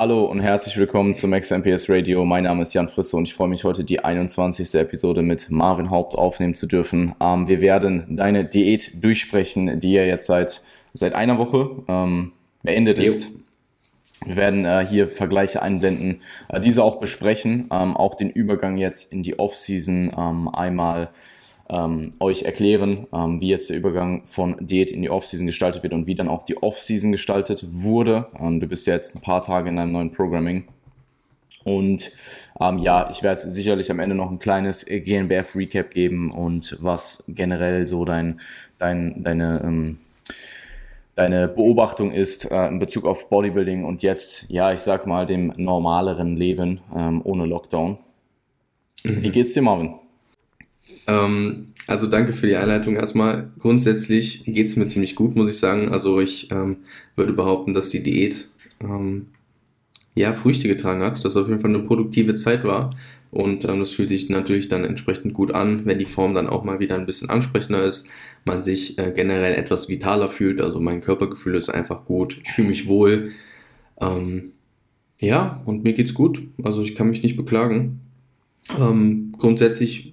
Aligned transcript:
Hallo 0.00 0.24
und 0.24 0.40
herzlich 0.40 0.78
willkommen 0.78 1.14
zum 1.14 1.32
XMPS 1.32 1.90
Radio. 1.90 2.24
Mein 2.24 2.44
Name 2.44 2.62
ist 2.62 2.72
Jan 2.72 2.88
Frisse 2.88 3.18
und 3.18 3.28
ich 3.28 3.34
freue 3.34 3.48
mich 3.48 3.64
heute 3.64 3.84
die 3.84 4.02
21. 4.02 4.74
Episode 4.76 5.20
mit 5.20 5.50
Marvin 5.50 5.90
Haupt 5.90 6.14
aufnehmen 6.14 6.54
zu 6.54 6.66
dürfen. 6.66 7.14
Ähm, 7.20 7.48
wir 7.48 7.60
werden 7.60 8.16
deine 8.16 8.46
Diät 8.46 9.04
durchsprechen, 9.04 9.78
die 9.78 9.92
ja 9.92 10.04
jetzt 10.04 10.24
seit, 10.24 10.62
seit 10.94 11.14
einer 11.14 11.36
Woche 11.36 11.82
ähm, 11.86 12.32
beendet 12.62 12.96
jo. 12.96 13.04
ist. 13.04 13.28
Wir 14.24 14.36
werden 14.36 14.64
äh, 14.64 14.86
hier 14.88 15.10
Vergleiche 15.10 15.60
einblenden, 15.60 16.22
äh, 16.48 16.62
diese 16.62 16.82
auch 16.82 16.98
besprechen, 16.98 17.68
ähm, 17.70 17.94
auch 17.94 18.14
den 18.14 18.30
Übergang 18.30 18.78
jetzt 18.78 19.12
in 19.12 19.22
die 19.22 19.38
Off-Season 19.38 20.14
ähm, 20.16 20.48
einmal 20.48 21.10
ähm, 21.70 22.12
euch 22.18 22.42
erklären, 22.42 23.06
ähm, 23.12 23.40
wie 23.40 23.48
jetzt 23.48 23.70
der 23.70 23.76
Übergang 23.76 24.22
von 24.24 24.56
Diät 24.60 24.90
in 24.90 25.02
die 25.02 25.10
Off-Season 25.10 25.46
gestaltet 25.46 25.82
wird 25.82 25.92
und 25.92 26.06
wie 26.06 26.16
dann 26.16 26.28
auch 26.28 26.42
die 26.42 26.60
Off-Season 26.60 27.12
gestaltet 27.12 27.64
wurde. 27.70 28.26
Ähm, 28.38 28.60
du 28.60 28.66
bist 28.66 28.86
ja 28.86 28.94
jetzt 28.94 29.14
ein 29.14 29.20
paar 29.20 29.42
Tage 29.42 29.68
in 29.68 29.76
deinem 29.76 29.92
neuen 29.92 30.10
Programming. 30.10 30.64
Und 31.62 32.12
ähm, 32.60 32.78
ja, 32.78 33.08
ich 33.10 33.22
werde 33.22 33.40
sicherlich 33.40 33.90
am 33.90 34.00
Ende 34.00 34.16
noch 34.16 34.30
ein 34.30 34.38
kleines 34.38 34.84
GNBF-Recap 34.84 35.90
geben 35.90 36.32
und 36.32 36.76
was 36.80 37.24
generell 37.28 37.86
so 37.86 38.04
dein, 38.04 38.40
dein, 38.78 39.22
deine, 39.22 39.60
ähm, 39.62 39.98
deine 41.14 41.48
Beobachtung 41.48 42.12
ist 42.12 42.50
äh, 42.50 42.66
in 42.66 42.78
Bezug 42.80 43.04
auf 43.04 43.28
Bodybuilding 43.28 43.84
und 43.84 44.02
jetzt, 44.02 44.46
ja, 44.48 44.72
ich 44.72 44.80
sag 44.80 45.06
mal, 45.06 45.26
dem 45.26 45.52
normaleren 45.56 46.36
Leben 46.36 46.80
ähm, 46.96 47.20
ohne 47.22 47.46
Lockdown. 47.46 47.98
Mhm. 49.04 49.22
Wie 49.22 49.30
geht's 49.30 49.52
dir, 49.52 49.62
Marvin? 49.62 49.94
Ähm, 51.06 51.68
also 51.86 52.06
danke 52.06 52.32
für 52.32 52.46
die 52.46 52.56
Einleitung 52.56 52.96
erstmal. 52.96 53.50
Grundsätzlich 53.58 54.44
geht 54.44 54.68
es 54.68 54.76
mir 54.76 54.86
ziemlich 54.86 55.14
gut, 55.14 55.34
muss 55.34 55.50
ich 55.50 55.58
sagen. 55.58 55.88
Also 55.88 56.20
ich 56.20 56.50
ähm, 56.50 56.78
würde 57.16 57.32
behaupten, 57.32 57.74
dass 57.74 57.90
die 57.90 58.02
Diät 58.02 58.46
ähm, 58.80 59.26
ja 60.14 60.32
Früchte 60.32 60.68
getragen 60.68 61.02
hat, 61.02 61.24
dass 61.24 61.32
es 61.32 61.36
auf 61.36 61.48
jeden 61.48 61.60
Fall 61.60 61.70
eine 61.70 61.84
produktive 61.84 62.34
Zeit 62.34 62.64
war. 62.64 62.94
Und 63.30 63.64
ähm, 63.64 63.80
das 63.80 63.92
fühlt 63.92 64.08
sich 64.08 64.28
natürlich 64.28 64.68
dann 64.68 64.84
entsprechend 64.84 65.34
gut 65.34 65.52
an, 65.52 65.86
wenn 65.86 65.98
die 65.98 66.04
Form 66.04 66.34
dann 66.34 66.48
auch 66.48 66.64
mal 66.64 66.80
wieder 66.80 66.96
ein 66.96 67.06
bisschen 67.06 67.30
ansprechender 67.30 67.84
ist, 67.84 68.08
man 68.44 68.62
sich 68.62 68.98
äh, 68.98 69.12
generell 69.14 69.54
etwas 69.54 69.88
vitaler 69.88 70.28
fühlt. 70.28 70.60
Also 70.60 70.80
mein 70.80 71.00
Körpergefühl 71.00 71.54
ist 71.54 71.68
einfach 71.70 72.04
gut, 72.04 72.40
ich 72.42 72.50
fühle 72.50 72.68
mich 72.68 72.88
wohl. 72.88 73.30
Ähm, 74.00 74.52
ja, 75.20 75.60
und 75.64 75.84
mir 75.84 75.92
geht's 75.92 76.14
gut. 76.14 76.42
Also 76.62 76.82
ich 76.82 76.94
kann 76.94 77.08
mich 77.08 77.22
nicht 77.22 77.36
beklagen. 77.36 78.00
Ähm, 78.78 79.32
grundsätzlich 79.38 80.12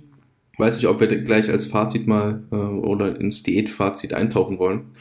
weiß 0.57 0.75
nicht, 0.77 0.87
ob 0.87 0.99
wir 0.99 1.07
gleich 1.07 1.49
als 1.49 1.67
Fazit 1.67 2.07
mal 2.07 2.43
äh, 2.51 2.55
oder 2.55 3.19
ins 3.19 3.43
Diätfazit 3.43 4.13
eintauchen 4.13 4.59
wollen 4.59 4.91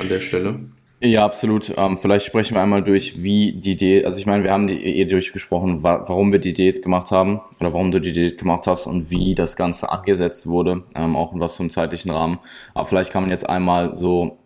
an 0.00 0.08
der 0.08 0.20
Stelle. 0.20 0.58
Ja, 1.00 1.24
absolut. 1.24 1.74
Ähm, 1.76 1.98
vielleicht 1.98 2.24
sprechen 2.24 2.54
wir 2.54 2.62
einmal 2.62 2.82
durch, 2.82 3.22
wie 3.22 3.52
die 3.52 3.76
Diät, 3.76 4.06
also 4.06 4.18
ich 4.18 4.26
meine, 4.26 4.42
wir 4.42 4.52
haben 4.52 4.66
die 4.66 4.82
eh 4.82 5.04
durchgesprochen, 5.04 5.82
wa 5.82 6.04
warum 6.06 6.32
wir 6.32 6.38
die 6.38 6.54
Diät 6.54 6.82
gemacht 6.82 7.10
haben 7.10 7.40
oder 7.60 7.74
warum 7.74 7.90
du 7.90 8.00
die 8.00 8.12
Diät 8.12 8.38
gemacht 8.38 8.66
hast 8.66 8.86
und 8.86 9.10
wie 9.10 9.34
das 9.34 9.56
Ganze 9.56 9.90
angesetzt 9.90 10.46
wurde, 10.46 10.82
ähm, 10.94 11.14
auch 11.14 11.34
in 11.34 11.40
was 11.40 11.56
für 11.56 11.62
einem 11.62 11.70
zeitlichen 11.70 12.10
Rahmen. 12.10 12.38
Aber 12.72 12.86
vielleicht 12.86 13.12
kann 13.12 13.22
man 13.22 13.30
jetzt 13.30 13.48
einmal 13.48 13.94
so 13.94 14.38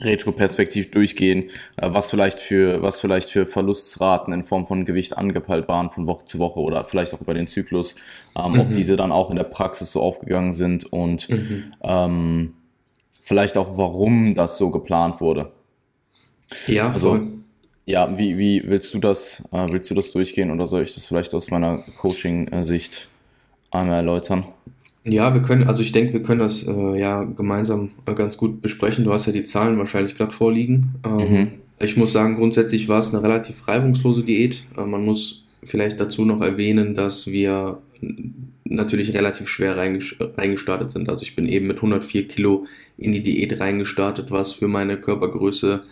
retroperspektiv 0.00 0.90
durchgehen, 0.90 1.50
äh, 1.76 1.88
was 1.90 2.10
vielleicht 2.10 2.38
für 2.38 2.82
was 2.82 3.00
vielleicht 3.00 3.30
für 3.30 3.46
Verlustsraten 3.46 4.32
in 4.32 4.44
Form 4.44 4.66
von 4.66 4.84
Gewicht 4.84 5.16
angepeilt 5.16 5.68
waren 5.68 5.90
von 5.90 6.06
Woche 6.06 6.24
zu 6.24 6.38
Woche 6.38 6.60
oder 6.60 6.84
vielleicht 6.84 7.14
auch 7.14 7.20
über 7.20 7.34
den 7.34 7.48
Zyklus, 7.48 7.96
ähm, 8.36 8.52
mhm. 8.52 8.60
ob 8.60 8.74
diese 8.74 8.96
dann 8.96 9.12
auch 9.12 9.30
in 9.30 9.36
der 9.36 9.44
Praxis 9.44 9.92
so 9.92 10.02
aufgegangen 10.02 10.54
sind 10.54 10.92
und 10.92 11.28
mhm. 11.28 11.72
ähm, 11.82 12.54
vielleicht 13.20 13.56
auch 13.56 13.78
warum 13.78 14.34
das 14.34 14.58
so 14.58 14.70
geplant 14.70 15.20
wurde. 15.20 15.52
Ja, 16.66 16.90
also 16.90 17.16
voll. 17.16 17.26
ja, 17.86 18.16
wie 18.18 18.38
wie 18.38 18.62
willst 18.66 18.94
du 18.94 18.98
das 18.98 19.48
äh, 19.52 19.66
willst 19.70 19.90
du 19.90 19.94
das 19.94 20.12
durchgehen 20.12 20.50
oder 20.50 20.68
soll 20.68 20.82
ich 20.82 20.94
das 20.94 21.06
vielleicht 21.06 21.34
aus 21.34 21.50
meiner 21.50 21.78
Coaching-Sicht 21.96 23.08
einmal 23.70 23.96
erläutern? 23.96 24.46
Ja, 25.08 25.32
wir 25.34 25.42
können, 25.42 25.68
also 25.68 25.82
ich 25.82 25.92
denke, 25.92 26.14
wir 26.14 26.22
können 26.22 26.40
das 26.40 26.66
äh, 26.66 26.98
ja 26.98 27.22
gemeinsam 27.22 27.90
äh, 28.06 28.14
ganz 28.14 28.36
gut 28.36 28.60
besprechen. 28.60 29.04
Du 29.04 29.12
hast 29.12 29.26
ja 29.26 29.32
die 29.32 29.44
Zahlen 29.44 29.78
wahrscheinlich 29.78 30.16
gerade 30.16 30.32
vorliegen. 30.32 30.94
Ähm, 31.04 31.16
mhm. 31.16 31.48
Ich 31.78 31.96
muss 31.96 32.12
sagen, 32.12 32.36
grundsätzlich 32.36 32.88
war 32.88 32.98
es 32.98 33.14
eine 33.14 33.22
relativ 33.22 33.68
reibungslose 33.68 34.24
Diät. 34.24 34.66
Äh, 34.76 34.84
man 34.84 35.04
muss 35.04 35.44
vielleicht 35.62 36.00
dazu 36.00 36.24
noch 36.24 36.40
erwähnen, 36.40 36.96
dass 36.96 37.28
wir 37.28 37.78
natürlich 38.64 39.14
relativ 39.14 39.48
schwer 39.48 39.76
reingestartet 39.76 40.90
sind. 40.90 41.08
Also 41.08 41.22
ich 41.22 41.36
bin 41.36 41.46
eben 41.46 41.68
mit 41.68 41.76
104 41.76 42.26
Kilo 42.26 42.66
in 42.98 43.12
die 43.12 43.22
Diät 43.22 43.60
reingestartet, 43.60 44.32
was 44.32 44.52
für 44.52 44.68
meine 44.68 44.96
Körpergröße 44.96 45.82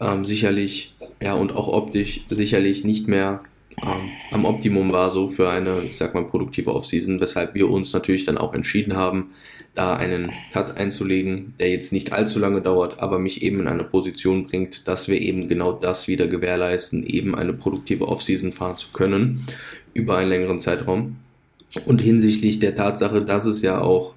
ähm, 0.00 0.24
sicherlich, 0.24 0.94
ja, 1.22 1.32
und 1.34 1.56
auch 1.56 1.68
optisch 1.68 2.26
sicherlich 2.28 2.84
nicht 2.84 3.08
mehr 3.08 3.40
ähm, 3.82 4.10
am 4.32 4.44
Optimum 4.44 4.92
war, 4.92 5.10
so 5.10 5.28
für 5.28 5.50
eine, 5.50 5.74
ich 5.84 5.96
sag 5.96 6.14
mal, 6.14 6.24
produktive 6.24 6.74
Offseason, 6.74 7.20
weshalb 7.20 7.54
wir 7.54 7.70
uns 7.70 7.92
natürlich 7.92 8.24
dann 8.24 8.38
auch 8.38 8.54
entschieden 8.54 8.96
haben, 8.96 9.30
da 9.74 9.94
einen 9.94 10.32
Cut 10.52 10.76
einzulegen, 10.76 11.54
der 11.60 11.70
jetzt 11.70 11.92
nicht 11.92 12.12
allzu 12.12 12.38
lange 12.38 12.62
dauert, 12.62 13.00
aber 13.00 13.18
mich 13.18 13.42
eben 13.42 13.60
in 13.60 13.68
eine 13.68 13.84
Position 13.84 14.44
bringt, 14.44 14.88
dass 14.88 15.08
wir 15.08 15.20
eben 15.20 15.48
genau 15.48 15.72
das 15.72 16.08
wieder 16.08 16.26
gewährleisten, 16.26 17.06
eben 17.06 17.34
eine 17.34 17.52
produktive 17.52 18.08
Offseason 18.08 18.50
fahren 18.50 18.76
zu 18.76 18.88
können 18.92 19.44
über 19.94 20.16
einen 20.16 20.30
längeren 20.30 20.58
Zeitraum. 20.58 21.16
Und 21.86 22.02
hinsichtlich 22.02 22.58
der 22.58 22.74
Tatsache, 22.74 23.22
dass 23.22 23.46
es 23.46 23.62
ja 23.62 23.80
auch 23.80 24.14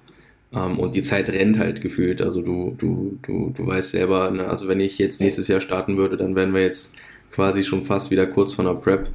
ähm, 0.54 0.78
und 0.78 0.96
die 0.96 1.02
Zeit 1.02 1.28
rennt 1.28 1.58
halt 1.58 1.80
gefühlt. 1.80 2.22
Also 2.22 2.42
du, 2.42 2.74
du, 2.78 3.18
du, 3.22 3.52
du 3.56 3.66
weißt 3.66 3.90
selber, 3.90 4.30
ne? 4.30 4.48
also 4.48 4.68
wenn 4.68 4.80
ich 4.80 4.98
jetzt 4.98 5.20
nächstes 5.20 5.48
Jahr 5.48 5.60
starten 5.60 5.96
würde, 5.96 6.16
dann 6.16 6.34
wären 6.34 6.54
wir 6.54 6.62
jetzt 6.62 6.96
quasi 7.30 7.64
schon 7.64 7.82
fast 7.82 8.10
wieder 8.10 8.26
kurz 8.26 8.54
von 8.54 8.66
der 8.66 8.74
Prep. 8.74 9.08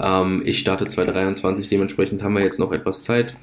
Ähm, 0.00 0.42
ich 0.44 0.58
starte 0.58 0.88
2023, 0.88 1.68
dementsprechend 1.68 2.22
haben 2.22 2.34
wir 2.34 2.42
jetzt 2.42 2.58
noch 2.58 2.72
etwas 2.72 3.04
Zeit, 3.04 3.34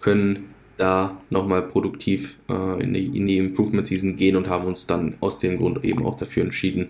können 0.00 0.54
da 0.76 1.18
nochmal 1.28 1.62
produktiv 1.62 2.38
äh, 2.48 2.82
in, 2.82 2.94
die, 2.94 3.06
in 3.16 3.26
die 3.26 3.36
Improvement 3.36 3.86
Season 3.86 4.16
gehen 4.16 4.36
und 4.36 4.48
haben 4.48 4.66
uns 4.66 4.86
dann 4.86 5.16
aus 5.20 5.38
dem 5.38 5.58
Grund 5.58 5.84
eben 5.84 6.06
auch 6.06 6.16
dafür 6.16 6.44
entschieden, 6.44 6.88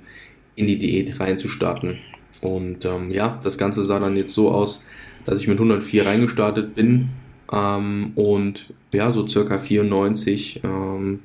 in 0.55 0.67
die 0.67 0.79
Diät 0.79 1.19
reinzustarten. 1.19 1.99
Und 2.41 2.85
ähm, 2.85 3.11
ja, 3.11 3.41
das 3.43 3.59
Ganze 3.59 3.83
sah 3.83 3.99
dann 3.99 4.17
jetzt 4.17 4.33
so 4.33 4.53
aus, 4.53 4.87
dass 5.27 5.41
ich 5.41 5.49
mit 5.49 5.59
104 5.59 6.07
reingestartet 6.07 6.75
bin 6.77 7.09
ähm, 7.53 8.13
und 8.15 8.73
ja, 8.93 9.11
so 9.11 9.27
circa 9.27 9.59
94 9.59 10.61
ähm, 10.65 11.21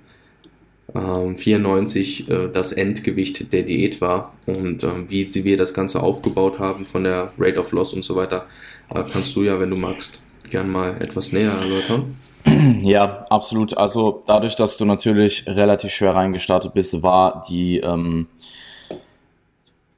94 0.95 2.29
ähm, 2.29 2.35
äh, 2.35 2.49
das 2.51 2.71
Endgewicht 2.71 3.51
der 3.51 3.63
Diät 3.63 3.99
war 4.01 4.33
und 4.45 4.83
äh, 4.83 5.09
wie 5.09 5.43
wir 5.43 5.57
das 5.57 5.73
Ganze 5.73 6.01
aufgebaut 6.01 6.59
haben 6.59 6.85
von 6.85 7.03
der 7.03 7.33
Rate 7.37 7.59
of 7.59 7.71
Loss 7.71 7.93
und 7.93 8.05
so 8.05 8.15
weiter, 8.15 8.45
äh, 8.89 8.95
kannst 8.95 9.35
du 9.35 9.43
ja, 9.43 9.59
wenn 9.59 9.69
du 9.69 9.75
magst, 9.75 10.21
gern 10.49 10.71
mal 10.71 10.95
etwas 11.01 11.31
näher 11.31 11.51
erläutern. 11.51 12.15
Ja, 12.83 13.25
absolut. 13.29 13.75
Also 13.75 14.23
dadurch, 14.27 14.55
dass 14.55 14.77
du 14.77 14.85
natürlich 14.85 15.47
relativ 15.47 15.91
schwer 15.91 16.13
reingestartet 16.13 16.73
bist, 16.73 17.01
war 17.01 17.43
die 17.49 17.79
ähm, 17.79 18.27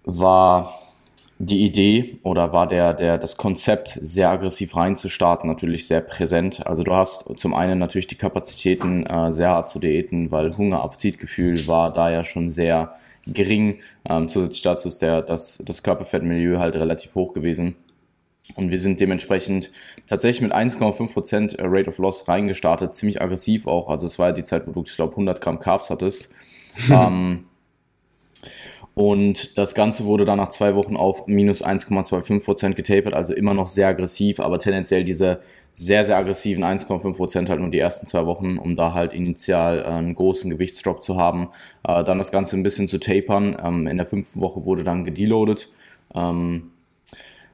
war 0.06 0.74
die 1.40 1.66
Idee 1.66 2.20
oder 2.24 2.52
war 2.52 2.68
der, 2.68 2.94
der, 2.94 3.18
das 3.18 3.38
Konzept, 3.38 3.90
sehr 3.90 4.30
aggressiv 4.30 4.76
reinzustarten, 4.76 5.48
natürlich 5.48 5.88
sehr 5.88 6.02
präsent. 6.02 6.66
Also 6.66 6.84
du 6.84 6.94
hast 6.94 7.38
zum 7.38 7.54
einen 7.54 7.78
natürlich 7.78 8.08
die 8.08 8.16
Kapazitäten, 8.16 9.06
äh, 9.06 9.32
sehr 9.32 9.50
hart 9.50 9.70
zu 9.70 9.80
diäten, 9.80 10.32
weil 10.32 10.58
Hunger, 10.58 10.84
Appetitgefühl 10.84 11.68
war 11.68 11.94
da 11.94 12.10
ja 12.10 12.24
schon 12.24 12.48
sehr 12.48 12.94
gering. 13.28 13.80
Ähm, 14.10 14.30
zusätzlich 14.30 14.64
dazu 14.64 14.88
ist 14.88 15.02
der, 15.02 15.22
das, 15.22 15.62
das 15.64 15.84
Körperfettmilieu 15.84 16.58
halt 16.58 16.76
relativ 16.76 17.14
hoch 17.14 17.34
gewesen. 17.34 17.76
Und 18.56 18.72
wir 18.72 18.80
sind 18.80 19.00
dementsprechend 19.00 19.72
tatsächlich 20.08 20.42
mit 20.42 20.56
1,5% 20.56 21.58
Rate 21.60 21.90
of 21.90 21.98
Loss 22.00 22.28
reingestartet, 22.28 22.96
ziemlich 22.96 23.22
aggressiv 23.22 23.68
auch. 23.68 23.90
Also 23.90 24.08
es 24.08 24.18
war 24.18 24.30
ja 24.30 24.34
die 24.34 24.44
Zeit, 24.44 24.66
wo 24.68 24.72
du, 24.72 24.84
ich 24.84 24.96
glaube, 24.96 25.12
100 25.12 25.42
Gramm 25.42 25.60
Carbs 25.60 25.90
hattest. 25.90 26.34
ähm, 26.90 27.47
und 28.98 29.60
das 29.60 29.76
Ganze 29.76 30.06
wurde 30.06 30.26
dann 30.26 30.40
nach 30.40 30.48
zwei 30.48 30.74
Wochen 30.74 30.98
auf 30.98 31.28
minus 31.28 31.64
1,25% 31.64 32.74
getapert, 32.74 33.14
also 33.14 33.36
immer 33.36 33.54
noch 33.54 33.68
sehr 33.68 33.90
aggressiv, 33.90 34.40
aber 34.40 34.60
tendenziell 34.60 35.04
diese 35.04 35.40
sehr, 35.76 36.04
sehr 36.04 36.18
aggressiven 36.18 36.64
1,5% 36.64 37.48
halt 37.48 37.60
nur 37.60 37.70
die 37.70 37.78
ersten 37.78 38.08
zwei 38.08 38.26
Wochen, 38.26 38.58
um 38.58 38.76
da 38.76 38.96
halt 38.96 39.14
initial 39.14 39.82
äh, 39.82 39.84
einen 39.84 40.16
großen 40.16 40.50
Gewichtsdrop 40.50 41.04
zu 41.04 41.16
haben. 41.16 41.50
Äh, 41.88 42.04
dann 42.06 42.18
das 42.18 42.32
Ganze 42.32 42.58
ein 42.58 42.64
bisschen 42.64 42.88
zu 42.88 43.00
tapern. 43.00 43.56
Ähm, 43.64 43.86
in 43.86 43.98
der 43.98 44.08
fünften 44.08 44.42
Woche 44.42 44.66
wurde 44.66 44.84
dann 44.84 45.04
gedeloadet. 45.04 45.70
Ähm, 46.16 46.72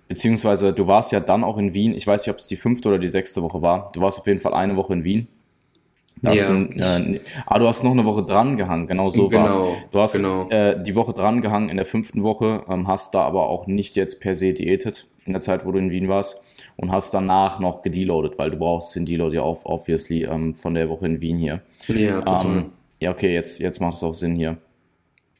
beziehungsweise 0.07 0.71
du 0.71 0.87
warst 0.87 1.11
ja 1.11 1.19
dann 1.19 1.43
auch 1.43 1.57
in 1.57 1.73
Wien. 1.73 1.93
Ich 1.93 2.07
weiß 2.07 2.25
nicht, 2.25 2.33
ob 2.33 2.39
es 2.39 2.47
die 2.47 2.55
fünfte 2.55 2.87
oder 2.87 2.99
die 2.99 3.07
sechste 3.07 3.41
Woche 3.41 3.61
war. 3.61 3.91
Du 3.93 3.99
warst 3.99 4.17
auf 4.17 4.27
jeden 4.27 4.39
Fall 4.39 4.53
eine 4.53 4.77
Woche 4.77 4.93
in 4.93 5.03
Wien. 5.03 5.27
Ja. 6.21 6.33
Du, 6.33 6.53
äh, 6.79 7.19
ah, 7.45 7.59
du 7.59 7.67
hast 7.67 7.83
noch 7.83 7.91
eine 7.91 8.05
Woche 8.05 8.23
dran 8.23 8.55
gehangen, 8.55 8.87
genau 8.87 9.11
so 9.11 9.27
genau, 9.27 9.43
war's. 9.43 9.59
Du 9.91 9.99
hast 9.99 10.13
genau. 10.17 10.47
äh, 10.49 10.81
die 10.81 10.95
Woche 10.95 11.11
dran 11.11 11.41
gehangen 11.41 11.69
in 11.69 11.77
der 11.77 11.85
fünften 11.85 12.23
Woche, 12.23 12.63
ähm, 12.69 12.87
hast 12.87 13.13
da 13.13 13.23
aber 13.23 13.49
auch 13.49 13.67
nicht 13.67 13.95
jetzt 13.95 14.21
per 14.21 14.35
se 14.35 14.53
diätet 14.53 15.07
in 15.25 15.33
der 15.33 15.41
Zeit, 15.41 15.65
wo 15.65 15.71
du 15.71 15.79
in 15.79 15.91
Wien 15.91 16.07
warst 16.07 16.43
und 16.75 16.91
hast 16.91 17.13
danach 17.13 17.59
noch 17.59 17.81
gedeloadet, 17.81 18.37
weil 18.37 18.51
du 18.51 18.57
brauchst 18.57 18.95
den 18.95 19.05
Deload 19.05 19.35
ja 19.35 19.41
auch 19.41 19.65
obviously 19.65 20.23
ähm, 20.23 20.55
von 20.55 20.73
der 20.73 20.89
Woche 20.89 21.05
in 21.05 21.21
Wien 21.21 21.37
hier. 21.37 21.61
Ja, 21.87 22.19
total. 22.21 22.45
Ähm, 22.45 22.65
ja, 22.99 23.11
okay, 23.11 23.33
jetzt, 23.33 23.59
jetzt 23.59 23.81
macht 23.81 23.95
es 23.95 24.03
auch 24.03 24.13
Sinn 24.13 24.35
hier. 24.35 24.57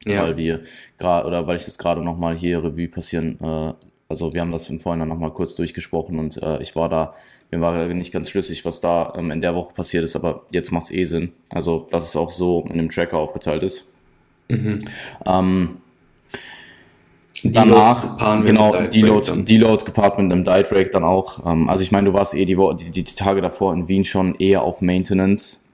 Ja. 0.06 0.24
Weil 0.24 0.38
wir 0.38 0.62
gerade, 0.98 1.28
oder 1.28 1.48
weil 1.48 1.58
ich 1.58 1.66
das 1.66 1.78
gerade 1.78 2.04
nochmal 2.04 2.36
hier 2.36 2.62
Revue 2.62 2.90
passieren 2.90 3.38
äh, 3.42 3.74
Also 4.10 4.34
wir 4.34 4.42
haben 4.42 4.52
das 4.52 4.70
im 4.70 4.82
Vorhinein 4.82 5.08
nochmal 5.08 5.32
kurz 5.32 5.56
durchgesprochen 5.56 6.20
und 6.20 6.42
äh, 6.44 6.62
ich 6.62 6.76
war 6.76 6.90
da, 6.90 7.14
mir 7.58 7.62
war 7.62 7.88
nicht 7.88 8.14
ganz 8.14 8.30
schlüssig, 8.30 8.66
was 8.66 8.82
da 8.82 9.14
ähm, 9.18 9.32
in 9.32 9.42
der 9.42 9.56
Woche 9.56 9.74
passiert 9.74 10.04
ist, 10.04 10.16
aber 10.16 10.44
jetzt 10.52 10.72
macht 10.72 10.86
es 10.86 10.92
eh 10.92 11.06
Sinn. 11.06 11.34
Also, 11.54 11.88
dass 11.92 12.10
es 12.10 12.16
auch 12.16 12.32
so 12.32 12.66
in 12.70 12.78
dem 12.78 12.90
Tracker 12.90 13.18
aufgeteilt 13.18 13.64
ist. 13.64 13.96
Mhm. 14.50 14.80
Ähm, 15.26 15.78
danach, 17.44 18.44
genau, 18.44 18.76
Deload, 18.88 19.44
Deload 19.44 19.86
gepaart 19.86 20.18
mit 20.20 20.32
einem 20.32 20.44
Diet 20.44 20.70
Break 20.70 20.92
dann 20.92 21.04
auch. 21.04 21.46
Ähm, 21.46 21.70
also 21.70 21.84
ich 21.84 21.92
meine, 21.92 22.10
du 22.10 22.14
warst 22.14 22.36
eh 22.36 22.46
die, 22.46 22.56
die, 22.56 22.92
die, 22.92 23.04
Tage 23.04 23.42
davor 23.42 23.74
in 23.74 23.88
Wien 23.88 24.06
schon 24.06 24.36
eher 24.36 24.64
auf 24.64 24.82
Maintenance. 24.82 25.66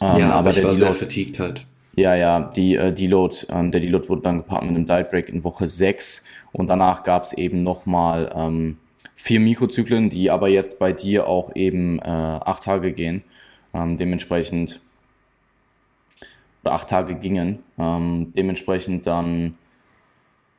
Ähm, 0.00 0.18
ja, 0.18 0.30
aber, 0.30 0.50
aber 0.50 0.52
der 0.52 0.64
war 0.64 0.72
Deload, 0.72 0.92
sehr 0.92 0.94
fatigued 0.94 1.38
halt. 1.38 1.66
Ja, 1.94 2.14
ja, 2.14 2.40
die 2.40 2.76
äh, 2.76 2.92
Deload, 2.92 3.36
ähm, 3.50 3.70
der 3.70 3.80
Deload 3.80 4.08
wurde 4.08 4.22
dann 4.22 4.38
gepaart 4.38 4.62
mit 4.64 4.76
einem 4.76 4.86
Diet 4.86 5.10
Break 5.10 5.28
in 5.28 5.44
Woche 5.44 5.66
6 5.66 6.24
und 6.52 6.68
danach 6.68 7.02
gab 7.02 7.24
es 7.24 7.32
eben 7.32 7.62
nochmal 7.62 8.32
ähm, 8.34 8.78
vier 9.20 9.40
Mikrozyklen, 9.40 10.08
die 10.08 10.30
aber 10.30 10.48
jetzt 10.48 10.78
bei 10.78 10.92
dir 10.92 11.26
auch 11.26 11.54
eben 11.54 11.98
äh, 11.98 12.02
acht 12.04 12.62
Tage 12.62 12.92
gehen. 12.92 13.22
Ähm, 13.74 13.98
dementsprechend, 13.98 14.80
oder 16.64 16.72
acht 16.72 16.88
Tage 16.88 17.14
gingen. 17.14 17.58
Ähm, 17.78 18.32
dementsprechend 18.34 19.06
dann 19.06 19.58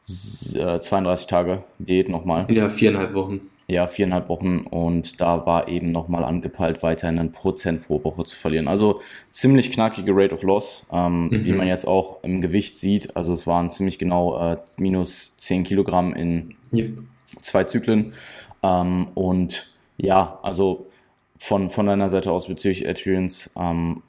32 0.02 1.26
äh, 1.26 1.30
Tage 1.30 1.64
Diät 1.80 2.08
nochmal. 2.08 2.46
Ja, 2.52 2.70
viereinhalb 2.70 3.16
Wochen. 3.16 3.42
Ja, 3.68 3.88
viereinhalb 3.88 4.30
Wochen 4.30 4.60
und 4.70 5.22
da 5.22 5.46
war 5.46 5.68
eben 5.68 5.92
nochmal 5.92 6.24
angepeilt, 6.24 6.84
weiterhin 6.84 7.20
ein 7.20 7.32
Prozent 7.32 7.88
pro 7.88 8.04
Woche 8.04 8.26
zu 8.26 8.36
verlieren. 8.36 8.68
Also 8.68 9.00
ziemlich 9.32 9.72
knackige 9.72 10.12
Rate 10.14 10.36
of 10.36 10.44
Loss, 10.44 10.88
ähm, 10.92 11.30
mhm. 11.30 11.46
wie 11.46 11.54
man 11.54 11.68
jetzt 11.68 11.88
auch 11.88 12.22
im 12.24 12.42
Gewicht 12.42 12.78
sieht. 12.78 13.16
Also 13.16 13.34
es 13.34 13.48
waren 13.48 13.72
ziemlich 13.72 13.98
genau 13.98 14.38
äh, 14.38 14.58
minus 14.78 15.38
10 15.38 15.64
Kilogramm 15.64 16.14
in 16.14 16.54
yep. 16.74 16.98
zwei 17.42 17.64
Zyklen. 17.64 18.14
Ähm, 18.64 19.08
und 19.14 19.74
ja, 19.98 20.40
also 20.44 20.88
von, 21.38 21.70
von 21.70 21.86
deiner 21.88 22.10
Seite 22.10 22.32
aus 22.32 22.48
bezüglich 22.48 22.88
Adherence 22.88 23.52
ähm, 23.58 24.04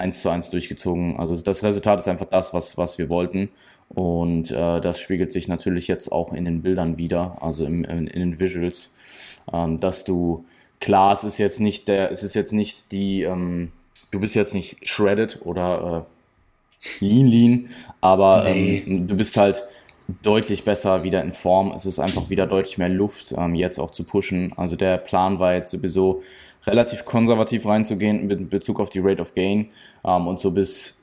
eins 0.00 0.22
zu 0.22 0.30
eins 0.30 0.50
durchgezogen. 0.50 1.18
Also 1.18 1.40
das 1.40 1.62
Resultat 1.62 2.00
ist 2.00 2.08
einfach 2.08 2.26
das, 2.26 2.54
was, 2.54 2.78
was 2.78 2.98
wir 2.98 3.08
wollten. 3.08 3.50
Und 3.90 4.50
äh, 4.50 4.80
das 4.80 5.00
spiegelt 5.00 5.32
sich 5.32 5.48
natürlich 5.48 5.88
jetzt 5.88 6.10
auch 6.10 6.32
in 6.32 6.44
den 6.44 6.62
Bildern 6.62 6.96
wieder, 6.96 7.36
also 7.42 7.66
im, 7.66 7.84
in, 7.84 8.06
in 8.06 8.20
den 8.20 8.40
Visuals, 8.40 8.94
ähm, 9.52 9.80
dass 9.80 10.04
du, 10.04 10.44
klar, 10.80 11.12
es 11.12 11.24
ist 11.24 11.38
jetzt 11.38 11.60
nicht 11.60 11.88
der, 11.88 12.10
es 12.10 12.22
ist 12.22 12.34
jetzt 12.34 12.52
nicht 12.52 12.92
die, 12.92 13.22
ähm, 13.22 13.72
du 14.10 14.20
bist 14.20 14.34
jetzt 14.34 14.54
nicht 14.54 14.88
shredded 14.88 15.40
oder 15.44 16.06
äh, 16.06 17.04
lean 17.04 17.26
lean, 17.26 17.68
aber 18.00 18.44
nee. 18.44 18.82
ähm, 18.86 19.06
du 19.06 19.16
bist 19.16 19.36
halt 19.36 19.64
deutlich 20.22 20.64
besser 20.64 21.02
wieder 21.02 21.22
in 21.22 21.32
Form. 21.32 21.72
Es 21.74 21.86
ist 21.86 21.98
einfach 21.98 22.30
wieder 22.30 22.46
deutlich 22.46 22.78
mehr 22.78 22.88
Luft, 22.88 23.34
ähm, 23.36 23.54
jetzt 23.54 23.78
auch 23.78 23.90
zu 23.90 24.04
pushen. 24.04 24.52
Also 24.56 24.76
der 24.76 24.98
Plan 24.98 25.38
war 25.38 25.54
jetzt 25.54 25.70
sowieso 25.70 26.22
relativ 26.66 27.04
konservativ 27.04 27.66
reinzugehen 27.66 28.26
mit 28.26 28.50
Bezug 28.50 28.80
auf 28.80 28.90
die 28.90 29.00
Rate 29.00 29.22
of 29.22 29.34
Gain 29.34 29.68
ähm, 30.04 30.26
und 30.26 30.40
so 30.40 30.50
bis 30.50 31.02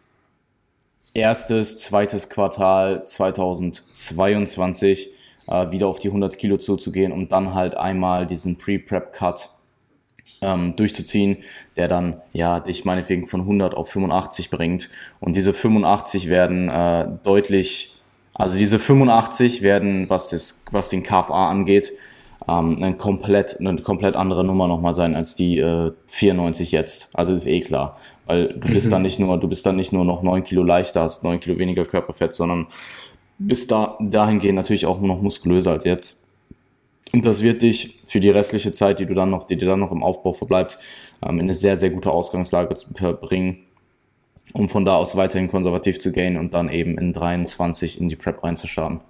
erstes, 1.14 1.80
zweites 1.80 2.30
Quartal 2.30 3.06
2022 3.06 5.10
äh, 5.48 5.72
wieder 5.72 5.88
auf 5.88 6.00
die 6.00 6.10
100 6.10 6.38
Kilo 6.38 6.58
zuzugehen, 6.58 7.12
um 7.12 7.28
dann 7.28 7.56
halt 7.56 7.76
einmal 7.76 8.28
diesen 8.28 8.58
Pre-Prep-Cut 8.58 9.50
ähm, 10.42 10.76
durchzuziehen, 10.76 11.38
der 11.76 11.88
dann 11.88 12.22
ja 12.34 12.60
dich 12.60 12.86
meinetwegen 12.86 13.28
von 13.28 13.42
100 13.42 13.76
auf 13.76 13.90
85 13.90 14.50
bringt. 14.50 14.90
Und 15.20 15.36
diese 15.36 15.54
85 15.54 16.30
werden 16.30 16.70
äh, 16.70 17.08
deutlich, 17.24 17.97
also 18.38 18.58
diese 18.58 18.80
85 18.80 19.62
werden, 19.62 20.10
was, 20.10 20.30
das, 20.30 20.64
was 20.72 20.90
den 20.90 21.04
KFA 21.04 21.50
angeht, 21.50 21.94
ähm, 22.48 22.78
eine, 22.78 22.96
komplett, 22.96 23.60
eine 23.60 23.82
komplett 23.82 24.16
andere 24.16 24.44
Nummer 24.44 24.68
nochmal 24.68 24.96
sein 24.96 25.16
als 25.16 25.36
die 25.36 25.58
äh, 25.58 25.92
94 26.08 26.72
jetzt. 26.72 27.10
Also 27.18 27.34
ist 27.34 27.48
eh 27.48 27.60
klar. 27.60 27.98
Weil 28.26 28.50
du 28.50 28.68
bist 28.70 28.92
dann 28.92 29.02
nicht 29.04 29.20
nur, 29.20 29.38
du 29.40 29.48
bist 29.48 29.66
dann 29.66 29.76
nicht 29.76 29.92
nur 29.92 30.06
noch 30.06 30.22
9 30.22 30.44
Kilo 30.44 30.64
leichter, 30.64 31.02
hast 31.02 31.24
9 31.24 31.40
Kilo 31.40 31.58
weniger 31.58 31.84
Körperfett, 31.84 32.34
sondern 32.34 32.68
bist 33.40 33.72
da 33.72 33.98
dahingehend 34.00 34.56
natürlich 34.56 34.86
auch 34.86 35.02
noch 35.02 35.22
muskulöser 35.22 35.72
als 35.72 35.86
jetzt. 35.86 36.24
Und 37.14 37.26
das 37.26 37.42
wird 37.42 37.62
dich 37.62 38.02
für 38.06 38.20
die 38.20 38.30
restliche 38.30 38.72
Zeit, 38.72 39.00
die 39.00 39.06
du 39.06 39.14
dann 39.14 39.30
noch, 39.30 39.48
die 39.48 39.58
dir 39.58 39.68
dann 39.68 39.80
noch 39.80 39.92
im 39.92 40.04
Aufbau 40.04 40.34
verbleibt, 40.34 40.78
ähm, 41.24 41.36
in 41.36 41.42
eine 41.42 41.56
sehr, 41.56 41.78
sehr 41.78 41.90
gute 41.90 42.12
Ausgangslage 42.12 42.76
zu 42.76 42.94
bringen, 42.94 43.67
um 44.54 44.70
von 44.70 44.86
da 44.86 44.96
aus 44.96 45.16
weiterhin 45.16 45.50
konservativ 45.50 46.00
zu 46.00 46.12
gehen 46.12 46.38
und 46.38 46.54
dann 46.54 46.70
eben 46.70 46.98
in 46.98 47.14
23 47.14 48.00
in 48.00 48.10
die 48.10 48.16
Prep 48.16 48.44
reinzustarten. 48.44 49.02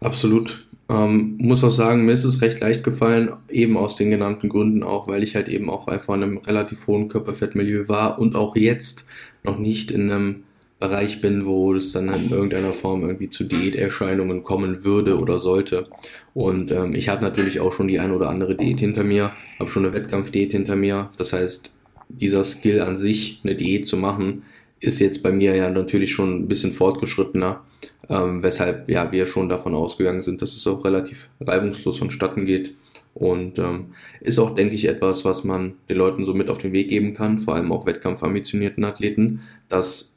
Absolut. 0.00 0.66
Ähm, 0.90 1.36
muss 1.38 1.64
auch 1.64 1.70
sagen, 1.70 2.06
mir 2.06 2.12
ist 2.12 2.24
es 2.24 2.40
recht 2.40 2.60
leicht 2.60 2.82
gefallen, 2.82 3.32
eben 3.50 3.76
aus 3.76 3.96
den 3.96 4.10
genannten 4.10 4.48
Gründen 4.48 4.82
auch, 4.82 5.06
weil 5.06 5.22
ich 5.22 5.34
halt 5.34 5.48
eben 5.48 5.68
auch 5.68 5.86
einfach 5.86 6.14
in 6.14 6.22
einem 6.22 6.38
relativ 6.38 6.86
hohen 6.86 7.08
Körperfettmilieu 7.08 7.88
war 7.88 8.18
und 8.18 8.36
auch 8.36 8.56
jetzt 8.56 9.06
noch 9.42 9.58
nicht 9.58 9.90
in 9.90 10.10
einem 10.10 10.44
Bereich 10.80 11.20
bin, 11.20 11.44
wo 11.44 11.74
es 11.74 11.92
dann 11.92 12.08
in 12.08 12.30
irgendeiner 12.30 12.72
Form 12.72 13.02
irgendwie 13.02 13.28
zu 13.28 13.44
Diäterscheinungen 13.44 14.44
kommen 14.44 14.84
würde 14.84 15.18
oder 15.18 15.40
sollte. 15.40 15.88
Und 16.34 16.70
ähm, 16.70 16.94
ich 16.94 17.08
habe 17.08 17.22
natürlich 17.22 17.60
auch 17.60 17.72
schon 17.72 17.88
die 17.88 17.98
ein 17.98 18.12
oder 18.12 18.30
andere 18.30 18.54
Diät 18.54 18.78
hinter 18.78 19.02
mir, 19.02 19.32
habe 19.58 19.70
schon 19.70 19.84
eine 19.84 19.94
Wettkampfdiät 19.94 20.52
hinter 20.52 20.76
mir. 20.76 21.10
Das 21.18 21.32
heißt, 21.32 21.70
dieser 22.08 22.44
Skill 22.44 22.80
an 22.80 22.96
sich, 22.96 23.40
eine 23.44 23.54
Diät 23.54 23.86
zu 23.86 23.96
machen, 23.96 24.42
ist 24.80 25.00
jetzt 25.00 25.22
bei 25.22 25.32
mir 25.32 25.56
ja 25.56 25.70
natürlich 25.70 26.12
schon 26.12 26.42
ein 26.42 26.48
bisschen 26.48 26.72
fortgeschrittener 26.72 27.62
ähm, 28.08 28.42
weshalb 28.42 28.88
ja 28.88 29.10
wir 29.12 29.26
schon 29.26 29.48
davon 29.48 29.74
ausgegangen 29.74 30.22
sind, 30.22 30.42
dass 30.42 30.54
es 30.54 30.66
auch 30.66 30.84
relativ 30.84 31.28
reibungslos 31.40 31.98
vonstatten 31.98 32.46
geht. 32.46 32.74
Und 33.14 33.58
ähm, 33.58 33.86
ist 34.20 34.38
auch, 34.38 34.54
denke 34.54 34.74
ich, 34.74 34.86
etwas, 34.86 35.24
was 35.24 35.42
man 35.44 35.74
den 35.88 35.96
Leuten 35.96 36.24
so 36.24 36.34
mit 36.34 36.50
auf 36.50 36.58
den 36.58 36.72
Weg 36.72 36.88
geben 36.88 37.14
kann, 37.14 37.38
vor 37.38 37.54
allem 37.54 37.72
auch 37.72 37.84
wettkampfambitionierten 37.84 38.84
Athleten, 38.84 39.40
dass 39.68 40.14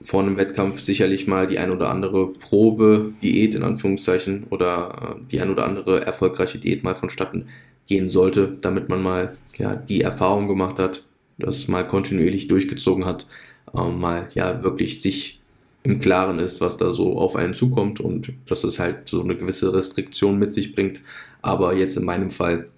vor 0.00 0.22
einem 0.22 0.36
Wettkampf 0.36 0.80
sicherlich 0.80 1.26
mal 1.26 1.46
die 1.46 1.58
ein 1.58 1.70
oder 1.70 1.90
andere 1.90 2.28
Probe, 2.32 3.12
Diät 3.22 3.54
in 3.54 3.62
Anführungszeichen 3.62 4.44
oder 4.50 5.16
äh, 5.16 5.30
die 5.30 5.40
ein 5.40 5.50
oder 5.50 5.64
andere 5.64 6.04
erfolgreiche 6.04 6.58
Diät 6.58 6.82
mal 6.82 6.94
vonstatten 6.94 7.46
gehen 7.86 8.08
sollte, 8.08 8.56
damit 8.60 8.88
man 8.88 9.02
mal 9.02 9.36
ja, 9.58 9.74
die 9.74 10.00
Erfahrung 10.00 10.48
gemacht 10.48 10.78
hat, 10.78 11.04
das 11.38 11.68
mal 11.68 11.86
kontinuierlich 11.86 12.48
durchgezogen 12.48 13.04
hat, 13.04 13.26
äh, 13.74 13.90
mal 13.90 14.28
ja 14.34 14.62
wirklich 14.62 15.02
sich 15.02 15.38
im 15.82 16.00
Klaren 16.00 16.38
ist, 16.38 16.60
was 16.60 16.76
da 16.76 16.92
so 16.92 17.18
auf 17.18 17.36
einen 17.36 17.54
zukommt 17.54 18.00
und 18.00 18.32
dass 18.46 18.64
es 18.64 18.78
halt 18.78 19.08
so 19.08 19.22
eine 19.22 19.36
gewisse 19.36 19.72
Restriktion 19.72 20.38
mit 20.38 20.52
sich 20.52 20.72
bringt. 20.72 21.00
Aber 21.40 21.74
jetzt 21.74 21.96
in 21.96 22.04
meinem 22.04 22.30
Fall, 22.30 22.68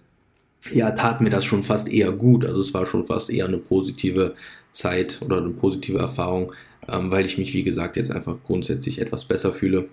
ja, 0.72 0.90
tat 0.90 1.20
mir 1.20 1.30
das 1.30 1.44
schon 1.44 1.62
fast 1.62 1.88
eher 1.88 2.12
gut. 2.12 2.44
Also 2.44 2.60
es 2.60 2.74
war 2.74 2.86
schon 2.86 3.04
fast 3.04 3.30
eher 3.30 3.46
eine 3.46 3.58
positive 3.58 4.34
Zeit 4.72 5.20
oder 5.22 5.38
eine 5.38 5.50
positive 5.50 5.98
Erfahrung, 5.98 6.52
ähm, 6.88 7.10
weil 7.10 7.24
ich 7.26 7.38
mich, 7.38 7.54
wie 7.54 7.64
gesagt, 7.64 7.96
jetzt 7.96 8.12
einfach 8.12 8.36
grundsätzlich 8.46 9.00
etwas 9.00 9.24
besser 9.24 9.52
fühle. 9.52 9.88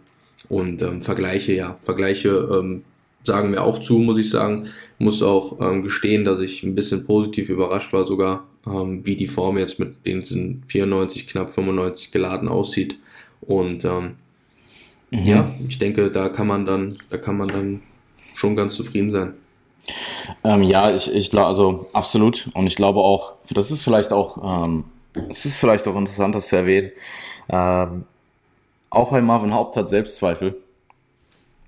Und 0.50 0.82
ähm, 0.82 1.02
Vergleiche, 1.02 1.54
ja, 1.54 1.78
Vergleiche 1.84 2.50
ähm, 2.54 2.84
sagen 3.24 3.52
mir 3.52 3.64
auch 3.64 3.80
zu, 3.80 4.00
muss 4.00 4.18
ich 4.18 4.30
sagen. 4.30 4.68
Muss 5.00 5.22
auch 5.22 5.60
ähm, 5.62 5.84
gestehen, 5.84 6.24
dass 6.24 6.40
ich 6.40 6.64
ein 6.64 6.74
bisschen 6.74 7.06
positiv 7.06 7.50
überrascht 7.50 7.94
war 7.94 8.04
sogar, 8.04 8.46
ähm, 8.66 9.06
wie 9.06 9.16
die 9.16 9.28
Form 9.28 9.58
jetzt 9.58 9.80
mit 9.80 10.06
den 10.06 10.64
94, 10.66 11.28
knapp 11.28 11.54
95 11.54 12.12
geladen 12.12 12.48
aussieht. 12.48 12.98
Und 13.42 13.86
ähm, 13.86 14.16
mhm. 15.12 15.24
ja, 15.24 15.52
ich 15.68 15.78
denke, 15.78 16.10
da 16.10 16.30
kann 16.30 16.48
man 16.48 16.66
dann, 16.66 16.98
da 17.10 17.18
kann 17.18 17.38
man 17.38 17.50
dann 17.50 17.82
schon 18.34 18.56
ganz 18.56 18.76
zufrieden 18.76 19.12
sein. 19.12 19.34
Ähm, 20.44 20.64
ja, 20.64 20.94
ich, 20.94 21.14
ich 21.14 21.30
glaube, 21.30 21.48
also 21.48 21.88
absolut. 21.94 22.50
Und 22.54 22.68
ich 22.68 22.76
glaube 22.76 23.00
auch, 23.00 23.36
das 23.50 23.72
ist 23.72 23.84
vielleicht 23.84 24.12
auch, 24.12 24.66
ähm, 24.66 24.86
es 25.30 25.46
ist 25.46 25.58
vielleicht 25.58 25.88
auch 25.88 25.96
interessant, 25.96 26.36
das 26.36 26.48
zu 26.48 26.56
erwähnen. 26.58 26.92
Ähm, 27.50 28.04
auch 28.90 29.12
ein 29.12 29.26
Marvin 29.26 29.54
Haupt 29.54 29.76
hat 29.76 29.90
Selbstzweifel. 29.90 30.58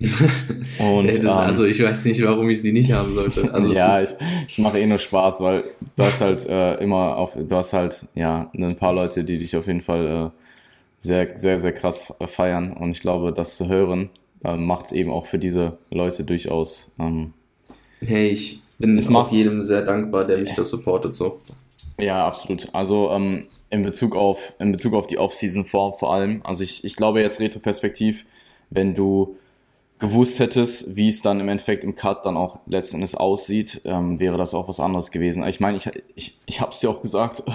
Und, 0.78 1.08
das, 1.08 1.18
ähm, 1.18 1.28
also 1.28 1.64
ich 1.66 1.82
weiß 1.82 2.06
nicht, 2.06 2.24
warum 2.24 2.48
ich 2.48 2.62
sie 2.62 2.72
nicht 2.72 2.90
haben 2.92 3.12
sollte. 3.12 3.52
Also 3.52 3.72
ja, 3.74 4.02
ich, 4.02 4.08
ich 4.48 4.58
mache 4.58 4.78
eh 4.78 4.86
nur 4.86 4.98
Spaß, 4.98 5.40
weil 5.40 5.62
du 5.96 6.04
hast 6.04 6.22
halt 6.22 6.46
äh, 6.46 6.76
immer 6.76 7.18
auf, 7.18 7.36
du 7.36 7.54
hast 7.54 7.74
halt 7.74 8.06
ja 8.14 8.50
ein 8.56 8.76
paar 8.76 8.94
Leute, 8.94 9.24
die 9.24 9.36
dich 9.36 9.54
auf 9.56 9.66
jeden 9.66 9.82
Fall 9.82 10.06
äh, 10.06 10.30
sehr, 10.98 11.36
sehr, 11.36 11.58
sehr 11.58 11.72
krass 11.72 12.14
feiern. 12.26 12.72
Und 12.72 12.92
ich 12.92 13.00
glaube, 13.00 13.32
das 13.32 13.58
zu 13.58 13.68
hören 13.68 14.08
äh, 14.42 14.56
macht 14.56 14.92
eben 14.92 15.10
auch 15.10 15.26
für 15.26 15.38
diese 15.38 15.76
Leute 15.90 16.24
durchaus. 16.24 16.94
Ähm, 16.98 17.34
hey, 18.00 18.28
ich 18.28 18.62
bin 18.78 18.96
es 18.96 19.10
macht 19.10 19.32
jedem 19.32 19.62
sehr 19.62 19.82
dankbar, 19.82 20.26
der 20.26 20.38
mich 20.38 20.54
da 20.54 20.64
supportet 20.64 21.14
so. 21.14 21.40
Ja, 21.98 22.26
absolut. 22.26 22.68
Also 22.72 23.10
ähm, 23.10 23.48
in 23.68 23.82
Bezug 23.82 24.16
auf 24.16 24.54
in 24.58 24.72
Bezug 24.72 24.94
auf 24.94 25.06
die 25.06 25.18
Off-Season-Form 25.18 25.98
vor 25.98 26.14
allem. 26.14 26.40
Also 26.44 26.64
ich, 26.64 26.84
ich 26.84 26.96
glaube 26.96 27.20
jetzt 27.20 27.40
retroperspektiv, 27.40 28.24
wenn 28.70 28.94
du 28.94 29.36
gewusst 30.00 30.40
hättest, 30.40 30.96
wie 30.96 31.08
es 31.08 31.22
dann 31.22 31.40
im 31.40 31.48
Endeffekt 31.48 31.84
im 31.84 31.94
Cut 31.94 32.26
dann 32.26 32.36
auch 32.36 32.58
letzten 32.66 32.96
Endes 32.96 33.14
aussieht, 33.14 33.82
ähm, 33.84 34.18
wäre 34.18 34.38
das 34.38 34.54
auch 34.54 34.68
was 34.68 34.80
anderes 34.80 35.10
gewesen. 35.10 35.46
Ich 35.46 35.60
meine, 35.60 35.76
ich, 35.76 35.88
ich, 36.14 36.38
ich 36.46 36.60
habe 36.60 36.72
es 36.72 36.80
dir 36.80 36.90
auch 36.90 37.02
gesagt, 37.02 37.42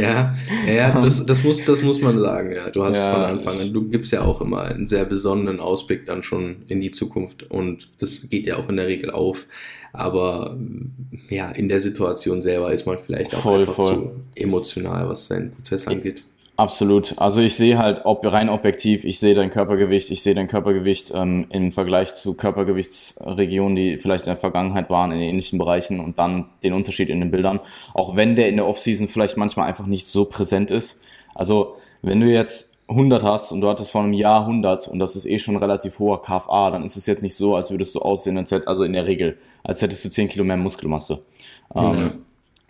Ja, 0.00 0.34
ja 0.66 1.00
das, 1.02 1.24
das, 1.26 1.42
muss, 1.44 1.64
das 1.64 1.82
muss 1.82 2.00
man 2.00 2.18
sagen, 2.18 2.54
ja. 2.54 2.70
Du 2.70 2.84
hast 2.84 2.96
ja, 2.96 3.08
es 3.08 3.14
von 3.14 3.24
Anfang 3.24 3.60
an. 3.60 3.72
Du 3.72 3.88
gibst 3.88 4.12
ja 4.12 4.22
auch 4.22 4.40
immer 4.40 4.62
einen 4.62 4.86
sehr 4.86 5.04
besonderen 5.04 5.60
Ausblick 5.60 6.06
dann 6.06 6.22
schon 6.22 6.62
in 6.68 6.80
die 6.80 6.90
Zukunft 6.90 7.50
und 7.50 7.88
das 7.98 8.28
geht 8.28 8.46
ja 8.46 8.56
auch 8.56 8.68
in 8.68 8.76
der 8.76 8.86
Regel 8.86 9.10
auf. 9.10 9.46
Aber 9.92 10.56
ja, 11.30 11.50
in 11.50 11.68
der 11.68 11.80
Situation 11.80 12.42
selber 12.42 12.72
ist 12.72 12.86
man 12.86 12.98
vielleicht 12.98 13.34
auch 13.34 13.40
voll, 13.40 13.60
einfach 13.60 13.74
voll. 13.74 13.94
zu 13.94 14.12
emotional, 14.34 15.08
was 15.08 15.28
seinen 15.28 15.54
Prozess 15.54 15.88
angeht. 15.88 16.22
Absolut. 16.58 17.14
Also 17.18 17.40
ich 17.40 17.54
sehe 17.54 17.78
halt 17.78 18.00
ob, 18.02 18.24
rein 18.24 18.48
objektiv, 18.48 19.04
ich 19.04 19.20
sehe 19.20 19.32
dein 19.32 19.50
Körpergewicht, 19.50 20.10
ich 20.10 20.24
sehe 20.24 20.34
dein 20.34 20.48
Körpergewicht 20.48 21.12
ähm, 21.14 21.46
im 21.50 21.70
Vergleich 21.70 22.16
zu 22.16 22.34
Körpergewichtsregionen, 22.34 23.76
die 23.76 23.98
vielleicht 23.98 24.24
in 24.24 24.30
der 24.30 24.36
Vergangenheit 24.36 24.90
waren, 24.90 25.12
in 25.12 25.20
ähnlichen 25.20 25.56
Bereichen 25.56 26.00
und 26.00 26.18
dann 26.18 26.46
den 26.64 26.72
Unterschied 26.72 27.10
in 27.10 27.20
den 27.20 27.30
Bildern. 27.30 27.60
Auch 27.94 28.16
wenn 28.16 28.34
der 28.34 28.48
in 28.48 28.56
der 28.56 28.66
Offseason 28.66 29.06
vielleicht 29.06 29.36
manchmal 29.36 29.68
einfach 29.68 29.86
nicht 29.86 30.08
so 30.08 30.24
präsent 30.24 30.72
ist. 30.72 31.00
Also 31.32 31.76
wenn 32.02 32.18
du 32.18 32.26
jetzt 32.26 32.80
100 32.88 33.22
hast 33.22 33.52
und 33.52 33.60
du 33.60 33.68
hattest 33.68 33.92
vor 33.92 34.02
einem 34.02 34.12
Jahr 34.12 34.40
100 34.40 34.88
und 34.88 34.98
das 34.98 35.14
ist 35.14 35.26
eh 35.26 35.38
schon 35.38 35.54
relativ 35.54 36.00
hoher 36.00 36.20
KFA, 36.22 36.72
dann 36.72 36.84
ist 36.84 36.96
es 36.96 37.06
jetzt 37.06 37.22
nicht 37.22 37.36
so, 37.36 37.54
als 37.54 37.70
würdest 37.70 37.94
du 37.94 38.00
aussehen, 38.00 38.36
als 38.36 38.50
hätt, 38.50 38.66
also 38.66 38.82
in 38.82 38.94
der 38.94 39.06
Regel, 39.06 39.38
als 39.62 39.80
hättest 39.80 40.04
du 40.04 40.10
10 40.10 40.28
Kilo 40.28 40.42
mehr 40.42 40.56
Muskelmasse. 40.56 41.22
Ähm, 41.76 41.98
ja 42.00 42.12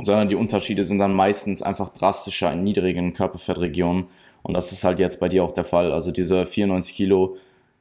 sondern 0.01 0.29
die 0.29 0.37
Unterschiede 0.37 0.85
sind 0.85 0.99
dann 0.99 1.15
meistens 1.15 1.63
einfach 1.63 1.91
drastischer 1.91 2.53
in 2.53 2.65
niedrigen 2.65 3.15
Körperfettregionen. 3.15 4.07
Und 4.43 4.57
das 4.57 4.73
ist 4.73 4.85
halt 4.85 4.99
jetzt 5.01 5.21
bei 5.21 5.29
dir 5.29 5.45
auch 5.45 5.53
der 5.53 5.65
Fall. 5.65 5.93
Also 5.93 6.13
diese 6.13 6.47
94 6.47 6.95
Kilo 6.95 7.37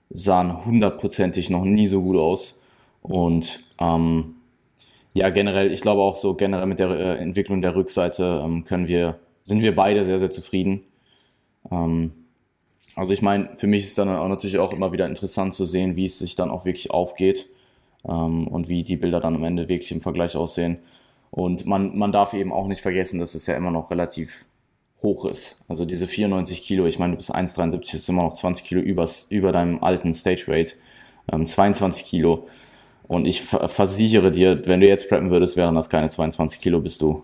sahen 0.10 0.66
hundertprozentig 0.66 1.50
noch 1.50 1.64
nie 1.64 1.88
so 1.88 2.02
gut 2.02 2.18
aus. 2.18 2.64
Und 3.02 3.60
ähm, 3.80 4.36
ja, 5.14 5.30
generell, 5.30 5.72
ich 5.72 5.82
glaube 5.82 6.02
auch 6.02 6.18
so 6.18 6.34
generell 6.34 6.66
mit 6.66 6.80
der 6.80 6.90
äh, 6.90 7.18
Entwicklung 7.18 7.62
der 7.62 7.76
Rückseite 7.76 8.42
ähm, 8.44 8.66
können 8.66 8.88
wir, 8.88 9.20
sind 9.44 9.62
wir 9.62 9.76
beide 9.76 10.04
sehr, 10.04 10.20
sehr 10.20 10.32
zufrieden. 10.32 10.84
Ähm, 11.72 12.12
also 12.96 13.14
ich 13.14 13.22
meine, 13.22 13.50
für 13.56 13.68
mich 13.68 13.84
ist 13.84 13.98
dann 13.98 14.10
auch 14.10 14.28
natürlich 14.28 14.58
auch 14.58 14.74
immer 14.74 14.92
wieder 14.92 15.06
interessant 15.06 15.54
zu 15.54 15.66
sehen, 15.66 15.96
wie 15.96 16.06
es 16.06 16.18
sich 16.18 16.36
dann 16.36 16.50
auch 16.50 16.66
wirklich 16.66 16.90
aufgeht 16.90 17.48
ähm, 18.08 18.48
und 18.48 18.70
wie 18.70 18.84
die 18.84 18.98
Bilder 18.98 19.20
dann 19.20 19.36
am 19.36 19.44
Ende 19.44 19.70
wirklich 19.70 19.92
im 19.92 20.02
Vergleich 20.02 20.36
aussehen. 20.36 20.80
Und 21.32 21.66
man, 21.66 21.98
man 21.98 22.12
darf 22.12 22.34
eben 22.34 22.52
auch 22.52 22.68
nicht 22.68 22.82
vergessen, 22.82 23.20
dass 23.20 23.36
es 23.36 23.48
ja 23.48 23.56
immer 23.56 23.72
noch 23.72 23.92
relativ 23.92 24.46
hoch 25.02 25.26
ist. 25.26 25.66
Also 25.68 25.86
diese 25.86 26.08
94 26.08 26.62
Kilo, 26.62 26.86
ich 26.86 27.00
meine, 27.00 27.14
du 27.14 27.18
bist 27.18 27.34
1,73, 27.36 27.96
ist 27.96 28.10
immer 28.10 28.24
noch 28.24 28.34
20 28.34 28.66
Kilo 28.66 28.82
übers, 28.82 29.28
über 29.30 29.52
deinem 29.52 29.84
alten 29.84 30.14
Stage 30.14 30.46
Weight, 30.48 30.78
ähm, 31.32 31.46
22 31.46 32.06
Kilo. 32.06 32.48
Und 33.08 33.26
ich 33.26 33.42
versichere 33.42 34.32
dir, 34.32 34.66
wenn 34.66 34.82
du 34.82 34.88
jetzt 34.88 35.08
preppen 35.08 35.30
würdest, 35.30 35.56
wären 35.56 35.76
das 35.76 35.90
keine 35.90 36.10
22 36.10 36.60
Kilo, 36.60 36.82
bist 36.82 37.02
du 37.02 37.24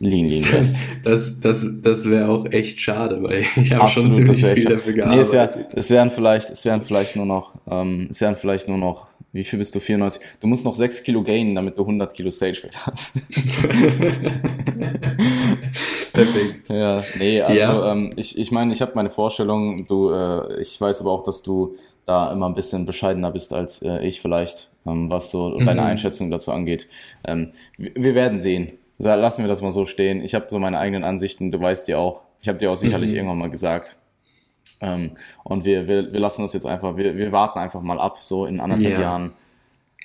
lean, 0.00 0.28
lean 0.28 0.44
wärst. 0.52 0.76
Das, 1.04 1.40
das, 1.40 1.66
das 1.82 2.10
wäre 2.10 2.28
auch 2.28 2.46
echt 2.46 2.80
schade, 2.80 3.22
weil 3.22 3.44
ich 3.56 3.72
habe 3.72 3.90
schon 3.90 4.12
ziemlich 4.12 4.44
viel 4.44 4.64
dafür 4.64 4.92
gearbeitet. 4.92 5.16
Nee, 5.16 5.22
es, 5.22 5.32
wär, 5.32 5.50
es 5.76 5.90
wären 5.90 6.10
vielleicht, 6.10 6.50
es 6.50 6.64
wären 6.64 6.82
vielleicht 6.82 7.16
nur 7.16 7.26
noch, 7.26 7.54
ähm, 7.70 8.08
es 8.10 8.20
wären 8.20 8.36
vielleicht 8.36 8.68
nur 8.68 8.78
noch 8.78 9.10
wie 9.32 9.44
viel 9.44 9.60
bist 9.60 9.72
du? 9.74 9.80
94? 9.80 10.20
Du 10.40 10.48
musst 10.48 10.64
noch 10.64 10.74
6 10.74 11.04
Kilo 11.04 11.22
gainen, 11.22 11.54
damit 11.54 11.78
du 11.78 11.82
100 11.82 12.12
Kilo 12.12 12.32
Stage 12.32 12.64
Weight 12.64 12.76
hast. 12.84 13.12
Perfekt. 16.12 16.68
Ja, 16.68 17.04
nee, 17.18 17.40
also 17.40 17.60
ja. 17.60 17.92
Ähm, 17.92 18.12
ich, 18.16 18.36
ich 18.36 18.50
meine, 18.50 18.72
ich 18.72 18.82
habe 18.82 18.90
meine 18.96 19.10
Vorstellung, 19.10 19.86
du, 19.86 20.10
äh, 20.10 20.60
ich 20.60 20.80
weiß 20.80 21.02
aber 21.02 21.12
auch, 21.12 21.22
dass 21.22 21.42
du 21.42 21.76
da 22.06 22.32
immer 22.32 22.46
ein 22.46 22.56
bisschen 22.56 22.86
bescheidener 22.86 23.30
bist 23.30 23.52
als 23.52 23.82
äh, 23.82 24.04
ich 24.04 24.20
vielleicht, 24.20 24.68
ähm, 24.84 25.10
was 25.10 25.30
so 25.30 25.50
mhm. 25.50 25.64
deine 25.64 25.82
Einschätzung 25.82 26.32
dazu 26.32 26.50
angeht. 26.50 26.88
Ähm, 27.24 27.52
wir, 27.76 27.92
wir 27.94 28.16
werden 28.16 28.40
sehen. 28.40 28.79
Lassen 29.02 29.42
wir 29.42 29.48
das 29.48 29.62
mal 29.62 29.72
so 29.72 29.86
stehen. 29.86 30.22
Ich 30.22 30.34
habe 30.34 30.46
so 30.50 30.58
meine 30.58 30.78
eigenen 30.78 31.04
Ansichten, 31.04 31.50
du 31.50 31.60
weißt 31.60 31.88
die 31.88 31.94
auch. 31.94 32.24
Ich 32.42 32.48
habe 32.48 32.58
dir 32.58 32.70
auch 32.70 32.78
sicherlich 32.78 33.10
mhm. 33.10 33.16
irgendwann 33.16 33.38
mal 33.38 33.50
gesagt. 33.50 33.96
Ähm, 34.82 35.10
und 35.44 35.64
wir, 35.64 35.88
wir, 35.88 36.12
wir 36.12 36.20
lassen 36.20 36.42
das 36.42 36.52
jetzt 36.52 36.66
einfach, 36.66 36.96
wir, 36.96 37.16
wir 37.16 37.32
warten 37.32 37.58
einfach 37.58 37.82
mal 37.82 37.98
ab, 37.98 38.18
so 38.20 38.46
in 38.46 38.60
anderthalb 38.60 38.94
ja. 38.94 39.00
Jahren. 39.00 39.32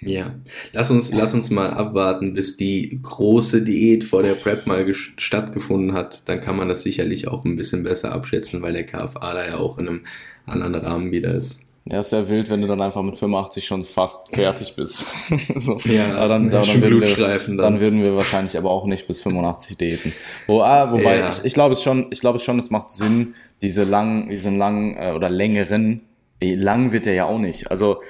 Ja, 0.02 0.36
lass 0.74 0.92
uns, 0.92 1.14
lass 1.14 1.34
uns 1.34 1.50
mal 1.50 1.72
abwarten, 1.72 2.34
bis 2.34 2.58
die 2.58 3.00
große 3.02 3.64
Diät 3.64 4.04
vor 4.04 4.24
der 4.24 4.34
Prep 4.34 4.68
mal 4.68 4.94
stattgefunden 4.94 5.94
hat. 5.94 6.28
Dann 6.28 6.42
kann 6.42 6.58
man 6.58 6.68
das 6.68 6.84
sicherlich 6.84 7.30
auch 7.30 7.46
ein 7.46 7.56
bisschen 7.56 7.84
besser 7.84 8.12
abschätzen, 8.12 8.62
weil 8.62 8.74
der 8.74 8.86
KFA 8.86 9.34
da 9.34 9.48
ja 9.48 9.58
auch 9.58 9.78
in 9.78 9.88
einem 9.88 10.06
anderen 10.46 10.75
Rahmen 10.75 11.12
wieder 11.12 11.34
ist. 11.34 11.75
Ja, 11.88 12.00
es 12.00 12.12
wäre 12.12 12.27
wild, 12.30 12.50
wenn 12.50 12.62
du 12.62 12.68
dann 12.68 12.82
einfach 12.82 13.04
mit 13.04 13.15
85 13.15 13.65
schon 13.65 13.86
fast 13.86 14.34
fertig 14.34 14.74
bist. 14.75 15.06
so. 15.56 15.77
Ja, 15.86 16.15
aber 16.15 16.30
dann, 16.30 16.51
aber 16.51 16.65
dann, 16.65 16.82
würden 16.82 17.01
wir, 17.01 17.38
dann. 17.38 17.58
dann 17.58 17.80
würden 17.80 18.04
wir 18.04 18.15
wahrscheinlich 18.15 18.58
aber 18.58 18.72
auch 18.72 18.86
nicht 18.86 19.06
bis 19.08 19.22
85 19.22 19.77
daten. 19.77 20.13
Wo, 20.48 20.62
ah, 20.62 20.92
wobei, 20.92 21.20
ja. 21.20 21.30
ich, 21.30 21.46
ich 21.46 21.54
glaube 21.54 21.74
es 21.74 21.84
schon, 21.84 22.08
ich 22.10 22.22
glaube 22.22 22.38
es 22.38 22.44
schon, 22.44 22.58
es 22.58 22.72
macht 22.72 22.92
Sinn, 22.92 23.36
diese 23.62 23.84
langen, 23.84 24.30
diesen 24.30 24.58
langen 24.58 24.98
äh, 24.98 25.13
oder 25.15 25.30
längeren, 25.30 26.01
eh, 26.42 26.56
lang 26.56 26.92
wird 26.92 27.06
der 27.06 27.13
ja 27.13 27.25
auch 27.25 27.39
nicht. 27.39 27.70
Also 27.70 28.01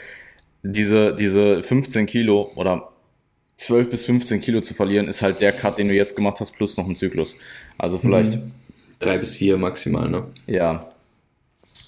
diese, 0.64 1.14
diese 1.14 1.62
15 1.62 2.06
Kilo 2.06 2.52
oder 2.56 2.90
12 3.58 3.90
bis 3.90 4.06
15 4.06 4.40
Kilo 4.40 4.62
zu 4.62 4.74
verlieren, 4.74 5.10
ist 5.10 5.22
halt 5.22 5.42
der 5.42 5.52
Cut, 5.52 5.78
den 5.78 5.90
du 5.90 5.94
jetzt 5.94 6.16
gemacht 6.16 6.40
hast, 6.40 6.52
plus 6.52 6.78
noch 6.78 6.88
ein 6.88 6.96
Zyklus. 6.96 7.36
Also 7.78 7.98
vielleicht. 7.98 8.38
Mhm. 8.38 8.52
Drei 9.00 9.18
bis 9.18 9.36
vier 9.36 9.58
maximal, 9.58 10.10
ne? 10.10 10.24
Ja, 10.48 10.90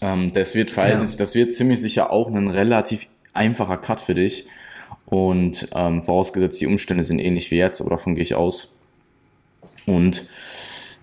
ähm, 0.02 0.34
das, 0.34 0.56
wird 0.56 0.76
ja. 0.76 1.06
das 1.18 1.36
wird 1.36 1.54
ziemlich 1.54 1.82
sicher 1.82 2.12
auch 2.12 2.28
ein 2.28 2.50
relativ 2.50 3.08
einfacher 3.34 3.78
Cut 3.78 4.02
für 4.02 4.16
dich. 4.16 4.48
Und 5.06 5.70
ähm, 5.74 6.04
vorausgesetzt, 6.04 6.60
die 6.60 6.68
Umstände 6.68 7.04
sind 7.04 7.20
ähnlich 7.20 7.50
wie 7.52 7.58
jetzt, 7.58 7.80
aber 7.82 7.92
davon 7.92 8.16
gehe 8.16 8.24
ich 8.24 8.36
aus. 8.36 8.80
Und 9.86 10.26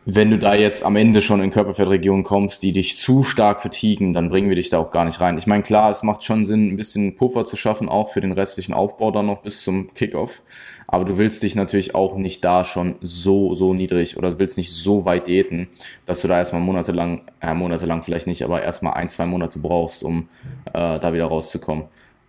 wenn 0.06 0.30
du 0.30 0.38
da 0.38 0.54
jetzt 0.54 0.84
am 0.84 0.96
Ende 0.96 1.22
schon 1.22 1.42
in 1.42 1.50
Körperfettregionen 1.50 2.24
kommst, 2.24 2.62
die 2.62 2.72
dich 2.72 2.98
zu 2.98 3.22
stark 3.22 3.60
vertiegen, 3.60 4.12
dann 4.12 4.28
bringen 4.28 4.48
wir 4.48 4.56
dich 4.56 4.68
da 4.68 4.78
auch 4.78 4.90
gar 4.90 5.04
nicht 5.04 5.20
rein. 5.20 5.38
Ich 5.38 5.46
meine, 5.46 5.62
klar, 5.62 5.90
es 5.90 6.02
macht 6.02 6.24
schon 6.24 6.44
Sinn, 6.44 6.72
ein 6.72 6.76
bisschen 6.76 7.16
Puffer 7.16 7.44
zu 7.44 7.56
schaffen, 7.56 7.88
auch 7.88 8.10
für 8.10 8.20
den 8.20 8.32
restlichen 8.32 8.74
Aufbau 8.74 9.10
dann 9.10 9.26
noch 9.26 9.42
bis 9.42 9.62
zum 9.62 9.94
Kickoff. 9.94 10.42
Aber 10.86 11.06
du 11.06 11.16
willst 11.16 11.42
dich 11.42 11.56
natürlich 11.56 11.94
auch 11.94 12.16
nicht 12.16 12.44
da 12.44 12.64
schon 12.64 12.96
so, 13.00 13.54
so 13.54 13.72
niedrig 13.72 14.18
oder 14.18 14.32
du 14.32 14.38
willst 14.38 14.58
nicht 14.58 14.70
so 14.70 15.06
weit 15.06 15.26
diäten, 15.26 15.68
dass 16.04 16.20
du 16.20 16.28
da 16.28 16.38
erstmal 16.38 16.60
monatelang, 16.60 17.22
äh, 17.40 17.54
monatelang 17.54 18.02
vielleicht 18.02 18.26
nicht, 18.26 18.42
aber 18.42 18.62
erstmal 18.62 18.94
ein, 18.94 19.08
zwei 19.08 19.24
Monate 19.24 19.58
brauchst, 19.58 20.04
um 20.04 20.28
äh, 20.66 20.98
da 21.00 21.12
wieder 21.14 21.26
rauszukommen. 21.26 21.84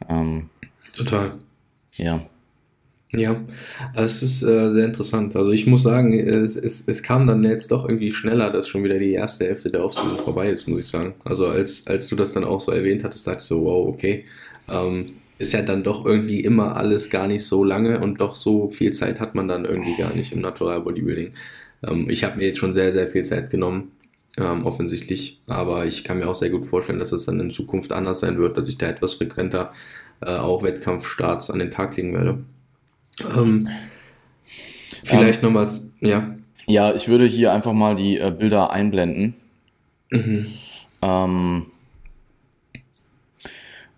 Ähm, 0.08 0.50
Total. 0.96 1.34
Ja. 1.98 2.22
Ja, 3.12 3.36
es 3.96 4.24
ist 4.24 4.44
äh, 4.44 4.70
sehr 4.72 4.86
interessant. 4.86 5.36
Also 5.36 5.52
ich 5.52 5.68
muss 5.68 5.84
sagen, 5.84 6.14
es, 6.20 6.56
es, 6.58 6.88
es 6.88 7.04
kam 7.04 7.28
dann 7.28 7.44
jetzt 7.44 7.72
doch 7.72 7.88
irgendwie 7.88 8.12
schneller, 8.12 8.50
dass 8.50 8.68
schon 8.68 8.84
wieder 8.84 8.96
die 8.96 9.14
erste 9.14 9.46
Hälfte 9.46 9.70
der 9.70 9.86
Offseason 9.86 10.18
vorbei 10.20 10.50
ist, 10.50 10.68
muss 10.68 10.82
ich 10.82 10.88
sagen. 10.88 11.14
Also 11.24 11.48
als, 11.48 11.88
als 11.88 12.08
du 12.08 12.16
das 12.16 12.34
dann 12.34 12.44
auch 12.44 12.60
so 12.60 12.72
erwähnt 12.72 13.04
hattest, 13.04 13.28
ich 13.28 13.40
so, 13.40 13.64
wow, 13.64 13.88
okay. 13.88 14.26
Ähm, 14.70 15.12
ist 15.38 15.54
ja 15.54 15.62
dann 15.62 15.84
doch 15.84 16.06
irgendwie 16.06 16.42
immer 16.42 16.78
alles 16.78 17.10
gar 17.10 17.28
nicht 17.28 17.46
so 17.46 17.64
lange 17.64 18.00
und 18.00 18.22
doch 18.22 18.36
so 18.36 18.70
viel 18.70 18.94
Zeit 18.94 19.20
hat 19.20 19.36
man 19.36 19.48
dann 19.48 19.66
irgendwie 19.66 19.96
gar 19.98 20.14
nicht 20.14 20.32
im 20.32 20.42
Natural 20.42 20.82
Bodybuilding. 20.82 21.32
Ähm, 21.86 22.10
ich 22.10 22.24
habe 22.24 22.38
mir 22.38 22.48
jetzt 22.48 22.60
schon 22.60 22.74
sehr, 22.74 22.92
sehr 22.92 23.10
viel 23.10 23.24
Zeit 23.24 23.50
genommen, 23.50 23.92
ähm, 24.38 24.66
offensichtlich, 24.66 25.40
aber 25.48 25.86
ich 25.86 26.04
kann 26.04 26.20
mir 26.20 26.28
auch 26.28 26.36
sehr 26.36 26.50
gut 26.50 26.66
vorstellen, 26.66 27.00
dass 27.00 27.12
es 27.12 27.26
dann 27.26 27.40
in 27.40 27.52
Zukunft 27.52 27.92
anders 27.92 28.22
sein 28.22 28.38
wird, 28.38 28.58
dass 28.58 28.70
ich 28.70 28.78
da 28.78 28.88
etwas 28.88 29.16
frequenter 29.16 29.74
äh, 30.22 30.38
auch 30.38 30.64
Wettkampfstarts 30.64 31.52
an 31.52 31.60
den 31.60 31.72
Tag 31.72 31.98
legen 31.98 32.14
werde. 32.14 32.40
Ähm, 33.22 33.68
vielleicht 35.04 35.44
ähm, 35.44 35.54
nochmal, 35.54 35.72
ja. 36.02 36.36
Ja, 36.68 36.94
ich 36.94 37.08
würde 37.08 37.26
hier 37.26 37.54
einfach 37.54 37.74
mal 37.74 37.96
die 37.96 38.18
äh, 38.18 38.32
Bilder 38.32 38.72
einblenden. 38.72 39.36
Mhm. 40.10 40.48
Ähm, 41.02 41.66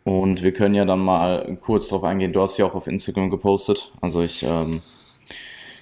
und 0.04 0.44
wir 0.44 0.54
können 0.54 0.76
ja 0.76 0.86
dann 0.86 1.00
mal 1.00 1.58
kurz 1.62 1.90
darauf 1.90 2.04
eingehen. 2.04 2.34
Du 2.34 2.42
hast 2.42 2.58
ja 2.58 2.66
auch 2.66 2.76
auf 2.76 2.88
Instagram 2.88 3.30
gepostet. 3.30 3.92
Also 4.02 4.22
ich, 4.22 4.44
ähm, 4.44 4.82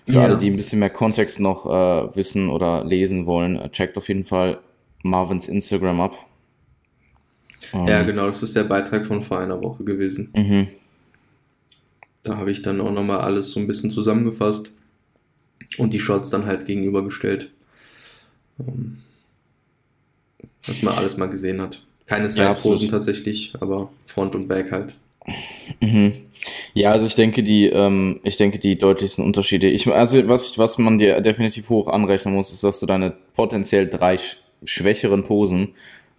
für 0.07 0.13
ja. 0.13 0.23
alle, 0.23 0.37
die 0.37 0.49
ein 0.49 0.55
bisschen 0.55 0.79
mehr 0.79 0.89
Kontext 0.89 1.39
noch 1.39 1.65
äh, 1.65 2.15
wissen 2.15 2.49
oder 2.49 2.83
lesen 2.83 3.25
wollen, 3.25 3.55
äh, 3.59 3.69
checkt 3.69 3.97
auf 3.97 4.07
jeden 4.07 4.25
Fall 4.25 4.59
Marvins 5.03 5.47
Instagram 5.47 6.01
ab. 6.01 6.17
ja, 7.87 8.03
genau, 8.03 8.27
das 8.27 8.43
ist 8.43 8.55
der 8.55 8.63
Beitrag 8.63 9.05
von 9.05 9.21
vor 9.21 9.39
einer 9.39 9.61
Woche 9.61 9.83
gewesen. 9.83 10.31
Mhm. 10.35 10.67
Da 12.25 12.37
habe 12.37 12.51
ich 12.51 12.63
dann 12.63 12.81
auch 12.81 12.91
nochmal 12.91 13.19
alles 13.19 13.51
so 13.51 13.59
ein 13.59 13.67
bisschen 13.67 13.91
zusammengefasst 13.91 14.71
und 15.77 15.93
die 15.93 15.99
Shots 15.99 16.31
dann 16.31 16.45
halt 16.45 16.65
gegenübergestellt. 16.65 17.51
Ähm, 18.59 18.97
dass 20.65 20.81
man 20.81 20.95
alles 20.95 21.17
mal 21.17 21.27
gesehen 21.27 21.61
hat. 21.61 21.85
Keine 22.07 22.29
Side-Posen 22.29 22.87
ja, 22.87 22.91
tatsächlich, 22.91 23.53
aber 23.59 23.91
Front 24.05 24.33
und 24.35 24.47
Back 24.47 24.71
halt. 24.71 24.95
Mhm. 25.79 26.13
Ja, 26.73 26.91
also 26.91 27.05
ich 27.05 27.15
denke, 27.15 27.43
die, 27.43 27.67
ähm, 27.67 28.19
ich 28.23 28.37
denke, 28.37 28.57
die 28.57 28.77
deutlichsten 28.77 29.23
Unterschiede. 29.23 29.67
Ich, 29.67 29.87
also 29.87 30.27
was, 30.27 30.57
was 30.57 30.79
man 30.79 30.97
dir 30.97 31.21
definitiv 31.21 31.69
hoch 31.69 31.87
anrechnen 31.87 32.33
muss, 32.33 32.51
ist, 32.51 32.63
dass 32.63 32.79
du 32.79 32.87
deine 32.87 33.13
potenziell 33.35 33.87
drei 33.87 34.19
schwächeren 34.63 35.23
Posen 35.23 35.69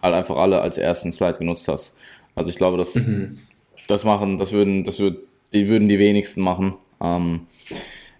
halt 0.00 0.14
einfach 0.14 0.36
alle 0.36 0.60
als 0.60 0.78
ersten 0.78 1.10
Slide 1.10 1.38
genutzt 1.38 1.66
hast. 1.66 1.98
Also 2.36 2.50
ich 2.50 2.56
glaube, 2.56 2.78
das, 2.78 2.94
mhm. 2.94 3.38
das 3.88 4.04
machen, 4.04 4.38
das 4.38 4.52
würden, 4.52 4.84
das 4.84 5.00
wird 5.00 5.18
die 5.52 5.68
würden 5.68 5.88
die 5.88 5.98
wenigsten 5.98 6.42
machen. 6.42 6.74
Ähm, 7.00 7.46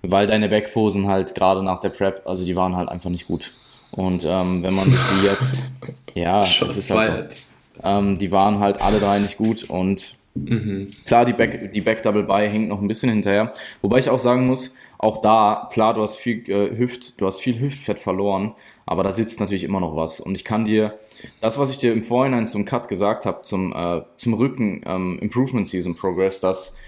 weil 0.02 0.26
deine 0.26 0.48
Backposen 0.48 1.06
halt 1.06 1.34
gerade 1.34 1.62
nach 1.62 1.80
der 1.80 1.90
Prep, 1.90 2.22
also 2.26 2.44
die 2.44 2.56
waren 2.56 2.76
halt 2.76 2.88
einfach 2.88 3.10
nicht 3.10 3.26
gut. 3.26 3.52
Und 3.90 4.24
ähm, 4.24 4.62
wenn 4.62 4.74
man 4.74 4.84
sich 4.84 5.00
die 5.00 5.26
jetzt, 5.26 5.62
ja, 6.14 6.46
das 6.60 6.76
ist 6.76 6.90
halt 6.90 7.32
so, 7.32 7.38
ähm, 7.82 8.18
die 8.18 8.30
waren 8.30 8.58
halt 8.58 8.80
alle 8.80 8.98
drei 8.98 9.18
nicht 9.18 9.36
gut 9.36 9.64
und 9.64 10.16
mhm. 10.34 10.90
klar, 11.06 11.24
die 11.24 11.32
Back, 11.32 11.72
die 11.72 11.80
Back 11.80 12.02
Double 12.02 12.24
By 12.24 12.48
hängt 12.48 12.68
noch 12.68 12.80
ein 12.80 12.88
bisschen 12.88 13.10
hinterher. 13.10 13.52
Wobei 13.82 13.98
ich 13.98 14.10
auch 14.10 14.20
sagen 14.20 14.46
muss, 14.46 14.76
auch 14.98 15.20
da, 15.22 15.68
klar, 15.72 15.94
du 15.94 16.02
hast 16.02 16.16
viel 16.16 16.48
äh, 16.50 16.76
Hüft, 16.76 17.20
du 17.20 17.26
hast 17.26 17.40
viel 17.40 17.58
Hüftfett 17.60 17.98
verloren, 17.98 18.54
aber 18.86 19.02
da 19.02 19.12
sitzt 19.12 19.40
natürlich 19.40 19.64
immer 19.64 19.80
noch 19.80 19.96
was. 19.96 20.20
Und 20.20 20.34
ich 20.34 20.44
kann 20.44 20.64
dir, 20.64 20.94
das, 21.40 21.58
was 21.58 21.70
ich 21.70 21.78
dir 21.78 21.92
im 21.92 22.04
Vorhinein 22.04 22.46
zum 22.46 22.64
Cut 22.64 22.88
gesagt 22.88 23.26
habe, 23.26 23.42
zum, 23.42 23.72
äh, 23.72 24.02
zum 24.16 24.34
Rücken 24.34 24.82
ähm, 24.86 25.18
Improvement 25.20 25.68
Season 25.68 25.94
Progress, 25.94 26.40
dass, 26.40 26.78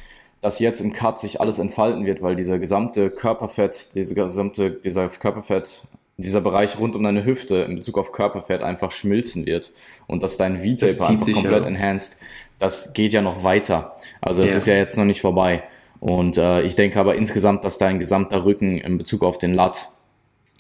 dass 0.41 0.59
jetzt 0.61 0.81
im 0.81 0.93
Cut 0.93 1.21
sich 1.21 1.41
alles 1.41 1.59
entfalten 1.59 2.07
wird, 2.07 2.23
weil 2.23 2.37
dieser 2.37 2.59
gesamte 2.59 3.11
Körperfett, 3.11 3.95
diese 3.95 4.15
gesamte, 4.15 4.71
dieser 4.71 5.09
Körperfett, 5.09 5.83
dieser 6.17 6.41
Bereich 6.41 6.79
rund 6.79 6.97
um 6.97 7.03
deine 7.03 7.25
Hüfte 7.25 7.57
in 7.59 7.77
Bezug 7.77 7.99
auf 7.99 8.13
Körperfett 8.13 8.63
einfach 8.63 8.91
schmilzen 8.91 9.47
wird 9.47 9.73
und 10.07 10.23
dass 10.23 10.37
dein 10.37 10.59
V-Taper 10.59 11.09
einfach 11.09 11.33
komplett 11.33 11.63
ja. 11.63 11.69
enhanced, 11.69 12.21
das 12.59 12.93
geht 12.93 13.13
ja 13.13 13.23
noch 13.23 13.45
weiter. 13.45 13.97
Also 14.21 14.43
das 14.43 14.53
ja. 14.53 14.59
ist 14.59 14.67
ja 14.67 14.75
jetzt 14.75 14.97
noch 14.97 15.05
nicht 15.05 15.21
vorbei. 15.21 15.63
Und 16.01 16.39
äh, 16.39 16.63
ich 16.63 16.77
denke 16.77 16.99
aber 16.99 17.17
insgesamt, 17.17 17.65
dass 17.65 17.79
dein 17.79 17.99
gesamter 17.99 18.45
Rücken 18.45 18.79
in 18.79 18.99
Bezug 18.99 19.23
auf 19.23 19.39
den 19.39 19.55
Lat 19.55 19.87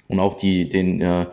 und 0.08 0.20
auch 0.20 0.36
die, 0.36 0.68
den, 0.68 1.00
äh, 1.00 1.26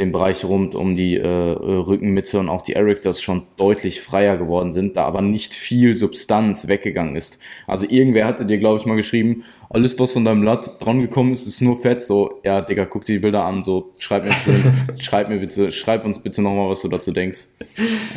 den 0.00 0.12
Bereich 0.12 0.44
rund 0.44 0.74
um 0.74 0.96
die 0.96 1.16
äh, 1.16 1.28
Rückenmitte 1.28 2.38
und 2.38 2.48
auch 2.48 2.62
die 2.62 2.72
Erectors 2.72 3.20
schon 3.20 3.42
deutlich 3.58 4.00
freier 4.00 4.38
geworden 4.38 4.72
sind, 4.72 4.96
da 4.96 5.04
aber 5.04 5.20
nicht 5.20 5.52
viel 5.52 5.96
Substanz 5.96 6.68
weggegangen 6.68 7.16
ist. 7.16 7.40
Also 7.66 7.86
irgendwer 7.88 8.26
hatte 8.26 8.46
dir, 8.46 8.56
glaube 8.56 8.80
ich, 8.80 8.86
mal 8.86 8.96
geschrieben, 8.96 9.44
alles, 9.68 9.98
was 9.98 10.14
von 10.14 10.24
deinem 10.24 10.42
Lat 10.42 10.82
dran 10.82 11.02
gekommen 11.02 11.34
ist, 11.34 11.46
ist 11.46 11.60
nur 11.60 11.76
Fett. 11.76 12.00
So, 12.02 12.40
ja, 12.42 12.62
Digga, 12.62 12.86
guck 12.86 13.04
dir 13.04 13.12
die 13.12 13.18
Bilder 13.18 13.44
an, 13.44 13.62
so, 13.62 13.92
schreib 14.00 14.24
mir, 14.24 14.32
bitte, 14.44 14.74
schreib 15.02 15.28
mir 15.28 15.38
bitte, 15.38 15.70
schreib 15.70 16.04
uns 16.04 16.18
bitte 16.18 16.40
nochmal, 16.40 16.70
was 16.70 16.80
du 16.80 16.88
dazu 16.88 17.12
denkst. 17.12 17.40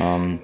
Ähm, 0.01 0.39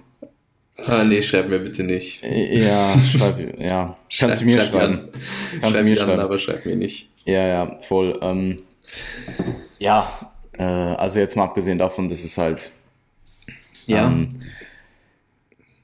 Ah, 0.85 1.03
nee, 1.03 1.21
schreib 1.21 1.49
mir 1.49 1.59
bitte 1.59 1.83
nicht. 1.83 2.23
Ja, 2.23 2.93
schreib, 2.97 3.59
ja. 3.59 3.97
Kannst 4.17 4.39
du 4.39 4.45
mir 4.45 4.57
schreib 4.57 4.69
schreiben. 4.69 5.09
Kannst 5.11 5.61
schreib 5.61 5.75
du 5.75 5.83
mir 5.83 5.95
schreiben. 5.97 6.11
An, 6.11 6.19
aber 6.21 6.39
schreib 6.39 6.65
mir 6.65 6.77
nicht. 6.77 7.09
Ja, 7.25 7.45
ja, 7.45 7.77
voll. 7.81 8.17
Ähm, 8.21 8.61
ja, 9.77 10.28
äh, 10.59 10.63
also 10.63 11.19
jetzt 11.19 11.35
mal 11.35 11.45
abgesehen 11.45 11.79
davon, 11.79 12.09
dass 12.09 12.23
es 12.23 12.37
halt 12.37 12.71
ja. 13.87 14.07
Ähm, 14.07 14.29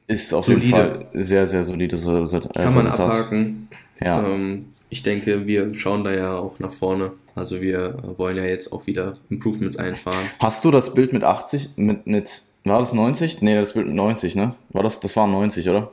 ist 0.07 0.33
auf 0.33 0.45
Solide. 0.45 0.65
jeden 0.65 0.77
Fall 0.77 1.05
sehr, 1.13 1.47
sehr 1.47 1.63
solides 1.63 2.07
Resultat. 2.07 2.55
Äh, 2.55 2.63
Kann 2.63 2.75
man 2.75 2.87
abhaken. 2.87 3.67
Ja. 3.99 4.23
Ähm, 4.23 4.67
ich 4.89 5.01
denke, 5.01 5.47
wir 5.47 5.73
schauen 5.73 6.03
da 6.03 6.13
ja 6.13 6.35
auch 6.37 6.59
nach 6.59 6.71
vorne. 6.71 7.13
Also 7.33 7.59
wir 7.59 7.97
wollen 8.17 8.37
ja 8.37 8.43
jetzt 8.43 8.71
auch 8.71 8.85
wieder 8.85 9.17
Improvements 9.29 9.77
einfahren. 9.77 10.29
Hast 10.39 10.63
du 10.63 10.69
das 10.69 10.93
Bild 10.93 11.11
mit 11.11 11.23
80, 11.23 11.71
mit, 11.77 12.05
mit 12.05 12.43
war 12.65 12.79
das 12.79 12.93
90? 12.93 13.41
Nee, 13.41 13.55
das 13.55 13.73
Bild 13.73 13.87
mit 13.87 13.95
90, 13.95 14.35
ne? 14.35 14.53
War 14.69 14.83
das, 14.83 14.99
das 14.99 15.15
war 15.15 15.27
90, 15.27 15.67
oder? 15.69 15.91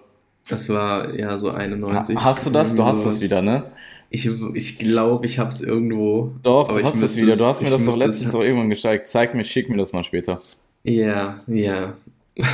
Das 0.49 0.69
war 0.69 1.15
ja 1.15 1.39
so 1.39 1.51
91. 1.51 2.17
Hast 2.17 2.47
du 2.47 2.51
das? 2.51 2.75
Du 2.75 2.85
hast 2.85 3.07
das 3.07 3.23
wieder, 3.23 3.41
ne? 3.41 3.65
Ich, 4.15 4.29
ich 4.55 4.79
glaube, 4.79 5.25
ich 5.25 5.39
habe 5.39 5.49
es 5.49 5.63
irgendwo. 5.63 6.33
Doch, 6.43 6.69
aber 6.69 6.83
du 6.83 6.87
hast 6.87 7.01
es 7.01 7.17
wieder. 7.17 7.35
Du 7.35 7.47
hast 7.47 7.63
mir 7.63 7.71
das 7.71 7.83
doch 7.83 7.97
letztens 7.97 8.35
auch 8.35 8.43
irgendwann 8.43 8.69
gezeigt. 8.69 9.09
Zeig 9.09 9.35
mir, 9.35 9.43
schick 9.43 9.71
mir 9.71 9.79
das 9.79 9.95
mal 9.95 10.05
später. 10.05 10.43
Ja, 10.85 11.41
ja. 11.47 11.95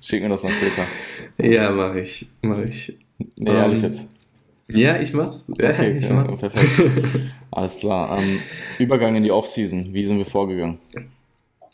schick 0.00 0.22
mir 0.22 0.30
das 0.30 0.42
mal 0.42 0.52
später. 0.52 0.86
Ja, 1.36 1.70
mach 1.70 1.94
ich. 1.96 2.30
Mach 2.40 2.58
ich. 2.60 2.96
Nee, 3.36 3.50
um, 3.50 3.56
ehrlich 3.56 3.82
ähm, 3.82 3.90
jetzt. 3.90 4.08
Ja, 4.68 4.98
ich 4.98 5.12
mach's. 5.12 5.52
Ja, 5.60 5.68
okay, 5.68 5.98
ich 5.98 6.08
mach's. 6.08 6.38
perfekt. 6.38 7.20
Alles 7.50 7.78
klar. 7.80 8.16
Um, 8.18 8.24
Übergang 8.78 9.16
in 9.16 9.22
die 9.22 9.32
Offseason. 9.32 9.92
Wie 9.92 10.04
sind 10.06 10.16
wir 10.16 10.26
vorgegangen? 10.26 10.78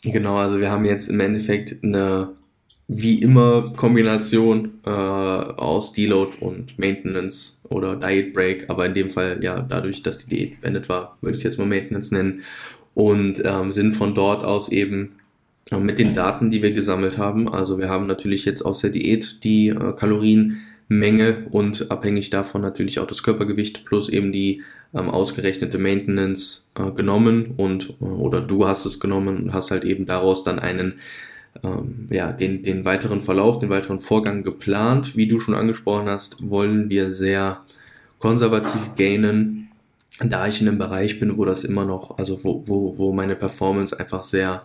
Genau, 0.03 0.35
also 0.35 0.59
wir 0.59 0.69
haben 0.69 0.83
jetzt 0.83 1.07
im 1.07 1.21
Endeffekt 1.21 1.81
eine 1.81 2.33
wie 2.87 3.21
immer 3.21 3.73
Kombination 3.75 4.79
äh, 4.85 4.89
aus 4.89 5.93
Deload 5.93 6.33
und 6.39 6.77
Maintenance 6.77 7.63
oder 7.69 7.95
Diet 7.95 8.33
Break, 8.33 8.69
aber 8.69 8.85
in 8.85 8.93
dem 8.93 9.09
Fall 9.09 9.39
ja 9.41 9.59
dadurch, 9.59 10.03
dass 10.03 10.19
die 10.19 10.35
Diät 10.35 10.61
beendet 10.61 10.87
war, 10.87 11.17
würde 11.21 11.37
ich 11.37 11.43
jetzt 11.43 11.57
mal 11.57 11.65
Maintenance 11.65 12.11
nennen 12.11 12.43
und 12.93 13.41
ähm, 13.43 13.73
sind 13.73 13.95
von 13.95 14.13
dort 14.13 14.43
aus 14.43 14.69
eben 14.69 15.13
äh, 15.71 15.79
mit 15.79 15.97
den 15.97 16.13
Daten, 16.13 16.51
die 16.51 16.61
wir 16.61 16.73
gesammelt 16.73 17.17
haben. 17.17 17.51
Also 17.51 17.79
wir 17.79 17.89
haben 17.89 18.05
natürlich 18.05 18.45
jetzt 18.45 18.61
aus 18.61 18.81
der 18.81 18.91
Diät 18.91 19.43
die 19.43 19.69
äh, 19.69 19.93
Kalorienmenge 19.93 21.47
und 21.49 21.89
abhängig 21.89 22.29
davon 22.29 22.61
natürlich 22.61 22.99
auch 22.99 23.07
das 23.07 23.23
Körpergewicht 23.23 23.85
plus 23.85 24.09
eben 24.09 24.31
die 24.31 24.61
ähm, 24.93 25.09
ausgerechnete 25.09 25.79
Maintenance 25.79 26.71
äh, 26.77 26.91
genommen 26.91 27.55
und 27.57 27.95
äh, 27.99 28.05
oder 28.05 28.41
du 28.41 28.67
hast 28.67 28.85
es 28.85 28.99
genommen 28.99 29.37
und 29.37 29.53
hast 29.53 29.71
halt 29.71 29.83
eben 29.85 30.05
daraus 30.05 30.43
dann 30.43 30.59
einen 30.59 30.99
ähm, 31.65 32.07
ja, 32.11 32.31
den, 32.31 32.63
den 32.63 32.85
weiteren 32.85 33.21
Verlauf, 33.21 33.59
den 33.59 33.69
weiteren 33.69 33.99
Vorgang 33.99 34.43
geplant. 34.43 35.15
Wie 35.15 35.27
du 35.27 35.39
schon 35.39 35.55
angesprochen 35.55 36.07
hast, 36.07 36.49
wollen 36.49 36.89
wir 36.89 37.11
sehr 37.11 37.57
konservativ 38.19 38.95
gainen, 38.95 39.69
da 40.19 40.47
ich 40.47 40.61
in 40.61 40.67
einem 40.67 40.77
Bereich 40.77 41.19
bin, 41.19 41.37
wo 41.37 41.45
das 41.45 41.63
immer 41.63 41.85
noch, 41.85 42.17
also 42.17 42.43
wo, 42.43 42.63
wo, 42.67 42.97
wo 42.97 43.13
meine 43.13 43.35
Performance 43.35 43.99
einfach 43.99 44.23
sehr 44.23 44.63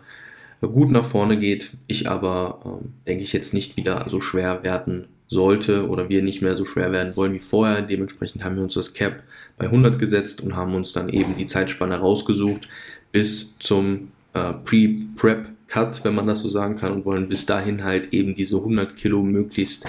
gut 0.61 0.91
nach 0.91 1.05
vorne 1.05 1.39
geht, 1.39 1.73
ich 1.87 2.09
aber, 2.09 2.61
ähm, 2.65 2.93
denke 3.07 3.25
ich, 3.25 3.33
jetzt 3.33 3.55
nicht 3.55 3.77
wieder 3.77 4.07
so 4.09 4.21
schwer 4.21 4.63
werden 4.63 5.07
sollte 5.27 5.89
oder 5.89 6.09
wir 6.09 6.23
nicht 6.23 6.43
mehr 6.43 6.55
so 6.55 6.65
schwer 6.65 6.93
werden 6.93 7.17
wollen 7.17 7.33
wie 7.33 7.39
vorher. 7.39 7.83
Dementsprechend 7.83 8.45
haben 8.45 8.57
wir 8.57 8.63
uns 8.63 8.75
das 8.75 8.93
Cap 8.93 9.23
bei 9.57 9.67
100 9.67 9.99
gesetzt 9.99 10.43
und 10.43 10.57
haben 10.57 10.75
uns 10.75 10.93
dann 10.93 11.09
eben 11.09 11.37
die 11.37 11.47
Zeitspanne 11.47 11.99
rausgesucht 11.99 12.69
bis 13.13 13.59
zum 13.59 14.09
äh, 14.35 14.53
Pre-Prep 14.65 15.47
Cut, 15.71 16.05
wenn 16.05 16.17
man 16.17 16.27
das 16.27 16.41
so 16.41 16.49
sagen 16.49 16.77
kann, 16.77 16.93
und 16.93 17.05
wollen 17.05 17.29
bis 17.29 17.47
dahin 17.47 17.85
halt 17.85 18.13
eben 18.13 18.35
diese 18.35 18.57
100 18.57 18.97
Kilo 18.97 19.23
möglichst 19.23 19.87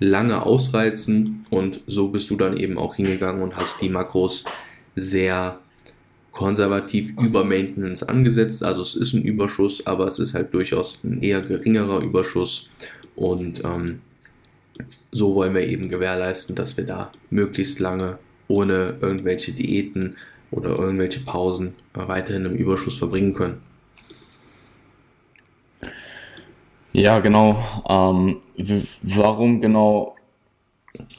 lange 0.00 0.44
ausreizen. 0.44 1.46
Und 1.50 1.80
so 1.86 2.08
bist 2.08 2.30
du 2.30 2.36
dann 2.36 2.56
eben 2.56 2.76
auch 2.76 2.96
hingegangen 2.96 3.40
und 3.40 3.56
hast 3.56 3.80
die 3.80 3.88
Makros 3.88 4.44
sehr 4.96 5.60
konservativ 6.32 7.12
über 7.20 7.44
Maintenance 7.44 8.02
angesetzt. 8.02 8.64
Also 8.64 8.82
es 8.82 8.96
ist 8.96 9.12
ein 9.12 9.22
Überschuss, 9.22 9.86
aber 9.86 10.06
es 10.06 10.18
ist 10.18 10.34
halt 10.34 10.52
durchaus 10.52 10.98
ein 11.04 11.22
eher 11.22 11.42
geringerer 11.42 12.02
Überschuss. 12.02 12.68
Und 13.14 13.62
ähm, 13.64 14.00
so 15.12 15.36
wollen 15.36 15.54
wir 15.54 15.62
eben 15.62 15.90
gewährleisten, 15.90 16.56
dass 16.56 16.76
wir 16.76 16.86
da 16.86 17.12
möglichst 17.30 17.78
lange 17.78 18.18
ohne 18.48 18.96
irgendwelche 19.00 19.52
Diäten 19.52 20.16
oder 20.50 20.70
irgendwelche 20.70 21.20
Pausen 21.20 21.74
weiterhin 21.94 22.46
im 22.46 22.56
Überschuss 22.56 22.98
verbringen 22.98 23.34
können. 23.34 23.69
Ja, 26.92 27.20
genau. 27.20 27.56
Ähm, 27.88 28.38
warum 29.02 29.60
genau 29.60 30.16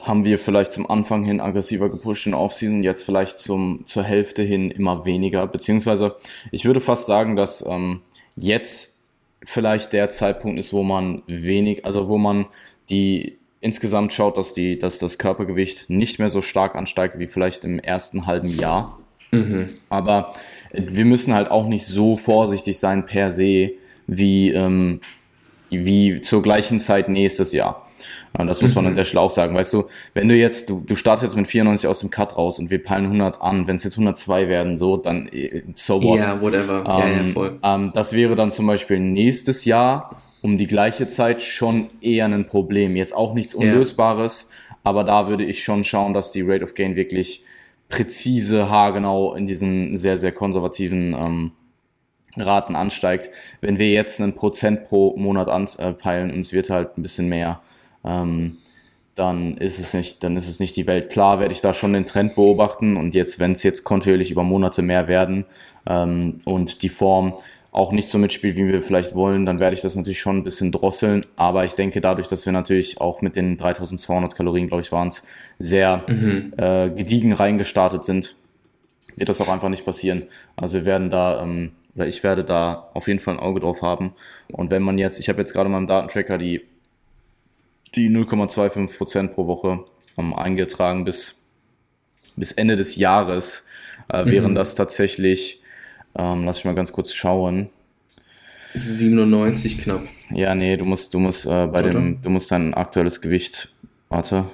haben 0.02 0.24
wir 0.24 0.38
vielleicht 0.38 0.72
zum 0.72 0.90
Anfang 0.90 1.24
hin 1.24 1.40
aggressiver 1.40 1.88
gepusht 1.88 2.26
in 2.26 2.34
Offseason, 2.34 2.82
jetzt 2.82 3.04
vielleicht 3.04 3.38
zum, 3.38 3.86
zur 3.86 4.02
Hälfte 4.02 4.42
hin 4.42 4.70
immer 4.70 5.04
weniger? 5.04 5.46
Beziehungsweise 5.46 6.14
ich 6.50 6.64
würde 6.64 6.80
fast 6.80 7.06
sagen, 7.06 7.36
dass 7.36 7.64
ähm, 7.66 8.00
jetzt 8.36 9.06
vielleicht 9.44 9.92
der 9.92 10.10
Zeitpunkt 10.10 10.58
ist, 10.58 10.72
wo 10.72 10.82
man 10.82 11.22
wenig, 11.26 11.84
also 11.84 12.08
wo 12.08 12.18
man 12.18 12.46
die 12.90 13.38
insgesamt 13.60 14.12
schaut, 14.12 14.36
dass, 14.36 14.52
die, 14.52 14.78
dass 14.78 14.98
das 14.98 15.18
Körpergewicht 15.18 15.88
nicht 15.88 16.18
mehr 16.18 16.28
so 16.28 16.42
stark 16.42 16.74
ansteigt 16.74 17.18
wie 17.18 17.28
vielleicht 17.28 17.64
im 17.64 17.78
ersten 17.78 18.26
halben 18.26 18.54
Jahr. 18.54 18.98
Mhm. 19.30 19.68
Aber 19.88 20.34
wir 20.72 21.04
müssen 21.04 21.32
halt 21.32 21.50
auch 21.50 21.66
nicht 21.66 21.86
so 21.86 22.16
vorsichtig 22.16 22.78
sein 22.78 23.06
per 23.06 23.30
se, 23.30 23.72
wie 24.06 24.50
ähm, 24.50 25.00
wie 25.72 26.22
zur 26.22 26.42
gleichen 26.42 26.80
Zeit 26.80 27.08
nächstes 27.08 27.52
Jahr. 27.52 27.86
Und 28.38 28.46
das 28.46 28.62
muss 28.62 28.74
man 28.74 28.86
an 28.86 28.92
mhm. 28.92 28.96
der 28.96 29.04
Stelle 29.04 29.20
auch 29.20 29.32
sagen. 29.32 29.54
Weißt 29.54 29.72
du, 29.74 29.84
wenn 30.14 30.28
du 30.28 30.34
jetzt, 30.34 30.70
du, 30.70 30.80
du 30.80 30.94
startest 30.94 31.24
jetzt 31.24 31.36
mit 31.36 31.46
94 31.46 31.88
aus 31.88 32.00
dem 32.00 32.10
Cut 32.10 32.36
raus 32.36 32.58
und 32.58 32.70
wir 32.70 32.82
peilen 32.82 33.04
100 33.04 33.42
an, 33.42 33.66
wenn 33.66 33.76
es 33.76 33.84
jetzt 33.84 33.94
102 33.94 34.48
werden, 34.48 34.78
so, 34.78 34.96
dann 34.96 35.28
äh, 35.28 35.62
so 35.74 36.02
what. 36.02 36.20
Ja, 36.20 36.40
whatever. 36.40 36.78
Ähm, 36.78 36.84
ja, 36.86 37.08
ja, 37.08 37.32
voll. 37.32 37.58
Ähm, 37.62 37.92
das 37.94 38.12
wäre 38.14 38.34
dann 38.34 38.52
zum 38.52 38.66
Beispiel 38.66 38.98
nächstes 38.98 39.64
Jahr 39.64 40.16
um 40.40 40.58
die 40.58 40.66
gleiche 40.66 41.06
Zeit 41.06 41.42
schon 41.42 41.90
eher 42.00 42.26
ein 42.26 42.46
Problem. 42.46 42.96
Jetzt 42.96 43.14
auch 43.14 43.34
nichts 43.34 43.54
Unlösbares, 43.54 44.48
ja. 44.50 44.76
aber 44.82 45.04
da 45.04 45.28
würde 45.28 45.44
ich 45.44 45.62
schon 45.62 45.84
schauen, 45.84 46.14
dass 46.14 46.32
die 46.32 46.42
Rate 46.42 46.64
of 46.64 46.74
Gain 46.74 46.96
wirklich 46.96 47.44
präzise, 47.88 48.70
haargenau 48.70 49.34
in 49.34 49.46
diesen 49.46 49.98
sehr, 49.98 50.18
sehr 50.18 50.32
konservativen 50.32 51.14
ähm, 51.14 51.52
Raten 52.36 52.76
ansteigt. 52.76 53.30
Wenn 53.60 53.78
wir 53.78 53.90
jetzt 53.90 54.20
einen 54.20 54.34
Prozent 54.34 54.84
pro 54.84 55.16
Monat 55.16 55.48
anpeilen 55.48 56.30
und 56.30 56.40
es 56.40 56.52
wird 56.52 56.70
halt 56.70 56.96
ein 56.96 57.02
bisschen 57.02 57.28
mehr, 57.28 57.60
ähm, 58.04 58.56
dann 59.14 59.58
ist 59.58 59.78
es 59.78 59.92
nicht, 59.92 60.24
dann 60.24 60.36
ist 60.36 60.48
es 60.48 60.58
nicht 60.58 60.74
die 60.76 60.86
Welt. 60.86 61.10
Klar 61.10 61.38
werde 61.38 61.52
ich 61.52 61.60
da 61.60 61.74
schon 61.74 61.92
den 61.92 62.06
Trend 62.06 62.34
beobachten 62.34 62.96
und 62.96 63.14
jetzt, 63.14 63.38
wenn 63.38 63.52
es 63.52 63.62
jetzt 63.62 63.84
kontinuierlich 63.84 64.30
über 64.30 64.42
Monate 64.42 64.80
mehr 64.80 65.06
werden 65.06 65.44
ähm, 65.88 66.40
und 66.44 66.82
die 66.82 66.88
Form 66.88 67.34
auch 67.72 67.90
nicht 67.92 68.10
so 68.10 68.18
mitspielt, 68.18 68.56
wie 68.56 68.66
wir 68.66 68.82
vielleicht 68.82 69.14
wollen, 69.14 69.46
dann 69.46 69.58
werde 69.58 69.74
ich 69.74 69.80
das 69.80 69.96
natürlich 69.96 70.20
schon 70.20 70.38
ein 70.38 70.44
bisschen 70.44 70.72
drosseln. 70.72 71.24
Aber 71.36 71.64
ich 71.64 71.74
denke, 71.74 72.02
dadurch, 72.02 72.28
dass 72.28 72.44
wir 72.44 72.52
natürlich 72.52 73.00
auch 73.00 73.22
mit 73.22 73.34
den 73.34 73.56
3200 73.56 74.34
Kalorien, 74.34 74.68
glaube 74.68 74.82
ich, 74.82 74.92
waren 74.92 75.08
es, 75.08 75.24
sehr 75.58 76.04
mhm. 76.06 76.52
äh, 76.58 76.90
gediegen 76.90 77.32
reingestartet 77.32 78.04
sind, 78.04 78.36
wird 79.16 79.30
das 79.30 79.40
auch 79.40 79.48
einfach 79.48 79.70
nicht 79.70 79.86
passieren. 79.86 80.24
Also 80.54 80.78
wir 80.78 80.84
werden 80.84 81.10
da, 81.10 81.42
ähm, 81.42 81.72
oder 81.94 82.06
ich 82.06 82.22
werde 82.22 82.44
da 82.44 82.90
auf 82.94 83.08
jeden 83.08 83.20
Fall 83.20 83.34
ein 83.34 83.40
Auge 83.40 83.60
drauf 83.60 83.82
haben. 83.82 84.14
Und 84.48 84.70
wenn 84.70 84.82
man 84.82 84.98
jetzt, 84.98 85.18
ich 85.18 85.28
habe 85.28 85.40
jetzt 85.40 85.52
gerade 85.52 85.68
mal 85.68 85.78
im 85.78 85.86
Datentracker 85.86 86.38
die, 86.38 86.62
die 87.94 88.08
0,25 88.08 88.96
Prozent 88.96 89.32
pro 89.34 89.46
Woche 89.46 89.84
ähm, 90.16 90.34
eingetragen 90.34 91.04
bis, 91.04 91.46
bis 92.36 92.52
Ende 92.52 92.76
des 92.76 92.96
Jahres, 92.96 93.66
äh, 94.08 94.24
wären 94.26 94.52
mhm. 94.52 94.56
das 94.56 94.74
tatsächlich 94.74 95.62
ähm, 96.14 96.44
lass 96.44 96.58
ich 96.58 96.64
mal 96.64 96.74
ganz 96.74 96.92
kurz 96.92 97.14
schauen. 97.14 97.70
97 98.74 99.78
knapp. 99.78 100.02
Ja, 100.30 100.54
nee, 100.54 100.76
du 100.76 100.84
musst, 100.84 101.12
du 101.14 101.18
musst 101.18 101.46
äh, 101.46 101.66
bei 101.66 101.82
Sollte? 101.82 101.90
dem, 101.90 102.22
du 102.22 102.30
musst 102.30 102.50
dein 102.50 102.74
aktuelles 102.74 103.20
Gewicht, 103.20 103.74
warte. 104.08 104.46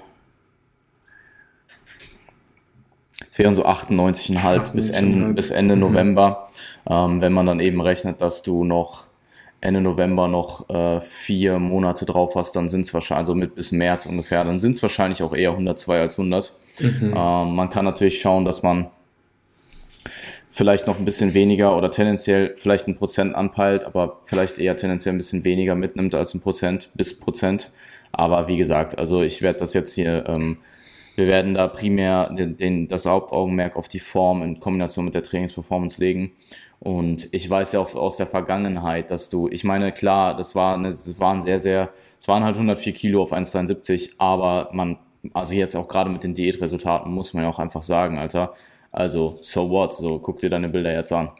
Es 3.27 3.27
wären 3.38 3.54
so 3.54 3.64
98,5 3.64 4.72
bis 4.72 4.90
Ende, 4.90 5.32
bis 5.32 5.50
Ende 5.50 5.74
mhm. 5.74 5.80
November. 5.80 6.48
Ähm, 6.88 7.20
wenn 7.20 7.32
man 7.32 7.46
dann 7.46 7.60
eben 7.60 7.80
rechnet, 7.80 8.20
dass 8.20 8.42
du 8.42 8.64
noch 8.64 9.06
Ende 9.60 9.80
November 9.80 10.28
noch 10.28 10.68
äh, 10.70 11.00
vier 11.00 11.58
Monate 11.58 12.06
drauf 12.06 12.34
hast, 12.36 12.54
dann 12.54 12.68
sind 12.68 12.82
es 12.82 12.94
wahrscheinlich, 12.94 13.18
also 13.20 13.34
mit 13.34 13.54
bis 13.56 13.72
März 13.72 14.06
ungefähr, 14.06 14.44
dann 14.44 14.60
sind 14.60 14.72
es 14.72 14.82
wahrscheinlich 14.82 15.22
auch 15.22 15.34
eher 15.34 15.50
102 15.50 16.00
als 16.00 16.18
100. 16.18 16.54
Mhm. 16.78 17.14
Ähm, 17.16 17.54
man 17.54 17.70
kann 17.70 17.84
natürlich 17.84 18.20
schauen, 18.20 18.44
dass 18.44 18.62
man 18.62 18.88
vielleicht 20.48 20.86
noch 20.86 20.98
ein 20.98 21.04
bisschen 21.04 21.34
weniger 21.34 21.76
oder 21.76 21.90
tendenziell 21.90 22.54
vielleicht 22.56 22.86
ein 22.86 22.96
Prozent 22.96 23.34
anpeilt, 23.34 23.84
aber 23.84 24.20
vielleicht 24.24 24.58
eher 24.58 24.76
tendenziell 24.76 25.14
ein 25.14 25.18
bisschen 25.18 25.44
weniger 25.44 25.74
mitnimmt 25.74 26.14
als 26.14 26.34
ein 26.34 26.40
Prozent 26.40 26.90
bis 26.94 27.18
Prozent. 27.18 27.70
Aber 28.12 28.48
wie 28.48 28.56
gesagt, 28.56 28.98
also 28.98 29.22
ich 29.22 29.42
werde 29.42 29.58
das 29.58 29.74
jetzt 29.74 29.94
hier, 29.94 30.24
ähm, 30.26 30.58
wir 31.18 31.26
werden 31.26 31.54
da 31.54 31.66
primär 31.66 32.32
den, 32.32 32.56
den, 32.56 32.88
das 32.88 33.04
Hauptaugenmerk 33.04 33.76
auf 33.76 33.88
die 33.88 33.98
Form 33.98 34.42
in 34.42 34.60
Kombination 34.60 35.04
mit 35.04 35.14
der 35.14 35.24
Trainingsperformance 35.24 36.00
legen. 36.00 36.30
Und 36.78 37.28
ich 37.32 37.50
weiß 37.50 37.72
ja 37.72 37.80
auch 37.80 37.92
aus 37.96 38.18
der 38.18 38.28
Vergangenheit, 38.28 39.10
dass 39.10 39.28
du, 39.28 39.48
ich 39.50 39.64
meine, 39.64 39.90
klar, 39.90 40.36
das, 40.36 40.54
war 40.54 40.76
eine, 40.76 40.88
das 40.88 41.18
waren 41.18 41.42
sehr, 41.42 41.58
sehr, 41.58 41.90
es 42.18 42.28
waren 42.28 42.44
halt 42.44 42.54
104 42.54 42.92
Kilo 42.92 43.20
auf 43.20 43.32
1,73, 43.32 44.12
aber 44.18 44.68
man, 44.72 44.96
also 45.34 45.54
jetzt 45.54 45.74
auch 45.74 45.88
gerade 45.88 46.08
mit 46.08 46.22
den 46.22 46.34
Diätresultaten 46.34 47.12
muss 47.12 47.34
man 47.34 47.42
ja 47.42 47.50
auch 47.50 47.58
einfach 47.58 47.82
sagen, 47.82 48.16
Alter, 48.16 48.54
also, 48.92 49.36
so 49.40 49.68
what? 49.70 49.94
So, 49.94 50.20
guck 50.20 50.38
dir 50.38 50.50
deine 50.50 50.68
Bilder 50.68 50.94
jetzt 50.94 51.12
an. 51.12 51.30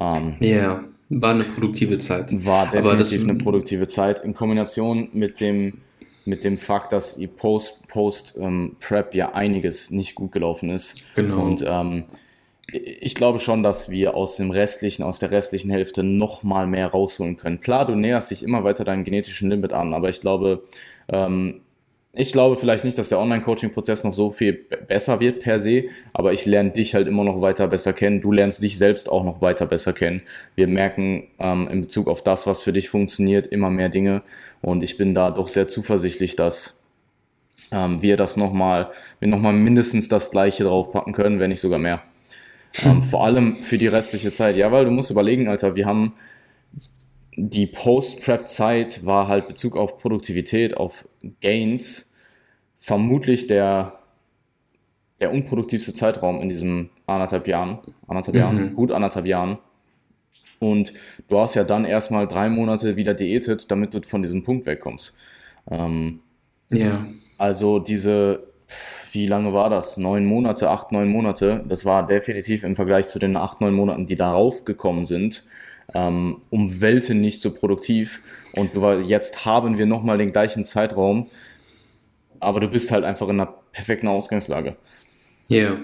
Ähm, 0.00 0.36
ja, 0.40 0.48
yeah, 0.48 0.84
war 1.10 1.30
eine 1.30 1.44
produktive 1.44 1.98
Zeit. 1.98 2.28
War 2.44 2.66
definitiv 2.66 3.20
das, 3.20 3.28
eine 3.28 3.34
produktive 3.34 3.86
Zeit 3.86 4.24
in 4.24 4.34
Kombination 4.34 5.10
mit 5.12 5.40
dem, 5.40 5.82
mit 6.28 6.44
dem 6.44 6.58
Fakt, 6.58 6.92
dass 6.92 7.16
die 7.16 7.26
Post, 7.26 7.86
Post 7.88 8.38
ähm, 8.40 8.76
ja 9.12 9.34
einiges 9.34 9.90
nicht 9.90 10.14
gut 10.14 10.32
gelaufen 10.32 10.70
ist. 10.70 11.14
Genau. 11.14 11.42
Und 11.42 11.64
ähm, 11.66 12.04
ich 12.70 13.14
glaube 13.14 13.40
schon, 13.40 13.62
dass 13.62 13.90
wir 13.90 14.14
aus 14.14 14.36
dem 14.36 14.50
restlichen, 14.50 15.02
aus 15.02 15.18
der 15.18 15.30
restlichen 15.30 15.70
Hälfte 15.70 16.02
noch 16.02 16.42
mal 16.42 16.66
mehr 16.66 16.88
rausholen 16.88 17.36
können. 17.36 17.60
Klar, 17.60 17.86
du 17.86 17.94
näherst 17.94 18.30
dich 18.30 18.42
immer 18.42 18.62
weiter 18.62 18.84
deinem 18.84 19.04
genetischen 19.04 19.48
Limit 19.48 19.72
an, 19.72 19.94
aber 19.94 20.10
ich 20.10 20.20
glaube, 20.20 20.62
ähm, 21.08 21.62
ich 22.18 22.32
glaube 22.32 22.56
vielleicht 22.56 22.84
nicht, 22.84 22.98
dass 22.98 23.08
der 23.08 23.18
Online-Coaching-Prozess 23.18 24.04
noch 24.04 24.12
so 24.12 24.32
viel 24.32 24.52
besser 24.52 25.20
wird 25.20 25.40
per 25.40 25.60
se, 25.60 25.84
aber 26.12 26.32
ich 26.32 26.46
lerne 26.46 26.70
dich 26.70 26.94
halt 26.94 27.06
immer 27.06 27.24
noch 27.24 27.40
weiter 27.40 27.68
besser 27.68 27.92
kennen. 27.92 28.20
Du 28.20 28.32
lernst 28.32 28.62
dich 28.62 28.76
selbst 28.76 29.10
auch 29.10 29.24
noch 29.24 29.40
weiter 29.40 29.66
besser 29.66 29.92
kennen. 29.92 30.22
Wir 30.54 30.66
merken 30.66 31.28
ähm, 31.38 31.68
in 31.70 31.82
Bezug 31.82 32.08
auf 32.08 32.22
das, 32.22 32.46
was 32.46 32.60
für 32.60 32.72
dich 32.72 32.88
funktioniert, 32.88 33.46
immer 33.46 33.70
mehr 33.70 33.88
Dinge 33.88 34.22
und 34.60 34.82
ich 34.82 34.96
bin 34.96 35.14
da 35.14 35.30
doch 35.30 35.48
sehr 35.48 35.68
zuversichtlich, 35.68 36.36
dass 36.36 36.82
ähm, 37.70 38.02
wir 38.02 38.16
das 38.16 38.36
nochmal, 38.36 38.90
wir 39.20 39.28
nochmal 39.28 39.52
mindestens 39.52 40.08
das 40.08 40.30
gleiche 40.30 40.64
draufpacken 40.64 41.12
können, 41.12 41.38
wenn 41.38 41.50
nicht 41.50 41.60
sogar 41.60 41.78
mehr. 41.78 42.02
Ähm, 42.84 43.02
vor 43.04 43.24
allem 43.24 43.56
für 43.56 43.78
die 43.78 43.86
restliche 43.86 44.32
Zeit. 44.32 44.56
Ja, 44.56 44.72
weil 44.72 44.84
du 44.84 44.90
musst 44.90 45.10
überlegen, 45.10 45.48
Alter, 45.48 45.74
wir 45.74 45.86
haben 45.86 46.14
die 47.40 47.66
Post-Prep-Zeit 47.66 49.06
war 49.06 49.28
halt 49.28 49.46
Bezug 49.46 49.76
auf 49.76 49.98
Produktivität, 49.98 50.76
auf 50.76 51.08
Gains 51.40 52.07
vermutlich 52.78 53.48
der, 53.48 53.98
der 55.20 55.32
unproduktivste 55.32 55.92
Zeitraum 55.92 56.40
in 56.40 56.48
diesen 56.48 56.90
anderthalb 57.06 57.48
Jahren, 57.48 57.80
anderthalb 58.06 58.34
mhm. 58.34 58.40
Jahren, 58.40 58.74
gut 58.74 58.92
anderthalb 58.92 59.26
Jahren. 59.26 59.58
Und 60.60 60.92
du 61.28 61.38
hast 61.38 61.54
ja 61.54 61.64
dann 61.64 61.84
erstmal 61.84 62.26
drei 62.26 62.48
Monate 62.48 62.96
wieder 62.96 63.14
diätet, 63.14 63.70
damit 63.70 63.94
du 63.94 64.00
von 64.02 64.22
diesem 64.22 64.42
Punkt 64.42 64.66
wegkommst. 64.66 65.18
Ähm, 65.70 66.20
ja. 66.72 67.06
Also 67.36 67.78
diese, 67.78 68.48
wie 69.12 69.26
lange 69.26 69.52
war 69.52 69.70
das? 69.70 69.96
Neun 69.96 70.24
Monate, 70.24 70.70
acht, 70.70 70.90
neun 70.90 71.08
Monate. 71.08 71.64
Das 71.68 71.84
war 71.84 72.06
definitiv 72.06 72.64
im 72.64 72.74
Vergleich 72.74 73.06
zu 73.06 73.18
den 73.18 73.36
acht, 73.36 73.60
neun 73.60 73.74
Monaten, 73.74 74.06
die 74.06 74.16
darauf 74.16 74.64
gekommen 74.64 75.06
sind, 75.06 75.44
ähm, 75.94 76.42
um 76.50 76.80
Welten 76.80 77.20
nicht 77.20 77.40
so 77.40 77.54
produktiv. 77.54 78.20
Und 78.54 78.72
jetzt 79.06 79.44
haben 79.44 79.78
wir 79.78 79.86
nochmal 79.86 80.18
den 80.18 80.32
gleichen 80.32 80.64
Zeitraum, 80.64 81.28
aber 82.40 82.60
du 82.60 82.68
bist 82.68 82.90
halt 82.90 83.04
einfach 83.04 83.28
in 83.28 83.40
einer 83.40 83.54
perfekten 83.72 84.08
Ausgangslage. 84.08 84.76
Ja. 85.48 85.56
Yeah. 85.56 85.78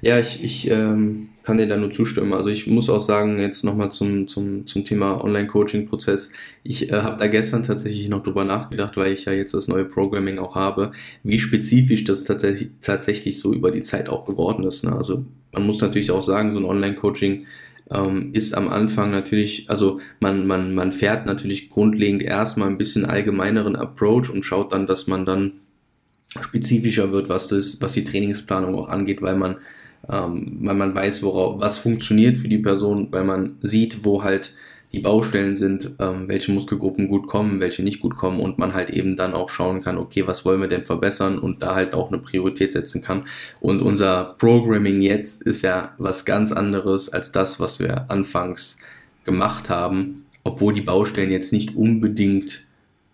Ja, 0.00 0.18
ich, 0.18 0.44
ich 0.44 0.70
ähm, 0.70 1.30
kann 1.42 1.56
dir 1.56 1.66
da 1.66 1.76
nur 1.76 1.90
zustimmen. 1.90 2.34
Also 2.34 2.50
ich 2.50 2.66
muss 2.66 2.90
auch 2.90 3.00
sagen, 3.00 3.40
jetzt 3.40 3.64
nochmal 3.64 3.90
zum, 3.90 4.28
zum, 4.28 4.66
zum 4.66 4.84
Thema 4.84 5.24
Online-Coaching-Prozess. 5.24 6.34
Ich 6.62 6.92
äh, 6.92 6.96
habe 6.96 7.18
da 7.18 7.26
gestern 7.26 7.62
tatsächlich 7.62 8.08
noch 8.08 8.22
drüber 8.22 8.44
nachgedacht, 8.44 8.96
weil 8.96 9.12
ich 9.12 9.24
ja 9.24 9.32
jetzt 9.32 9.54
das 9.54 9.66
neue 9.66 9.86
Programming 9.86 10.38
auch 10.38 10.54
habe, 10.54 10.92
wie 11.22 11.38
spezifisch 11.38 12.04
das 12.04 12.24
tatsächlich, 12.24 12.68
tatsächlich 12.82 13.38
so 13.38 13.54
über 13.54 13.70
die 13.70 13.80
Zeit 13.80 14.08
auch 14.08 14.26
geworden 14.26 14.64
ist. 14.64 14.84
Ne? 14.84 14.94
Also 14.94 15.24
man 15.52 15.66
muss 15.66 15.80
natürlich 15.80 16.10
auch 16.10 16.22
sagen, 16.22 16.52
so 16.52 16.60
ein 16.60 16.66
Online-Coaching 16.66 17.46
ähm, 17.90 18.30
ist 18.32 18.54
am 18.54 18.68
Anfang 18.68 19.10
natürlich, 19.10 19.70
also 19.70 20.00
man, 20.20 20.46
man, 20.46 20.74
man 20.74 20.92
fährt 20.92 21.26
natürlich 21.26 21.70
grundlegend 21.70 22.22
erstmal 22.22 22.68
ein 22.68 22.78
bisschen 22.78 23.04
allgemeineren 23.04 23.76
Approach 23.76 24.30
und 24.30 24.44
schaut 24.44 24.72
dann, 24.72 24.86
dass 24.86 25.06
man 25.06 25.24
dann 25.24 25.52
spezifischer 26.40 27.12
wird, 27.12 27.28
was 27.28 27.48
das, 27.48 27.80
was 27.80 27.94
die 27.94 28.04
Trainingsplanung 28.04 28.74
auch 28.74 28.88
angeht, 28.88 29.22
weil 29.22 29.36
man, 29.36 29.56
ähm, 30.10 30.58
weil 30.60 30.74
man 30.74 30.94
weiß, 30.94 31.22
worauf, 31.22 31.60
was 31.60 31.78
funktioniert 31.78 32.36
für 32.36 32.48
die 32.48 32.58
Person, 32.58 33.08
weil 33.10 33.24
man 33.24 33.56
sieht, 33.60 34.04
wo 34.04 34.22
halt 34.22 34.52
die 34.92 35.00
Baustellen 35.00 35.54
sind, 35.54 35.90
ähm, 35.98 36.28
welche 36.28 36.50
Muskelgruppen 36.50 37.08
gut 37.08 37.26
kommen, 37.26 37.60
welche 37.60 37.82
nicht 37.82 38.00
gut 38.00 38.16
kommen 38.16 38.40
und 38.40 38.58
man 38.58 38.72
halt 38.72 38.88
eben 38.90 39.16
dann 39.16 39.34
auch 39.34 39.50
schauen 39.50 39.82
kann, 39.82 39.98
okay, 39.98 40.26
was 40.26 40.44
wollen 40.44 40.60
wir 40.60 40.68
denn 40.68 40.84
verbessern 40.84 41.38
und 41.38 41.62
da 41.62 41.74
halt 41.74 41.92
auch 41.92 42.08
eine 42.08 42.18
Priorität 42.18 42.72
setzen 42.72 43.02
kann. 43.02 43.24
Und 43.60 43.82
unser 43.82 44.36
Programming 44.38 45.02
jetzt 45.02 45.42
ist 45.42 45.62
ja 45.62 45.92
was 45.98 46.24
ganz 46.24 46.52
anderes 46.52 47.12
als 47.12 47.32
das, 47.32 47.60
was 47.60 47.80
wir 47.80 48.10
anfangs 48.10 48.78
gemacht 49.24 49.68
haben, 49.68 50.24
obwohl 50.42 50.72
die 50.72 50.80
Baustellen 50.80 51.30
jetzt 51.30 51.52
nicht 51.52 51.76
unbedingt 51.76 52.66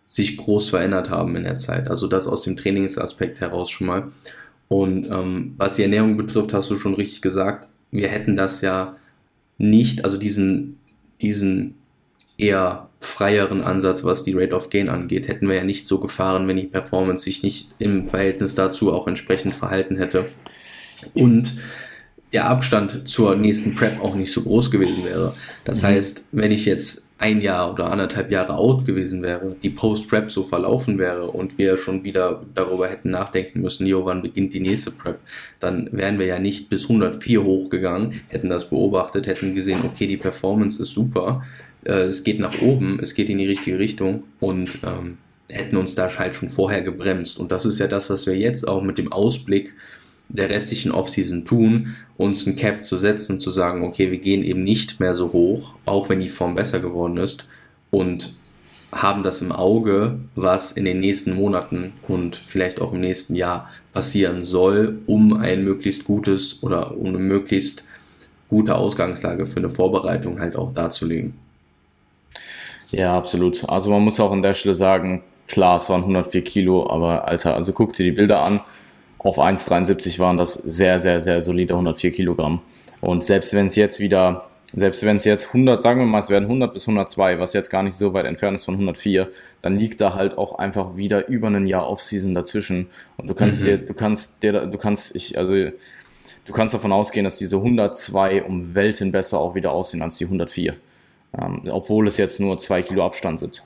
sich 0.06 0.36
groß 0.36 0.70
verändert 0.70 1.10
haben 1.10 1.34
in 1.34 1.42
der 1.42 1.56
Zeit. 1.56 1.88
Also 1.88 2.06
das 2.06 2.28
aus 2.28 2.42
dem 2.42 2.56
Trainingsaspekt 2.56 3.40
heraus 3.40 3.68
schon 3.70 3.88
mal. 3.88 4.12
Und 4.68 5.06
ähm, 5.06 5.54
was 5.56 5.74
die 5.74 5.82
Ernährung 5.82 6.16
betrifft, 6.16 6.52
hast 6.52 6.70
du 6.70 6.78
schon 6.78 6.94
richtig 6.94 7.20
gesagt, 7.20 7.68
wir 7.90 8.06
hätten 8.06 8.36
das 8.36 8.60
ja 8.60 8.96
nicht, 9.58 10.04
also 10.04 10.16
diesen 10.16 10.78
diesen 11.24 11.74
eher 12.36 12.88
freieren 13.00 13.62
Ansatz, 13.62 14.04
was 14.04 14.22
die 14.22 14.32
Rate 14.34 14.54
of 14.54 14.70
Gain 14.70 14.88
angeht, 14.88 15.28
hätten 15.28 15.48
wir 15.48 15.56
ja 15.56 15.64
nicht 15.64 15.86
so 15.86 16.00
gefahren, 16.00 16.48
wenn 16.48 16.56
die 16.56 16.64
Performance 16.64 17.24
sich 17.24 17.42
nicht 17.42 17.70
im 17.78 18.08
Verhältnis 18.08 18.54
dazu 18.54 18.92
auch 18.92 19.06
entsprechend 19.06 19.54
verhalten 19.54 19.96
hätte. 19.96 20.26
Und 21.12 21.56
der 22.32 22.48
Abstand 22.48 23.08
zur 23.08 23.36
nächsten 23.36 23.74
Prep 23.74 24.00
auch 24.00 24.16
nicht 24.16 24.32
so 24.32 24.42
groß 24.42 24.70
gewesen 24.70 25.04
wäre. 25.04 25.34
Das 25.64 25.82
mhm. 25.82 25.86
heißt, 25.86 26.28
wenn 26.32 26.50
ich 26.50 26.64
jetzt 26.64 27.10
ein 27.24 27.40
Jahr 27.40 27.72
oder 27.72 27.90
anderthalb 27.90 28.30
Jahre 28.30 28.54
out 28.54 28.84
gewesen 28.84 29.22
wäre, 29.22 29.56
die 29.62 29.70
Post-Prep 29.70 30.30
so 30.30 30.42
verlaufen 30.42 30.98
wäre 30.98 31.24
und 31.28 31.56
wir 31.56 31.78
schon 31.78 32.04
wieder 32.04 32.42
darüber 32.54 32.86
hätten 32.86 33.10
nachdenken 33.10 33.62
müssen, 33.62 33.86
jo, 33.86 34.04
wann 34.04 34.20
beginnt 34.20 34.52
die 34.52 34.60
nächste 34.60 34.90
Prep, 34.90 35.20
dann 35.58 35.88
wären 35.90 36.18
wir 36.18 36.26
ja 36.26 36.38
nicht 36.38 36.68
bis 36.68 36.82
104 36.82 37.42
hochgegangen, 37.42 38.20
hätten 38.28 38.50
das 38.50 38.68
beobachtet, 38.68 39.26
hätten 39.26 39.54
gesehen, 39.54 39.80
okay, 39.84 40.06
die 40.06 40.18
Performance 40.18 40.82
ist 40.82 40.92
super, 40.92 41.42
äh, 41.84 42.02
es 42.02 42.24
geht 42.24 42.40
nach 42.40 42.60
oben, 42.60 43.00
es 43.02 43.14
geht 43.14 43.30
in 43.30 43.38
die 43.38 43.46
richtige 43.46 43.78
Richtung 43.78 44.24
und 44.40 44.68
ähm, 44.84 45.16
hätten 45.48 45.78
uns 45.78 45.94
da 45.94 46.14
halt 46.18 46.36
schon 46.36 46.50
vorher 46.50 46.82
gebremst. 46.82 47.38
Und 47.38 47.50
das 47.52 47.64
ist 47.64 47.78
ja 47.78 47.86
das, 47.86 48.10
was 48.10 48.26
wir 48.26 48.36
jetzt 48.36 48.68
auch 48.68 48.82
mit 48.82 48.98
dem 48.98 49.10
Ausblick 49.10 49.72
der 50.28 50.50
restlichen 50.50 50.92
Offseason 50.92 51.44
tun, 51.44 51.94
uns 52.16 52.46
ein 52.46 52.56
Cap 52.56 52.84
zu 52.84 52.96
setzen, 52.96 53.40
zu 53.40 53.50
sagen, 53.50 53.84
okay, 53.84 54.10
wir 54.10 54.18
gehen 54.18 54.44
eben 54.44 54.64
nicht 54.64 55.00
mehr 55.00 55.14
so 55.14 55.32
hoch, 55.32 55.74
auch 55.84 56.08
wenn 56.08 56.20
die 56.20 56.28
Form 56.28 56.54
besser 56.54 56.80
geworden 56.80 57.16
ist 57.16 57.46
und 57.90 58.34
haben 58.92 59.22
das 59.22 59.42
im 59.42 59.52
Auge, 59.52 60.18
was 60.36 60.72
in 60.72 60.84
den 60.84 61.00
nächsten 61.00 61.34
Monaten 61.34 61.92
und 62.06 62.36
vielleicht 62.36 62.80
auch 62.80 62.92
im 62.92 63.00
nächsten 63.00 63.34
Jahr 63.34 63.70
passieren 63.92 64.44
soll, 64.44 64.98
um 65.06 65.36
ein 65.36 65.64
möglichst 65.64 66.04
gutes 66.04 66.62
oder 66.62 66.96
um 66.96 67.08
eine 67.08 67.18
möglichst 67.18 67.84
gute 68.48 68.76
Ausgangslage 68.76 69.46
für 69.46 69.58
eine 69.58 69.70
Vorbereitung 69.70 70.40
halt 70.40 70.54
auch 70.54 70.72
darzulegen. 70.72 71.34
Ja, 72.90 73.16
absolut. 73.16 73.68
Also 73.68 73.90
man 73.90 74.02
muss 74.02 74.20
auch 74.20 74.30
an 74.30 74.42
der 74.42 74.54
Stelle 74.54 74.74
sagen, 74.74 75.22
klar, 75.48 75.78
es 75.78 75.88
waren 75.88 76.02
104 76.02 76.42
Kilo, 76.42 76.88
aber 76.88 77.26
Alter, 77.26 77.54
also 77.54 77.72
guck 77.72 77.94
dir 77.94 78.04
die 78.04 78.12
Bilder 78.12 78.42
an. 78.42 78.60
Auf 79.24 79.38
1,73 79.38 80.20
waren 80.20 80.38
das 80.38 80.54
sehr, 80.54 81.00
sehr, 81.00 81.20
sehr 81.20 81.40
solide 81.40 81.74
104 81.74 82.12
Kilogramm. 82.12 82.60
Und 83.00 83.24
selbst 83.24 83.52
wenn 83.54 83.66
es 83.66 83.74
jetzt 83.74 83.98
wieder, 83.98 84.48
selbst 84.72 85.04
wenn 85.04 85.16
es 85.16 85.24
jetzt 85.24 85.48
100, 85.48 85.80
sagen 85.80 85.98
wir 85.98 86.06
mal, 86.06 86.20
es 86.20 86.30
werden 86.30 86.44
100 86.44 86.72
bis 86.72 86.84
102, 86.84 87.40
was 87.40 87.52
jetzt 87.52 87.70
gar 87.70 87.82
nicht 87.82 87.96
so 87.96 88.14
weit 88.14 88.26
entfernt 88.26 88.56
ist 88.56 88.64
von 88.64 88.74
104, 88.74 89.28
dann 89.62 89.76
liegt 89.76 90.00
da 90.00 90.14
halt 90.14 90.38
auch 90.38 90.60
einfach 90.60 90.96
wieder 90.96 91.26
über 91.26 91.48
ein 91.48 91.66
Jahr 91.66 91.88
Off-Season 91.88 92.36
dazwischen. 92.36 92.86
Und 93.16 93.28
du 93.28 93.34
kannst 93.34 93.62
mhm. 93.62 93.66
dir, 93.66 93.78
du 93.78 93.94
kannst 93.94 94.42
dir, 94.44 94.52
du 94.52 94.78
kannst, 94.78 95.16
ich, 95.16 95.36
also, 95.36 95.54
du 95.54 96.52
kannst 96.52 96.74
davon 96.74 96.92
ausgehen, 96.92 97.24
dass 97.24 97.38
diese 97.38 97.56
102 97.56 98.44
um 98.44 98.76
Welten 98.76 99.10
besser 99.10 99.40
auch 99.40 99.56
wieder 99.56 99.72
aussehen 99.72 100.02
als 100.02 100.18
die 100.18 100.26
104 100.26 100.76
ähm, 101.40 101.62
obwohl 101.70 102.08
es 102.08 102.16
jetzt 102.16 102.40
nur 102.40 102.58
zwei 102.58 102.82
Kilo 102.82 103.04
Abstand 103.04 103.40
sind. 103.40 103.64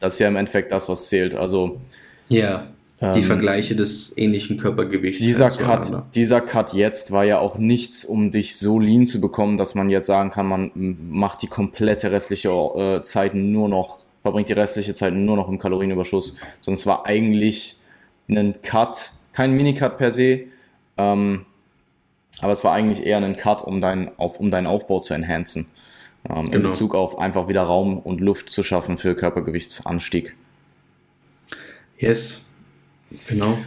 Das 0.00 0.14
ist 0.14 0.20
ja 0.20 0.28
im 0.28 0.36
Endeffekt 0.36 0.72
das, 0.72 0.88
was 0.88 1.08
zählt. 1.08 1.34
Also 1.34 1.80
ja, 2.28 2.66
die 3.02 3.18
ähm, 3.18 3.24
Vergleiche 3.24 3.74
des 3.74 4.16
ähnlichen 4.16 4.56
Körpergewichts. 4.56 5.20
Dieser 5.20 5.50
Cut, 5.50 6.04
dieser 6.14 6.40
Cut 6.40 6.72
jetzt 6.72 7.10
war 7.10 7.24
ja 7.24 7.40
auch 7.40 7.58
nichts, 7.58 8.04
um 8.04 8.30
dich 8.30 8.56
so 8.56 8.78
lean 8.78 9.08
zu 9.08 9.20
bekommen, 9.20 9.58
dass 9.58 9.74
man 9.74 9.90
jetzt 9.90 10.06
sagen 10.06 10.30
kann, 10.30 10.46
man 10.46 10.70
macht 11.10 11.42
die 11.42 11.48
komplette 11.48 12.12
restliche 12.12 12.50
äh, 12.50 13.02
Zeit 13.02 13.34
nur 13.34 13.68
noch, 13.68 13.98
verbringt 14.20 14.48
die 14.48 14.52
restliche 14.52 14.94
Zeit 14.94 15.14
nur 15.14 15.36
noch 15.36 15.48
im 15.48 15.58
Kalorienüberschuss, 15.58 16.36
sondern 16.60 16.78
es 16.78 16.86
war 16.86 17.04
eigentlich 17.04 17.80
ein 18.30 18.62
Cut, 18.62 19.10
kein 19.32 19.52
Minicut 19.52 19.98
per 19.98 20.12
se, 20.12 20.44
ähm, 20.96 21.44
aber 22.40 22.52
es 22.52 22.62
war 22.62 22.72
eigentlich 22.72 23.04
eher 23.04 23.18
ein 23.18 23.36
Cut, 23.36 23.64
um 23.64 23.80
deinen, 23.80 24.12
auf, 24.16 24.38
um 24.38 24.52
deinen 24.52 24.68
Aufbau 24.68 25.00
zu 25.00 25.12
enhancen 25.12 25.66
ähm, 26.30 26.44
genau. 26.44 26.54
in 26.54 26.62
Bezug 26.62 26.94
auf 26.94 27.18
einfach 27.18 27.48
wieder 27.48 27.62
Raum 27.62 27.98
und 27.98 28.20
Luft 28.20 28.50
zu 28.50 28.62
schaffen 28.62 28.96
für 28.96 29.16
Körpergewichtsanstieg. 29.16 30.36
Yes, 31.98 32.51
genau. 33.28 33.58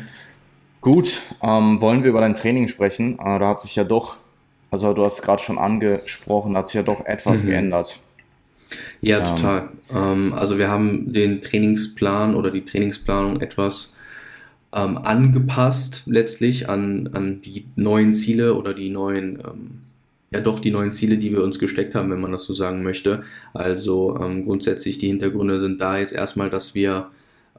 Gut, 0.81 1.21
ähm, 1.41 1.81
wollen 1.81 2.03
wir 2.03 2.11
über 2.11 2.21
dein 2.21 2.35
Training 2.35 2.67
sprechen? 2.67 3.17
Äh, 3.19 3.39
da 3.39 3.49
hat 3.49 3.61
sich 3.61 3.75
ja 3.75 3.83
doch, 3.83 4.17
also 4.71 4.93
du 4.93 5.03
hast 5.03 5.21
gerade 5.23 5.41
schon 5.41 5.57
angesprochen, 5.57 6.53
da 6.53 6.59
hat 6.59 6.67
sich 6.67 6.75
ja 6.75 6.83
doch 6.83 7.05
etwas 7.05 7.43
mhm. 7.43 7.47
geändert. 7.47 7.99
Ja, 9.01 9.19
ähm, 9.19 9.35
total. 9.35 9.69
Ähm, 9.93 10.33
also 10.33 10.57
wir 10.57 10.69
haben 10.69 11.11
den 11.11 11.41
Trainingsplan 11.41 12.35
oder 12.35 12.51
die 12.51 12.65
Trainingsplanung 12.65 13.41
etwas 13.41 13.97
ähm, 14.73 14.97
angepasst 14.97 16.03
letztlich 16.05 16.69
an, 16.69 17.09
an 17.13 17.41
die 17.41 17.65
neuen 17.75 18.13
Ziele 18.13 18.55
oder 18.55 18.73
die 18.73 18.89
neuen 18.89 19.39
ähm, 19.39 19.81
ja 20.31 20.41
doch 20.41 20.59
die 20.59 20.71
neuen 20.71 20.93
Ziele, 20.93 21.17
die 21.17 21.31
wir 21.31 21.43
uns 21.43 21.59
gesteckt 21.59 21.95
haben, 21.95 22.11
wenn 22.11 22.21
man 22.21 22.31
das 22.31 22.43
so 22.43 22.53
sagen 22.53 22.83
möchte. 22.83 23.23
Also 23.53 24.19
ähm, 24.21 24.43
grundsätzlich 24.43 24.97
die 24.97 25.07
Hintergründe 25.07 25.59
sind 25.59 25.81
da 25.81 25.97
jetzt 25.97 26.13
erstmal, 26.13 26.49
dass 26.49 26.75
wir 26.75 27.09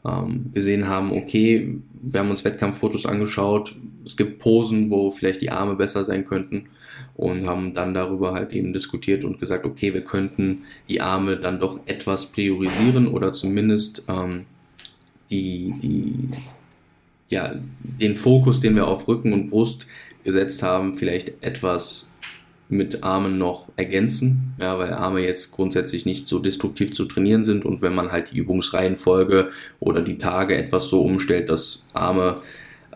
ähm, 0.06 0.50
gesehen 0.54 0.88
haben, 0.88 1.12
okay, 1.12 1.78
wir 2.02 2.20
haben 2.20 2.30
uns 2.30 2.44
Wettkampffotos 2.44 3.06
angeschaut, 3.06 3.74
es 4.04 4.16
gibt 4.16 4.38
Posen, 4.38 4.90
wo 4.90 5.10
vielleicht 5.10 5.40
die 5.40 5.50
Arme 5.50 5.74
besser 5.74 6.04
sein 6.04 6.24
könnten 6.24 6.68
und 7.14 7.46
haben 7.46 7.74
dann 7.74 7.94
darüber 7.94 8.34
halt 8.34 8.52
eben 8.52 8.72
diskutiert 8.72 9.24
und 9.24 9.40
gesagt, 9.40 9.64
okay, 9.64 9.92
wir 9.92 10.02
könnten 10.02 10.62
die 10.88 11.00
Arme 11.00 11.36
dann 11.36 11.60
doch 11.60 11.80
etwas 11.86 12.26
priorisieren 12.26 13.08
oder 13.08 13.32
zumindest 13.32 14.06
ähm, 14.08 14.44
die, 15.30 15.74
die, 15.82 16.14
ja, 17.28 17.54
den 18.00 18.16
Fokus, 18.16 18.60
den 18.60 18.76
wir 18.76 18.86
auf 18.86 19.08
Rücken 19.08 19.32
und 19.32 19.50
Brust 19.50 19.86
gesetzt 20.24 20.62
haben, 20.62 20.96
vielleicht 20.96 21.42
etwas 21.42 22.15
mit 22.68 23.04
Armen 23.04 23.38
noch 23.38 23.70
ergänzen, 23.76 24.54
ja, 24.60 24.78
weil 24.78 24.92
Arme 24.92 25.20
jetzt 25.20 25.52
grundsätzlich 25.52 26.04
nicht 26.04 26.28
so 26.28 26.38
destruktiv 26.38 26.92
zu 26.94 27.04
trainieren 27.04 27.44
sind. 27.44 27.64
Und 27.64 27.80
wenn 27.82 27.94
man 27.94 28.10
halt 28.10 28.32
die 28.32 28.38
Übungsreihenfolge 28.38 29.50
oder 29.78 30.02
die 30.02 30.18
Tage 30.18 30.56
etwas 30.56 30.88
so 30.88 31.02
umstellt, 31.02 31.48
dass 31.48 31.88
Arme 31.94 32.36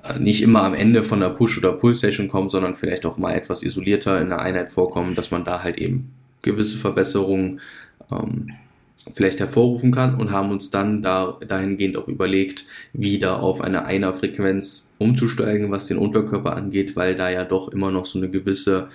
äh, 0.02 0.18
nicht 0.18 0.42
immer 0.42 0.64
am 0.64 0.74
Ende 0.74 1.02
von 1.02 1.20
der 1.20 1.30
Push- 1.30 1.59
oder 1.59 1.72
Pull-Session 1.72 2.28
kommen, 2.28 2.50
sondern 2.50 2.74
vielleicht 2.74 3.06
auch 3.06 3.16
mal 3.16 3.35
etwas 3.35 3.62
isolierter 3.62 4.20
in 4.20 4.30
der 4.30 4.40
Einheit 4.40 4.72
vorkommen, 4.72 5.14
dass 5.14 5.30
man 5.30 5.44
da 5.44 5.62
halt 5.62 5.78
eben 5.78 6.11
gewisse 6.42 6.76
Verbesserungen 6.76 7.61
ähm, 8.11 8.52
vielleicht 9.14 9.40
hervorrufen 9.40 9.92
kann 9.92 10.16
und 10.16 10.30
haben 10.30 10.50
uns 10.50 10.70
dann 10.70 11.02
da, 11.02 11.38
dahingehend 11.46 11.96
auch 11.96 12.09
überlegt, 12.09 12.66
wieder 12.92 13.40
auf 13.40 13.61
eine 13.61 13.87
Einer-Frequenz 13.87 14.94
umzusteigen, 14.98 15.70
was 15.70 15.87
den 15.87 15.96
Unterkörper 15.96 16.56
angeht, 16.56 16.96
weil 16.96 17.14
da 17.14 17.30
ja 17.30 17.44
doch 17.44 17.68
immer 17.68 17.90
noch 17.90 18.04
so 18.04 18.18
eine 18.18 18.28
gewisse 18.28 18.88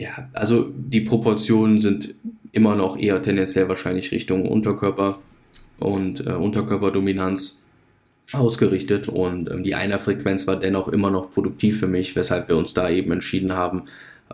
ja, 0.00 0.28
also 0.32 0.72
die 0.74 1.02
Proportionen 1.02 1.78
sind 1.80 2.14
immer 2.52 2.74
noch 2.74 2.96
eher 2.96 3.22
tendenziell 3.22 3.68
wahrscheinlich 3.68 4.12
Richtung 4.12 4.48
Unterkörper 4.48 5.18
und 5.78 6.26
äh, 6.26 6.32
Unterkörperdominanz 6.32 7.68
ausgerichtet 8.32 9.08
und 9.08 9.50
ähm, 9.50 9.62
die 9.62 9.74
Einerfrequenz 9.74 10.46
war 10.46 10.56
dennoch 10.56 10.88
immer 10.88 11.10
noch 11.10 11.30
produktiv 11.32 11.80
für 11.80 11.86
mich, 11.86 12.16
weshalb 12.16 12.48
wir 12.48 12.56
uns 12.56 12.72
da 12.72 12.88
eben 12.88 13.12
entschieden 13.12 13.52
haben, 13.52 13.84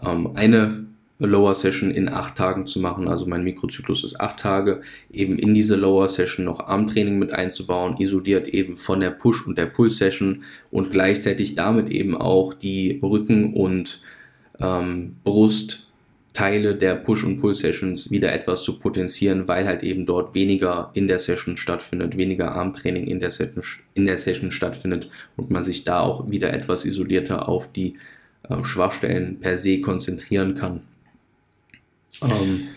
ähm, 0.06 0.30
eine 0.34 0.86
Lower 1.18 1.54
Session 1.54 1.90
in 1.90 2.10
acht 2.10 2.36
Tagen 2.36 2.66
zu 2.66 2.78
machen. 2.78 3.08
Also 3.08 3.26
mein 3.26 3.42
Mikrozyklus 3.42 4.04
ist 4.04 4.20
acht 4.20 4.38
Tage, 4.38 4.82
eben 5.10 5.38
in 5.38 5.54
diese 5.54 5.74
Lower 5.74 6.08
Session 6.08 6.44
noch 6.44 6.60
Armtraining 6.60 7.18
mit 7.18 7.32
einzubauen, 7.32 7.96
isoliert 7.98 8.48
eben 8.48 8.76
von 8.76 9.00
der 9.00 9.10
Push- 9.10 9.46
und 9.46 9.56
der 9.58 9.66
Pull-Session 9.66 10.44
und 10.70 10.92
gleichzeitig 10.92 11.54
damit 11.54 11.88
eben 11.90 12.16
auch 12.16 12.54
die 12.54 13.00
Rücken- 13.02 13.54
und 13.54 14.02
ähm, 14.60 15.16
Brustteile 15.24 16.74
der 16.74 16.96
Push- 16.96 17.24
und 17.24 17.40
Pull-Sessions 17.40 18.10
wieder 18.10 18.32
etwas 18.32 18.62
zu 18.62 18.78
potenzieren, 18.78 19.48
weil 19.48 19.66
halt 19.66 19.82
eben 19.82 20.06
dort 20.06 20.34
weniger 20.34 20.90
in 20.94 21.08
der 21.08 21.18
Session 21.18 21.56
stattfindet, 21.56 22.16
weniger 22.16 22.52
Armtraining 22.52 23.06
in 23.06 23.20
der 23.20 23.30
Session, 23.30 23.62
in 23.94 24.06
der 24.06 24.16
Session 24.16 24.50
stattfindet 24.50 25.10
und 25.36 25.50
man 25.50 25.62
sich 25.62 25.84
da 25.84 26.00
auch 26.00 26.30
wieder 26.30 26.52
etwas 26.52 26.84
isolierter 26.84 27.48
auf 27.48 27.72
die 27.72 27.94
äh, 28.48 28.62
Schwachstellen 28.64 29.40
per 29.40 29.58
se 29.58 29.80
konzentrieren 29.80 30.54
kann. 30.54 30.82
Ähm, 32.22 32.68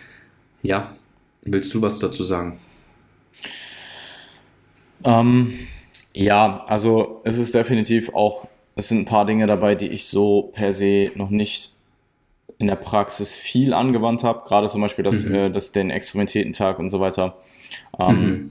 ja, 0.61 0.93
willst 1.43 1.73
du 1.73 1.81
was 1.81 1.99
dazu 1.99 2.23
sagen? 2.23 2.57
Ähm, 5.03 5.53
ja, 6.13 6.65
also 6.67 7.21
es 7.23 7.37
ist 7.37 7.55
definitiv 7.55 8.13
auch 8.13 8.47
es 8.79 8.87
sind 8.87 8.99
ein 8.99 9.05
paar 9.05 9.25
Dinge 9.25 9.45
dabei, 9.45 9.75
die 9.75 9.87
ich 9.87 10.05
so 10.05 10.51
per 10.53 10.73
se 10.73 11.11
noch 11.15 11.29
nicht 11.29 11.73
in 12.57 12.67
der 12.67 12.75
Praxis 12.75 13.35
viel 13.35 13.73
angewandt 13.73 14.23
habe. 14.23 14.43
Gerade 14.47 14.67
zum 14.67 14.81
Beispiel 14.81 15.03
das, 15.03 15.25
mhm. 15.25 15.35
äh, 15.35 15.49
das 15.49 15.71
den 15.71 15.89
Experimentätentag 15.89 16.79
und 16.79 16.89
so 16.89 16.99
weiter. 16.99 17.37
Ähm, 17.99 18.21
mhm. 18.21 18.49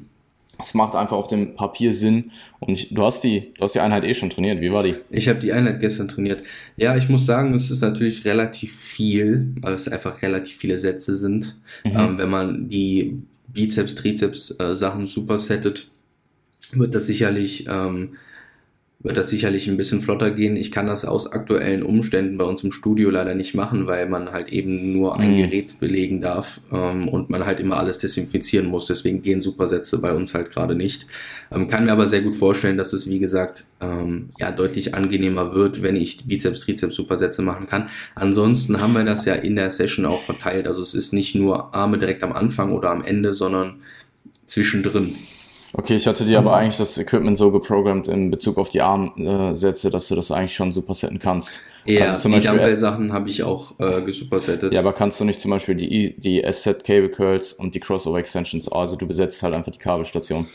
Es 0.60 0.74
macht 0.74 0.96
einfach 0.96 1.16
auf 1.16 1.28
dem 1.28 1.54
Papier 1.54 1.94
Sinn. 1.94 2.32
Und 2.58 2.74
ich, 2.74 2.92
du 2.92 3.04
hast 3.04 3.22
die, 3.22 3.52
du 3.56 3.62
hast 3.62 3.74
die 3.74 3.80
Einheit 3.80 4.04
eh 4.04 4.14
schon 4.14 4.30
trainiert. 4.30 4.60
Wie 4.60 4.72
war 4.72 4.82
die? 4.82 4.96
Ich 5.10 5.28
habe 5.28 5.38
die 5.38 5.52
Einheit 5.52 5.80
gestern 5.80 6.08
trainiert. 6.08 6.42
Ja, 6.76 6.96
ich 6.96 7.08
muss 7.08 7.26
sagen, 7.26 7.54
es 7.54 7.70
ist 7.70 7.80
natürlich 7.80 8.24
relativ 8.24 8.74
viel, 8.74 9.54
weil 9.60 9.74
es 9.74 9.88
einfach 9.88 10.20
relativ 10.22 10.56
viele 10.56 10.78
Sätze 10.78 11.16
sind. 11.16 11.56
Mhm. 11.84 11.92
Ähm, 11.96 12.18
wenn 12.18 12.30
man 12.30 12.68
die 12.68 13.22
Bizeps, 13.46 13.94
Trizeps 13.94 14.58
äh, 14.58 14.74
Sachen 14.74 15.06
supersettet, 15.06 15.88
wird 16.72 16.94
das 16.94 17.06
sicherlich 17.06 17.66
ähm, 17.68 18.16
wird 19.00 19.16
das 19.16 19.30
sicherlich 19.30 19.68
ein 19.68 19.76
bisschen 19.76 20.00
flotter 20.00 20.32
gehen. 20.32 20.56
Ich 20.56 20.72
kann 20.72 20.88
das 20.88 21.04
aus 21.04 21.30
aktuellen 21.30 21.84
Umständen 21.84 22.36
bei 22.36 22.44
uns 22.44 22.64
im 22.64 22.72
Studio 22.72 23.10
leider 23.10 23.36
nicht 23.36 23.54
machen, 23.54 23.86
weil 23.86 24.08
man 24.08 24.32
halt 24.32 24.48
eben 24.48 24.92
nur 24.92 25.20
ein 25.20 25.34
mhm. 25.34 25.36
Gerät 25.36 25.78
belegen 25.78 26.20
darf 26.20 26.60
ähm, 26.72 27.08
und 27.08 27.30
man 27.30 27.46
halt 27.46 27.60
immer 27.60 27.78
alles 27.78 27.98
desinfizieren 27.98 28.66
muss. 28.66 28.86
Deswegen 28.86 29.22
gehen 29.22 29.40
Supersätze 29.40 29.98
bei 29.98 30.12
uns 30.12 30.34
halt 30.34 30.50
gerade 30.50 30.74
nicht. 30.74 31.06
Ähm, 31.52 31.68
kann 31.68 31.84
mir 31.84 31.92
aber 31.92 32.08
sehr 32.08 32.22
gut 32.22 32.34
vorstellen, 32.34 32.76
dass 32.76 32.92
es, 32.92 33.08
wie 33.08 33.20
gesagt, 33.20 33.66
ähm, 33.80 34.30
ja 34.36 34.50
deutlich 34.50 34.96
angenehmer 34.96 35.54
wird, 35.54 35.80
wenn 35.80 35.94
ich 35.94 36.26
Bizeps, 36.26 36.60
Trizeps 36.60 36.96
Supersätze 36.96 37.42
machen 37.42 37.68
kann. 37.68 37.90
Ansonsten 38.16 38.80
haben 38.80 38.94
wir 38.94 39.04
das 39.04 39.24
ja 39.26 39.34
in 39.34 39.54
der 39.54 39.70
Session 39.70 40.06
auch 40.06 40.22
verteilt. 40.22 40.66
Also 40.66 40.82
es 40.82 40.94
ist 40.94 41.12
nicht 41.12 41.36
nur 41.36 41.72
Arme 41.72 41.98
direkt 41.98 42.24
am 42.24 42.32
Anfang 42.32 42.72
oder 42.72 42.90
am 42.90 43.04
Ende, 43.04 43.32
sondern 43.32 43.76
zwischendrin. 44.48 45.14
Okay, 45.74 45.96
ich 45.96 46.06
hatte 46.06 46.24
dir 46.24 46.38
aber 46.38 46.54
eigentlich 46.54 46.78
das 46.78 46.96
Equipment 46.96 47.36
so 47.36 47.50
geprogrammt 47.50 48.08
in 48.08 48.30
Bezug 48.30 48.56
auf 48.56 48.70
die 48.70 48.80
Armsätze, 48.80 49.90
dass 49.90 50.08
du 50.08 50.14
das 50.14 50.30
eigentlich 50.30 50.54
schon 50.54 50.72
supersetten 50.72 51.18
kannst. 51.18 51.60
Ja, 51.84 52.06
also 52.06 52.28
die 52.28 52.40
Dumbbell-Sachen 52.40 53.12
habe 53.12 53.28
ich 53.28 53.42
auch 53.42 53.78
äh, 53.78 54.00
gesupersettet. 54.02 54.72
Ja, 54.72 54.80
aber 54.80 54.94
kannst 54.94 55.20
du 55.20 55.24
nicht 55.24 55.40
zum 55.40 55.50
Beispiel 55.50 55.74
die, 55.74 56.14
die 56.18 56.44
Asset 56.44 56.84
Cable 56.84 57.10
Curls 57.10 57.52
und 57.52 57.74
die 57.74 57.80
Crossover 57.80 58.18
Extensions, 58.18 58.70
also 58.70 58.96
du 58.96 59.06
besetzt 59.06 59.42
halt 59.42 59.54
einfach 59.54 59.72
die 59.72 59.78
Kabelstation. 59.78 60.46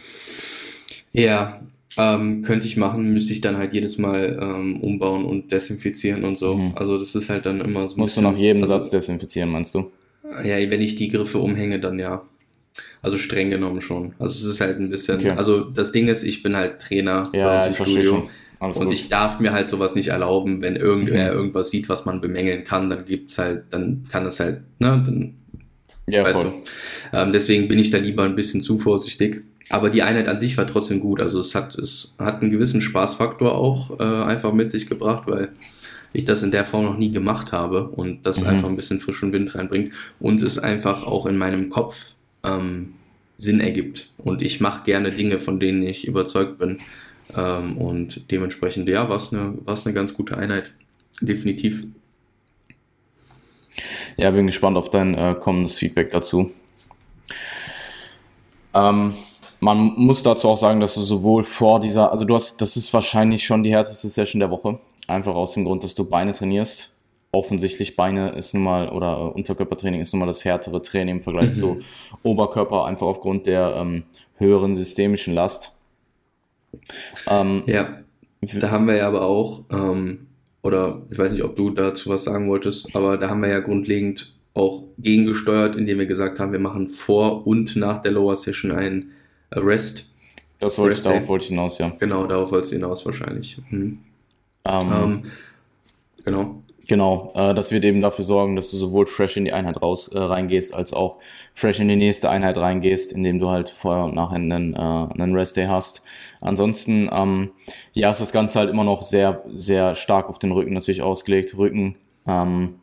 Ja, 1.12 1.62
ähm, 1.98 2.42
könnte 2.42 2.66
ich 2.66 2.78
machen, 2.78 3.14
müsste 3.14 3.34
ich 3.34 3.42
dann 3.42 3.58
halt 3.58 3.74
jedes 3.74 4.00
Mal 4.00 4.40
ähm, 4.42 4.82
umbauen 4.82 5.26
und 5.26 5.52
desinfizieren 5.52 6.24
und 6.24 6.40
so. 6.40 6.56
Mhm. 6.56 6.74
Also 6.76 6.98
das 6.98 7.14
ist 7.14 7.30
halt 7.30 7.46
dann 7.46 7.62
immer 7.62 7.88
so 7.88 7.96
ein 7.96 8.00
Musst 8.00 8.16
bisschen, 8.16 8.24
du 8.24 8.32
nach 8.32 8.38
jedem 8.38 8.64
also, 8.64 8.74
Satz 8.74 8.90
desinfizieren, 8.90 9.52
meinst 9.52 9.76
du? 9.76 9.92
Ja, 10.44 10.58
wenn 10.58 10.82
ich 10.82 10.96
die 10.96 11.10
Griffe 11.10 11.38
umhänge, 11.40 11.80
dann 11.80 12.00
ja. 12.00 12.24
Also 13.04 13.18
streng 13.18 13.52
genommen 13.52 13.82
schon. 13.82 14.14
Also 14.18 14.48
es 14.48 14.54
ist 14.54 14.62
halt 14.62 14.80
ein 14.80 14.90
bisschen, 14.90 15.20
okay. 15.20 15.32
also 15.32 15.66
das 15.66 15.92
Ding 15.92 16.08
ist, 16.08 16.24
ich 16.24 16.42
bin 16.42 16.56
halt 16.56 16.82
Trainer 16.82 17.30
ja, 17.34 17.48
bei 17.48 17.68
uns 17.68 17.80
im 17.80 17.86
Studio. 17.86 18.30
Und 18.60 18.76
gut. 18.76 18.94
ich 18.94 19.10
darf 19.10 19.42
mir 19.42 19.52
halt 19.52 19.68
sowas 19.68 19.94
nicht 19.94 20.08
erlauben, 20.08 20.62
wenn 20.62 20.78
irgendwer 20.78 21.32
mhm. 21.32 21.38
irgendwas 21.38 21.70
sieht, 21.70 21.90
was 21.90 22.06
man 22.06 22.22
bemängeln 22.22 22.64
kann, 22.64 22.90
dann 22.90 23.06
gibt's 23.06 23.38
halt, 23.38 23.66
dann 23.72 24.06
kann 24.10 24.26
es 24.26 24.40
halt, 24.40 24.62
ne, 24.80 25.04
dann, 25.06 25.34
ja, 26.08 26.24
weißt 26.24 26.34
voll. 26.34 26.54
du. 27.12 27.18
Ähm, 27.18 27.34
deswegen 27.34 27.68
bin 27.68 27.78
ich 27.78 27.92
da 27.92 27.98
lieber 27.98 28.24
ein 28.24 28.36
bisschen 28.36 28.62
zu 28.62 28.78
vorsichtig. 28.78 29.44
Aber 29.70 29.90
die 29.90 30.02
Einheit 30.02 30.30
an 30.30 30.40
sich 30.40 30.58
war 30.58 30.66
trotzdem 30.66 31.02
gut. 31.02 31.20
Also 31.20 31.42
es 31.42 31.56
hat, 31.56 31.76
es 31.78 32.16
hat 32.20 32.42
einen 32.42 32.52
gewissen 32.52 32.82
Spaßfaktor 32.82 33.54
auch 33.54 34.00
äh, 34.00 34.04
einfach 34.04 34.54
mit 34.54 34.72
sich 34.72 34.88
gebracht, 34.88 35.24
weil 35.26 35.50
ich 36.14 36.24
das 36.24 36.44
in 36.44 36.52
der 36.52 36.64
Form 36.64 36.86
noch 36.86 36.98
nie 36.98 37.12
gemacht 37.12 37.52
habe 37.52 37.90
und 37.90 38.26
das 38.26 38.42
mhm. 38.42 38.48
einfach 38.48 38.70
ein 38.70 38.76
bisschen 38.78 39.00
frischen 39.00 39.34
Wind 39.34 39.56
reinbringt 39.56 39.94
und 40.20 40.42
es 40.42 40.58
einfach 40.58 41.06
auch 41.06 41.26
in 41.26 41.38
meinem 41.38 41.70
Kopf 41.70 42.14
ähm, 42.44 42.94
Sinn 43.38 43.60
ergibt. 43.60 44.10
Und 44.18 44.42
ich 44.42 44.60
mache 44.60 44.84
gerne 44.84 45.12
Dinge, 45.12 45.40
von 45.40 45.60
denen 45.60 45.84
ich 45.84 46.08
überzeugt 46.08 46.58
bin. 46.58 46.80
Ähm, 47.36 47.78
und 47.78 48.32
dementsprechend, 48.32 48.90
ja, 48.90 49.10
war 49.10 49.18
es 49.18 49.34
eine, 49.34 49.58
eine 49.66 49.94
ganz 49.94 50.14
gute 50.14 50.38
Einheit. 50.38 50.72
Definitiv. 51.22 51.86
Ja, 54.18 54.32
bin 54.32 54.46
gespannt 54.46 54.78
auf 54.78 54.90
dein 54.90 55.16
äh, 55.16 55.36
kommendes 55.40 55.78
Feedback 55.78 56.12
dazu. 56.12 56.52
Ähm, 58.74 59.14
man 59.60 59.94
muss 59.96 60.24
dazu 60.24 60.50
auch 60.50 60.58
sagen, 60.58 60.80
dass 60.80 60.96
du 60.96 61.02
sowohl 61.02 61.44
vor 61.44 61.80
dieser, 61.80 62.12
also 62.12 62.26
du 62.26 62.36
hast, 62.36 62.62
das 62.62 62.76
ist 62.76 62.94
wahrscheinlich 62.94 63.46
schon 63.46 63.64
die 63.64 63.72
härteste 63.72 64.10
Session 64.10 64.40
der 64.40 64.52
Woche. 64.52 64.80
Einfach 65.08 65.36
aus 65.36 65.54
dem 65.54 65.66
Grund, 65.66 65.84
dass 65.84 65.96
du 65.96 66.08
Beine 66.08 66.34
trainierst 66.34 66.93
offensichtlich 67.34 67.96
Beine 67.96 68.30
ist 68.30 68.54
nun 68.54 68.64
mal 68.64 68.90
oder 68.90 69.36
Unterkörpertraining 69.36 70.00
ist 70.00 70.14
nun 70.14 70.22
mal 70.22 70.28
das 70.28 70.46
härtere 70.46 70.82
Training 70.82 71.18
im 71.18 71.22
Vergleich 71.22 71.50
mhm. 71.50 71.54
zu 71.54 71.82
Oberkörper, 72.22 72.86
einfach 72.86 73.08
aufgrund 73.08 73.48
der 73.48 73.76
ähm, 73.76 74.04
höheren 74.38 74.78
systemischen 74.78 75.34
Last. 75.34 75.78
Ähm, 77.28 77.64
ja, 77.66 78.00
da 78.42 78.72
haben 78.72 78.88
wir 78.88 78.96
ja 78.96 79.08
aber 79.08 79.24
auch, 79.24 79.64
ähm, 79.72 80.28
oder 80.62 81.02
ich 81.10 81.18
weiß 81.18 81.32
nicht, 81.32 81.44
ob 81.44 81.56
du 81.56 81.72
dazu 81.72 82.12
was 82.12 82.24
sagen 82.24 82.48
wolltest, 82.50 82.96
aber 82.96 83.18
da 83.18 83.30
haben 83.30 83.42
wir 83.42 83.50
ja 83.50 83.60
grundlegend 83.60 84.36
auch 84.54 84.84
gegengesteuert, 85.00 85.76
indem 85.76 85.98
wir 85.98 86.06
gesagt 86.06 86.40
haben, 86.40 86.52
wir 86.52 86.60
machen 86.60 86.88
vor 86.88 87.48
und 87.48 87.76
nach 87.76 88.02
der 88.04 88.12
Lower 88.12 88.36
Session 88.36 88.72
ein 88.72 89.10
Rest. 89.52 90.12
Das 90.60 90.78
wollte 90.78 90.96
ich, 90.96 91.04
darauf 91.04 91.28
wollte 91.28 91.46
ich 91.46 91.50
hinaus, 91.50 91.80
ja. 91.80 91.92
Genau, 92.00 92.28
darauf 92.28 92.52
wollte 92.52 92.68
ich 92.68 92.74
hinaus 92.74 93.04
wahrscheinlich. 93.08 93.58
Mhm. 93.72 93.98
Um, 94.66 94.94
ähm, 94.94 95.24
genau. 96.24 96.63
Genau, 96.88 97.32
äh, 97.36 97.54
das 97.54 97.72
wird 97.72 97.86
eben 97.86 98.02
dafür 98.02 98.26
sorgen, 98.26 98.58
dass 98.58 98.72
du 98.72 98.78
sowohl 98.78 99.06
fresh 99.06 99.38
in 99.38 99.46
die 99.46 99.54
Einheit 99.54 99.82
raus 99.82 100.10
äh, 100.10 100.20
reingehst, 100.20 100.76
als 100.76 100.92
auch 100.92 101.18
fresh 101.54 101.80
in 101.80 101.88
die 101.88 101.96
nächste 101.96 102.30
Einheit 102.30 102.58
reingehst, 102.58 103.14
indem 103.14 103.40
du 103.40 103.50
halt 103.50 103.70
vorher 103.70 104.04
und 104.04 104.16
nachher 104.16 104.36
einen, 104.36 104.74
äh, 104.74 104.78
einen 104.78 105.34
Rest 105.34 105.56
Day 105.56 105.68
hast. 105.68 106.04
Ansonsten, 106.42 107.10
ähm, 107.14 107.52
ja, 107.94 108.12
ist 108.12 108.20
das 108.20 108.34
Ganze 108.34 108.60
halt 108.60 108.70
immer 108.70 108.84
noch 108.84 109.06
sehr, 109.06 109.44
sehr 109.54 109.96
stark 109.96 110.28
auf 110.28 110.40
den 110.40 110.52
Rücken 110.52 110.74
natürlich 110.74 111.02
ausgelegt. 111.02 111.58
Rücken, 111.58 111.96
ähm, 112.28 112.82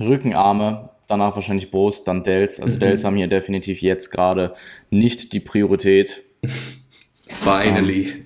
Rückenarme, 0.00 0.88
danach 1.06 1.34
wahrscheinlich 1.34 1.70
Brust, 1.70 2.08
dann 2.08 2.24
Delts. 2.24 2.60
Also 2.60 2.76
mhm. 2.76 2.80
Delts 2.80 3.04
haben 3.04 3.16
hier 3.16 3.28
definitiv 3.28 3.82
jetzt 3.82 4.10
gerade 4.10 4.54
nicht 4.88 5.34
die 5.34 5.40
Priorität. 5.40 6.22
Finally. 7.28 8.08
Ähm, 8.08 8.24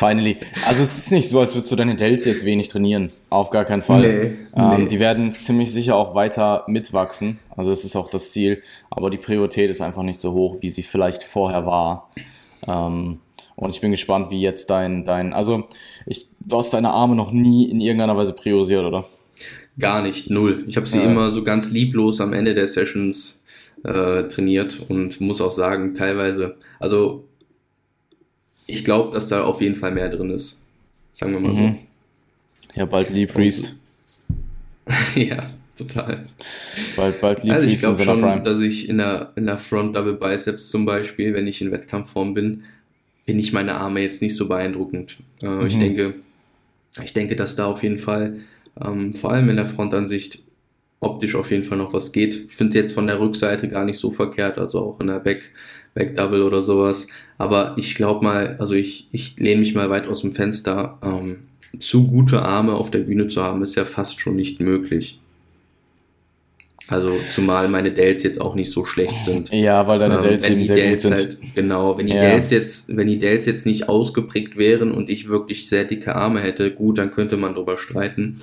finally. 0.00 0.38
Also 0.66 0.82
es 0.82 0.98
ist 0.98 1.12
nicht 1.12 1.28
so, 1.28 1.38
als 1.40 1.54
würdest 1.54 1.70
du 1.70 1.76
deine 1.76 1.94
Delts 1.94 2.24
jetzt 2.24 2.44
wenig 2.44 2.68
trainieren. 2.68 3.10
Auf 3.28 3.50
gar 3.50 3.64
keinen 3.64 3.82
Fall. 3.82 4.00
Nee, 4.00 4.32
ähm, 4.56 4.84
nee. 4.84 4.88
Die 4.88 4.98
werden 4.98 5.32
ziemlich 5.32 5.70
sicher 5.70 5.96
auch 5.96 6.14
weiter 6.14 6.64
mitwachsen. 6.66 7.38
Also 7.56 7.70
das 7.70 7.84
ist 7.84 7.96
auch 7.96 8.10
das 8.10 8.32
Ziel. 8.32 8.62
Aber 8.90 9.10
die 9.10 9.18
Priorität 9.18 9.70
ist 9.70 9.82
einfach 9.82 10.02
nicht 10.02 10.20
so 10.20 10.32
hoch, 10.32 10.56
wie 10.60 10.70
sie 10.70 10.82
vielleicht 10.82 11.22
vorher 11.22 11.66
war. 11.66 12.10
Ähm, 12.66 13.20
und 13.56 13.74
ich 13.74 13.80
bin 13.82 13.90
gespannt, 13.90 14.30
wie 14.30 14.40
jetzt 14.40 14.70
dein, 14.70 15.04
dein, 15.04 15.34
also 15.34 15.68
ich, 16.06 16.28
du 16.40 16.58
hast 16.58 16.72
deine 16.72 16.90
Arme 16.90 17.14
noch 17.14 17.30
nie 17.30 17.70
in 17.70 17.80
irgendeiner 17.80 18.16
Weise 18.16 18.32
priorisiert, 18.32 18.84
oder? 18.84 19.04
Gar 19.78 20.02
nicht, 20.02 20.30
null. 20.30 20.64
Ich 20.66 20.76
habe 20.76 20.86
sie 20.86 20.98
ja. 20.98 21.04
immer 21.04 21.30
so 21.30 21.44
ganz 21.44 21.70
lieblos 21.70 22.20
am 22.20 22.32
Ende 22.32 22.54
der 22.54 22.68
Sessions 22.68 23.44
äh, 23.84 24.24
trainiert 24.24 24.80
und 24.88 25.20
muss 25.20 25.40
auch 25.40 25.50
sagen, 25.50 25.94
teilweise, 25.94 26.56
also 26.78 27.24
ich 28.70 28.84
glaube, 28.84 29.14
dass 29.14 29.28
da 29.28 29.44
auf 29.44 29.60
jeden 29.60 29.76
Fall 29.76 29.92
mehr 29.92 30.08
drin 30.08 30.30
ist. 30.30 30.62
Sagen 31.12 31.32
wir 31.32 31.40
mal 31.40 31.52
mhm. 31.52 31.56
so. 31.56 31.76
Ja, 32.74 32.86
bald 32.86 33.10
Lee 33.10 33.26
Priest. 33.26 33.80
ja, 35.14 35.42
total. 35.76 36.24
Bald, 36.96 37.20
bald 37.20 37.42
Lee 37.42 37.50
also 37.50 37.66
Priest. 37.66 37.84
Also 37.84 38.00
ich 38.00 38.04
glaube 38.04 38.20
schon, 38.20 38.30
Prime. 38.30 38.42
dass 38.42 38.60
ich 38.60 38.88
in 38.88 38.98
der, 38.98 39.32
in 39.36 39.46
der 39.46 39.58
Front 39.58 39.96
Double 39.96 40.14
Biceps 40.14 40.70
zum 40.70 40.86
Beispiel, 40.86 41.34
wenn 41.34 41.46
ich 41.46 41.60
in 41.60 41.72
Wettkampfform 41.72 42.34
bin, 42.34 42.62
bin 43.26 43.38
ich 43.38 43.52
meine 43.52 43.74
Arme 43.74 44.00
jetzt 44.00 44.22
nicht 44.22 44.36
so 44.36 44.48
beeindruckend. 44.48 45.18
Äh, 45.42 45.46
mhm. 45.46 45.66
Ich 45.66 45.78
denke, 45.78 46.14
ich 47.04 47.12
denke, 47.12 47.36
dass 47.36 47.56
da 47.56 47.66
auf 47.66 47.82
jeden 47.82 47.98
Fall, 47.98 48.38
ähm, 48.84 49.14
vor 49.14 49.32
allem 49.32 49.48
in 49.50 49.56
der 49.56 49.66
Frontansicht, 49.66 50.42
optisch 51.00 51.34
auf 51.34 51.50
jeden 51.50 51.64
Fall 51.64 51.78
noch 51.78 51.92
was 51.92 52.12
geht. 52.12 52.52
Finde 52.52 52.78
jetzt 52.78 52.92
von 52.92 53.06
der 53.06 53.18
Rückseite 53.18 53.68
gar 53.68 53.84
nicht 53.84 53.98
so 53.98 54.10
verkehrt, 54.10 54.58
also 54.58 54.80
auch 54.80 55.00
in 55.00 55.08
der 55.08 55.20
Back, 55.20 55.50
Back 55.94 56.16
Double 56.16 56.42
oder 56.42 56.62
sowas. 56.62 57.08
Aber 57.38 57.74
ich 57.76 57.94
glaube 57.94 58.24
mal, 58.24 58.56
also 58.58 58.74
ich, 58.74 59.08
ich 59.12 59.38
lehne 59.38 59.60
mich 59.60 59.74
mal 59.74 59.90
weit 59.90 60.06
aus 60.06 60.20
dem 60.20 60.32
Fenster. 60.32 60.98
Ähm, 61.02 61.42
zu 61.78 62.06
gute 62.06 62.42
Arme 62.42 62.74
auf 62.74 62.90
der 62.90 63.00
Bühne 63.00 63.28
zu 63.28 63.42
haben, 63.42 63.62
ist 63.62 63.76
ja 63.76 63.84
fast 63.84 64.20
schon 64.20 64.36
nicht 64.36 64.60
möglich. 64.60 65.20
Also 66.90 67.16
zumal 67.30 67.68
meine 67.68 67.92
Delts 67.92 68.24
jetzt 68.24 68.40
auch 68.40 68.54
nicht 68.54 68.70
so 68.70 68.84
schlecht 68.84 69.20
sind. 69.20 69.50
Ja, 69.52 69.86
weil 69.86 70.00
deine 70.00 70.16
ähm, 70.16 70.22
Delts 70.22 70.46
ähm, 70.46 70.52
eben 70.54 70.66
sehr 70.66 70.76
Delts 70.76 71.08
gut 71.08 71.18
sind. 71.18 71.28
Halt, 71.28 71.54
genau, 71.54 71.98
wenn 71.98 72.06
die 72.06 72.14
ja. 72.14 72.20
Delts 72.20 72.50
jetzt, 72.50 72.96
wenn 72.96 73.06
die 73.06 73.18
Delts 73.18 73.46
jetzt 73.46 73.64
nicht 73.64 73.88
ausgeprägt 73.88 74.56
wären 74.56 74.90
und 74.90 75.08
ich 75.08 75.28
wirklich 75.28 75.68
sehr 75.68 75.84
dicke 75.84 76.16
Arme 76.16 76.40
hätte, 76.40 76.72
gut, 76.72 76.98
dann 76.98 77.12
könnte 77.12 77.36
man 77.36 77.54
drüber 77.54 77.78
streiten. 77.78 78.40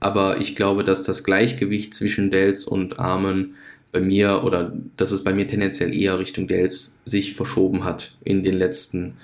Aber 0.00 0.40
ich 0.40 0.56
glaube, 0.56 0.82
dass 0.82 1.02
das 1.02 1.24
Gleichgewicht 1.24 1.94
zwischen 1.94 2.30
Delts 2.30 2.64
und 2.64 2.98
Armen 2.98 3.54
bei 3.92 4.00
mir 4.00 4.44
oder 4.44 4.72
dass 4.96 5.10
es 5.10 5.22
bei 5.22 5.32
mir 5.34 5.46
tendenziell 5.46 5.92
eher 5.94 6.18
Richtung 6.18 6.48
Dells 6.48 7.00
sich 7.04 7.34
verschoben 7.34 7.84
hat 7.84 8.18
in 8.24 8.44
den 8.44 8.54
letzten, 8.54 9.18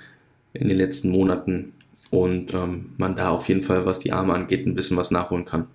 in 0.53 0.67
den 0.67 0.77
letzten 0.77 1.09
Monaten 1.09 1.73
und 2.09 2.53
ähm, 2.53 2.91
man 2.97 3.15
da 3.15 3.29
auf 3.29 3.47
jeden 3.47 3.63
Fall, 3.63 3.85
was 3.85 3.99
die 3.99 4.11
Arme 4.11 4.33
angeht, 4.33 4.65
ein 4.65 4.75
bisschen 4.75 4.97
was 4.97 5.11
nachholen 5.11 5.45
kann. 5.45 5.67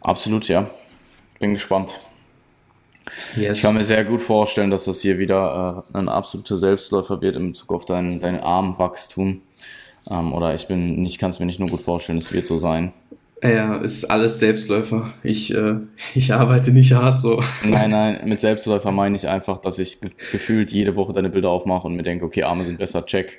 Absolut, 0.00 0.48
ja. 0.48 0.70
Bin 1.38 1.52
gespannt. 1.52 1.98
Yes. 3.36 3.58
Ich 3.58 3.64
kann 3.64 3.74
mir 3.74 3.84
sehr 3.84 4.04
gut 4.04 4.22
vorstellen, 4.22 4.70
dass 4.70 4.86
das 4.86 5.00
hier 5.00 5.18
wieder 5.18 5.84
äh, 5.92 5.98
ein 5.98 6.08
absoluter 6.08 6.56
Selbstläufer 6.56 7.20
wird 7.20 7.36
in 7.36 7.48
Bezug 7.48 7.72
auf 7.72 7.84
dein, 7.84 8.20
dein 8.20 8.40
Armwachstum. 8.40 9.42
Ähm, 10.10 10.32
oder 10.32 10.54
ich 10.54 10.66
bin, 10.66 11.04
ich 11.04 11.18
kann 11.18 11.30
es 11.30 11.38
mir 11.38 11.46
nicht 11.46 11.60
nur 11.60 11.68
gut 11.68 11.80
vorstellen, 11.80 12.18
es 12.18 12.32
wird 12.32 12.46
so 12.46 12.56
sein. 12.56 12.92
Ja, 13.42 13.80
es 13.82 13.98
ist 13.98 14.04
alles 14.06 14.38
Selbstläufer. 14.38 15.12
Ich, 15.22 15.54
äh, 15.54 15.76
ich 16.14 16.32
arbeite 16.32 16.72
nicht 16.72 16.92
hart 16.92 17.20
so. 17.20 17.42
Nein, 17.64 17.90
nein, 17.90 18.20
mit 18.24 18.40
Selbstläufer 18.40 18.90
meine 18.90 19.16
ich 19.16 19.28
einfach, 19.28 19.58
dass 19.58 19.78
ich 19.78 20.00
ge 20.00 20.10
gefühlt 20.32 20.72
jede 20.72 20.96
Woche 20.96 21.12
deine 21.12 21.28
Bilder 21.28 21.50
aufmache 21.50 21.86
und 21.86 21.96
mir 21.96 22.02
denke, 22.02 22.24
okay, 22.24 22.42
Arme 22.42 22.64
sind 22.64 22.78
besser, 22.78 23.04
check. 23.04 23.38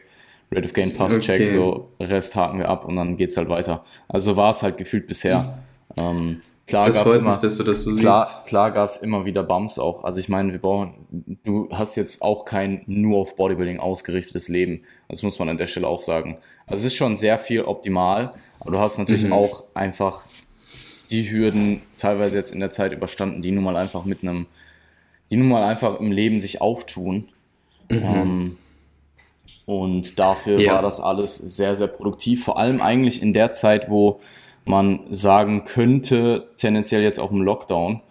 Rate 0.50 0.66
of 0.66 0.74
Gain 0.74 0.94
Pass, 0.94 1.18
okay. 1.18 1.40
check, 1.40 1.48
so 1.48 1.90
Rest 2.00 2.38
haken 2.38 2.60
wir 2.60 2.70
ab 2.70 2.86
und 2.86 2.96
dann 2.96 3.18
geht's 3.18 3.36
halt 3.36 3.50
weiter. 3.50 3.84
Also 4.08 4.38
war 4.38 4.54
es 4.54 4.64
halt 4.64 4.78
gefühlt 4.78 5.06
bisher. 5.06 5.58
Ähm, 5.98 6.42
klar 6.68 6.88
das 6.88 7.00
freut 7.00 7.20
immer, 7.20 7.32
mich, 7.32 7.40
dass 7.40 7.58
du 7.58 7.64
das 7.64 7.84
so 7.84 7.96
klar, 7.96 8.26
siehst. 8.26 8.46
Klar 8.46 8.72
gab's 8.72 8.98
immer 8.98 9.26
wieder 9.26 9.44
Bumps 9.44 9.80
auch. 9.80 10.04
Also 10.04 10.20
ich 10.20 10.30
meine, 10.30 10.52
wir 10.52 10.60
brauchen, 10.60 10.94
du 11.44 11.70
hast 11.72 11.96
jetzt 11.96 12.22
auch 12.22 12.46
kein 12.46 12.84
nur 12.86 13.20
auf 13.20 13.36
Bodybuilding 13.36 13.80
ausgerichtetes 13.80 14.50
Leben. 14.50 14.84
Das 15.08 15.24
muss 15.24 15.40
man 15.40 15.50
an 15.50 15.58
der 15.58 15.68
Stelle 15.68 15.88
auch 15.88 16.02
sagen. 16.02 16.38
Also 16.68 16.86
es 16.86 16.94
ist 16.94 16.98
schon 16.98 17.18
sehr 17.18 17.40
viel 17.40 17.64
optimal, 17.64 18.34
aber 18.60 18.72
du 18.72 18.80
hast 18.80 18.98
natürlich 18.98 19.26
mhm. 19.26 19.34
auch 19.34 19.64
einfach 19.74 20.26
die 21.10 21.30
Hürden 21.32 21.82
teilweise 21.98 22.38
jetzt 22.38 22.54
in 22.54 22.60
der 22.60 22.72
Zeit 22.72 22.92
überstanden, 22.92 23.42
die 23.42 23.52
nun 23.52 23.64
mal 23.64 23.78
einfach 23.78 24.04
mit 24.04 24.22
einem, 24.22 24.46
die 25.32 25.38
nun 25.38 25.48
mal 25.48 25.64
einfach 25.64 26.00
im 26.00 26.12
Leben 26.12 26.42
sich 26.42 26.62
auftun. 26.62 27.30
Mhm. 27.90 28.04
Ähm, 28.04 28.58
und 29.66 30.20
dafür 30.20 30.60
ja. 30.60 30.76
war 30.76 30.82
das 30.82 31.00
alles 31.00 31.36
sehr, 31.36 31.76
sehr 31.76 31.88
produktiv. 31.88 32.44
Vor 32.44 32.58
allem 32.58 32.82
eigentlich 32.82 33.22
in 33.22 33.34
der 33.34 33.52
Zeit, 33.52 33.90
wo 33.90 34.20
man 34.68 35.00
sagen 35.10 35.65
könnte, 35.65 36.50
tendenziell 36.58 37.02
jetzt 37.02 37.20
auch 37.20 37.32
im 37.32 37.42
Lockdown, 37.42 38.02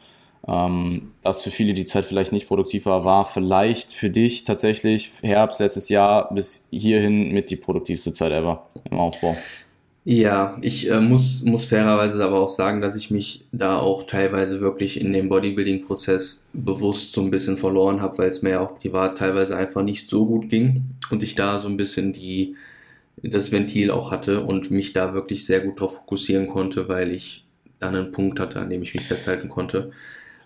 ähm, 0.48 1.12
dass 1.22 1.42
für 1.42 1.50
viele 1.50 1.74
die 1.74 1.86
Zeit 1.86 2.04
vielleicht 2.04 2.32
nicht 2.32 2.46
produktiv 2.46 2.86
war, 2.86 3.04
war 3.04 3.24
vielleicht 3.24 3.92
für 3.92 4.10
dich 4.10 4.44
tatsächlich 4.44 5.10
Herbst 5.22 5.60
letztes 5.60 5.88
Jahr 5.88 6.32
bis 6.32 6.68
hierhin 6.70 7.32
mit 7.32 7.50
die 7.50 7.56
produktivste 7.56 8.12
Zeit 8.12 8.32
ever 8.32 8.66
im 8.90 8.98
Aufbau. 8.98 9.36
Ja, 10.08 10.56
ich 10.60 10.88
äh, 10.88 11.00
muss, 11.00 11.42
muss 11.42 11.64
fairerweise 11.64 12.24
aber 12.24 12.38
auch 12.38 12.48
sagen, 12.48 12.80
dass 12.80 12.94
ich 12.94 13.10
mich 13.10 13.44
da 13.50 13.76
auch 13.80 14.04
teilweise 14.04 14.60
wirklich 14.60 15.00
in 15.00 15.12
dem 15.12 15.28
Bodybuilding-Prozess 15.28 16.48
bewusst 16.52 17.12
so 17.12 17.22
ein 17.22 17.32
bisschen 17.32 17.56
verloren 17.56 18.00
habe, 18.00 18.18
weil 18.18 18.30
es 18.30 18.40
mir 18.40 18.50
ja 18.50 18.60
auch 18.60 18.78
privat 18.78 19.18
teilweise 19.18 19.56
einfach 19.56 19.82
nicht 19.82 20.08
so 20.08 20.24
gut 20.24 20.48
ging 20.48 20.84
und 21.10 21.24
ich 21.24 21.34
da 21.34 21.58
so 21.58 21.66
ein 21.66 21.76
bisschen 21.76 22.12
die, 22.12 22.54
das 23.22 23.52
Ventil 23.52 23.90
auch 23.90 24.10
hatte 24.10 24.42
und 24.42 24.70
mich 24.70 24.92
da 24.92 25.14
wirklich 25.14 25.46
sehr 25.46 25.60
gut 25.60 25.80
drauf 25.80 25.96
fokussieren 25.96 26.48
konnte, 26.48 26.88
weil 26.88 27.12
ich 27.12 27.46
dann 27.78 27.94
einen 27.94 28.12
Punkt 28.12 28.40
hatte, 28.40 28.60
an 28.60 28.70
dem 28.70 28.82
ich 28.82 28.94
mich 28.94 29.04
festhalten 29.04 29.48
konnte. 29.48 29.90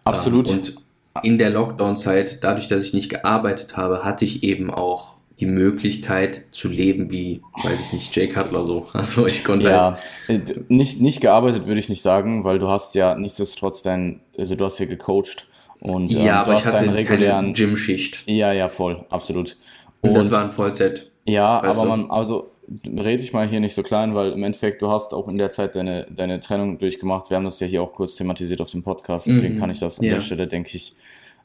Absolut. 0.04 0.50
Und 0.50 0.74
in 1.22 1.38
der 1.38 1.50
Lockdown-Zeit, 1.50 2.42
dadurch, 2.42 2.68
dass 2.68 2.84
ich 2.84 2.94
nicht 2.94 3.10
gearbeitet 3.10 3.76
habe, 3.76 4.04
hatte 4.04 4.24
ich 4.24 4.42
eben 4.42 4.70
auch 4.70 5.16
die 5.40 5.46
Möglichkeit 5.46 6.46
zu 6.52 6.68
leben 6.68 7.10
wie, 7.10 7.40
weiß 7.64 7.86
ich 7.86 7.92
nicht, 7.94 8.16
Jay 8.16 8.28
Cutler 8.28 8.64
so. 8.64 8.86
Also 8.92 9.26
ich 9.26 9.42
konnte 9.42 9.70
ja 9.70 9.98
halt 10.28 10.50
äh, 10.50 10.60
nicht, 10.68 11.00
nicht 11.00 11.20
gearbeitet 11.20 11.66
würde 11.66 11.80
ich 11.80 11.88
nicht 11.88 12.02
sagen, 12.02 12.44
weil 12.44 12.58
du 12.58 12.68
hast 12.68 12.94
ja 12.94 13.14
nichtsdestotrotz 13.14 13.82
dein, 13.82 14.20
also 14.38 14.54
du 14.54 14.66
hast 14.66 14.78
ja 14.78 14.86
gecoacht 14.86 15.46
und 15.80 16.14
ähm, 16.14 16.26
ja, 16.26 16.42
aber 16.42 16.54
ich 16.54 16.64
hatte 16.66 16.92
regulären 16.92 17.54
Gym-Schicht. 17.54 18.24
Ja, 18.26 18.52
ja, 18.52 18.68
voll, 18.68 19.06
absolut. 19.08 19.56
Und, 20.02 20.10
und 20.10 20.16
das 20.16 20.30
war 20.30 20.44
ein 20.44 20.52
Vollzeit. 20.52 21.10
Ja, 21.24 21.62
aber 21.62 21.82
du? 21.82 21.88
man, 21.88 22.10
also 22.10 22.50
rede 22.84 23.22
ich 23.22 23.32
mal 23.32 23.48
hier 23.48 23.60
nicht 23.60 23.74
so 23.74 23.82
klein, 23.82 24.14
weil 24.14 24.32
im 24.32 24.42
Endeffekt 24.42 24.82
du 24.82 24.88
hast 24.88 25.12
auch 25.12 25.28
in 25.28 25.38
der 25.38 25.50
Zeit 25.50 25.76
deine, 25.76 26.06
deine 26.10 26.40
Trennung 26.40 26.78
durchgemacht. 26.78 27.30
Wir 27.30 27.36
haben 27.36 27.44
das 27.44 27.60
ja 27.60 27.66
hier 27.66 27.82
auch 27.82 27.92
kurz 27.92 28.14
thematisiert 28.14 28.60
auf 28.60 28.70
dem 28.70 28.82
Podcast, 28.82 29.26
deswegen 29.26 29.54
mhm. 29.54 29.58
kann 29.58 29.70
ich 29.70 29.80
das 29.80 29.98
an 29.98 30.06
ja. 30.06 30.14
der 30.14 30.20
Stelle, 30.20 30.46
denke 30.46 30.70
ich, 30.74 30.94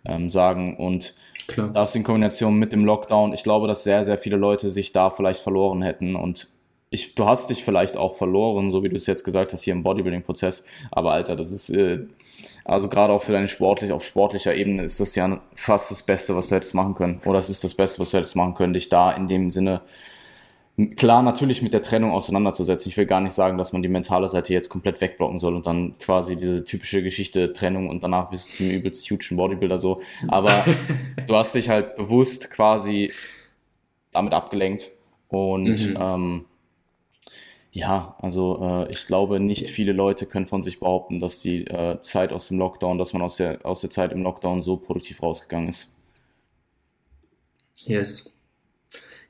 ähm, 0.05 0.30
sagen. 0.30 0.78
Und 0.78 1.15
Klar. 1.47 1.71
das 1.73 1.95
in 1.95 2.03
Kombination 2.03 2.57
mit 2.57 2.71
dem 2.71 2.86
Lockdown, 2.86 3.34
ich 3.34 3.43
glaube, 3.43 3.67
dass 3.67 3.84
sehr, 3.84 4.05
sehr 4.05 4.17
viele 4.17 4.38
Leute 4.38 4.69
sich 4.69 4.91
da 4.91 5.09
vielleicht 5.09 5.41
verloren 5.41 5.82
hätten 5.82 6.15
und 6.15 6.49
ich, 6.91 7.15
du 7.15 7.26
hast 7.26 7.49
dich 7.49 7.63
vielleicht 7.63 7.97
auch 7.97 8.15
verloren, 8.15 8.71
so 8.71 8.84
wie 8.84 8.89
du 8.89 8.95
es 8.95 9.07
jetzt 9.07 9.23
gesagt 9.23 9.53
hast, 9.53 9.63
hier 9.63 9.73
im 9.73 9.84
Bodybuilding-Prozess. 9.84 10.65
Aber 10.91 11.11
Alter, 11.11 11.36
das 11.36 11.51
ist, 11.51 11.69
äh, 11.69 12.05
also 12.63 12.88
gerade 12.89 13.11
auch 13.11 13.21
für 13.21 13.34
deine 13.34 13.47
sportlich, 13.47 13.91
auf 13.91 14.03
sportlicher 14.03 14.55
Ebene 14.55 14.84
ist 14.84 14.99
das 14.99 15.15
ja 15.15 15.41
fast 15.55 15.91
das 15.91 16.03
Beste, 16.03 16.36
was 16.36 16.49
du 16.49 16.55
hättest 16.55 16.73
machen 16.73 16.95
können. 16.95 17.21
Oder 17.26 17.39
es 17.39 17.49
ist 17.49 17.63
das 17.63 17.73
Beste, 17.73 17.99
was 17.99 18.11
du 18.11 18.17
hättest 18.17 18.36
machen 18.36 18.53
können, 18.53 18.73
dich 18.73 18.88
da 18.89 19.11
in 19.11 19.28
dem 19.28 19.51
Sinne 19.51 19.82
klar 20.97 21.23
natürlich 21.23 21.61
mit 21.61 21.73
der 21.73 21.84
Trennung 21.84 22.11
auseinanderzusetzen. 22.11 22.89
Ich 22.89 22.97
will 22.97 23.05
gar 23.05 23.21
nicht 23.21 23.34
sagen, 23.34 23.57
dass 23.57 23.71
man 23.71 23.82
die 23.82 23.89
mentale 23.89 24.28
Seite 24.30 24.53
jetzt 24.53 24.69
komplett 24.69 24.99
wegblocken 24.99 25.39
soll 25.39 25.55
und 25.55 25.65
dann 25.65 25.97
quasi 25.99 26.36
diese 26.36 26.65
typische 26.65 27.01
Geschichte 27.01 27.53
Trennung 27.53 27.89
und 27.89 28.03
danach 28.03 28.30
bist 28.30 28.49
du 28.49 28.53
zum 28.55 28.69
übelst 28.69 29.09
huge 29.09 29.36
Bodybuilder 29.36 29.80
so. 29.80 30.01
Aber 30.28 30.65
du 31.28 31.36
hast 31.36 31.55
dich 31.55 31.69
halt 31.69 31.95
bewusst 31.95 32.51
quasi 32.51 33.11
damit 34.11 34.34
abgelenkt 34.34 34.89
und 35.30 35.65
mhm. 35.65 35.97
ähm, 35.99 36.45
ja, 37.71 38.15
also 38.19 38.59
äh, 38.61 38.91
ich 38.91 39.05
glaube, 39.05 39.41
nicht 39.41 39.67
viele 39.67 39.91
Leute 39.91 40.26
können 40.26 40.47
von 40.47 40.61
sich 40.61 40.80
behaupten, 40.80 41.19
dass 41.19 41.41
die 41.41 41.67
äh, 41.67 41.99
Zeit 42.01 42.32
aus 42.32 42.47
dem 42.47 42.57
Lockdown, 42.57 42.97
dass 42.97 43.11
man 43.11 43.21
aus 43.21 43.36
der, 43.36 43.65
aus 43.65 43.82
der 43.82 43.89
Zeit 43.89 44.13
im 44.13 44.23
Lockdown 44.23 44.61
so 44.61 44.78
produktiv 44.78 45.21
rausgegangen 45.21 45.67
ist. 45.67 45.93
Yes. 47.86 48.32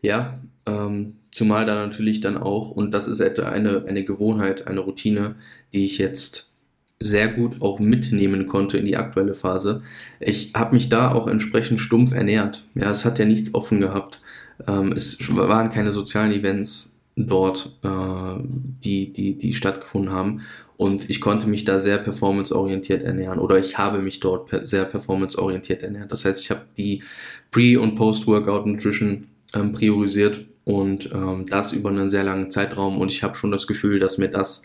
Ja, 0.01 0.39
ähm, 0.67 1.17
zumal 1.35 1.65
da 1.65 1.75
natürlich 1.75 2.21
dann 2.21 2.37
auch, 2.37 2.71
und 2.71 2.93
das 2.93 3.09
ist 3.09 3.21
eine, 3.21 3.83
eine 3.85 4.03
Gewohnheit, 4.05 4.67
eine 4.67 4.79
Routine, 4.79 5.35
die 5.73 5.83
ich 5.83 5.97
jetzt 5.97 6.53
sehr 6.97 7.27
gut 7.27 7.61
auch 7.61 7.79
mitnehmen 7.79 8.47
konnte 8.47 8.77
in 8.77 8.85
die 8.85 8.95
aktuelle 8.95 9.33
Phase. 9.33 9.83
Ich 10.21 10.53
habe 10.55 10.73
mich 10.73 10.87
da 10.87 11.11
auch 11.11 11.27
entsprechend 11.27 11.81
stumpf 11.81 12.13
ernährt. 12.13 12.63
Ja, 12.73 12.89
es 12.89 13.03
hat 13.03 13.19
ja 13.19 13.25
nichts 13.25 13.53
offen 13.53 13.81
gehabt. 13.81 14.21
Ähm, 14.65 14.93
es 14.93 15.17
waren 15.35 15.71
keine 15.71 15.91
sozialen 15.91 16.31
Events 16.31 17.01
dort, 17.17 17.77
äh, 17.83 18.41
die, 18.81 19.11
die, 19.11 19.37
die 19.37 19.53
stattgefunden 19.53 20.13
haben. 20.13 20.41
Und 20.77 21.09
ich 21.09 21.19
konnte 21.19 21.47
mich 21.47 21.65
da 21.65 21.79
sehr 21.79 21.97
performanceorientiert 21.97 23.03
ernähren 23.03 23.39
oder 23.39 23.59
ich 23.59 23.77
habe 23.77 23.99
mich 23.99 24.21
dort 24.21 24.47
per 24.47 24.65
sehr 24.65 24.85
performanceorientiert 24.85 25.83
ernährt. 25.83 26.13
Das 26.13 26.23
heißt, 26.23 26.39
ich 26.39 26.49
habe 26.49 26.61
die 26.77 27.03
Pre- 27.51 27.79
und 27.79 27.95
Post-Workout 27.95 28.65
Nutrition 28.67 29.27
ähm, 29.53 29.73
priorisiert 29.73 30.45
und 30.65 31.11
ähm, 31.13 31.45
das 31.47 31.71
über 31.71 31.89
einen 31.89 32.09
sehr 32.09 32.23
langen 32.23 32.51
Zeitraum 32.51 32.97
und 32.97 33.11
ich 33.11 33.23
habe 33.23 33.35
schon 33.35 33.51
das 33.51 33.67
Gefühl, 33.67 33.99
dass 33.99 34.17
mir 34.17 34.29
das 34.29 34.63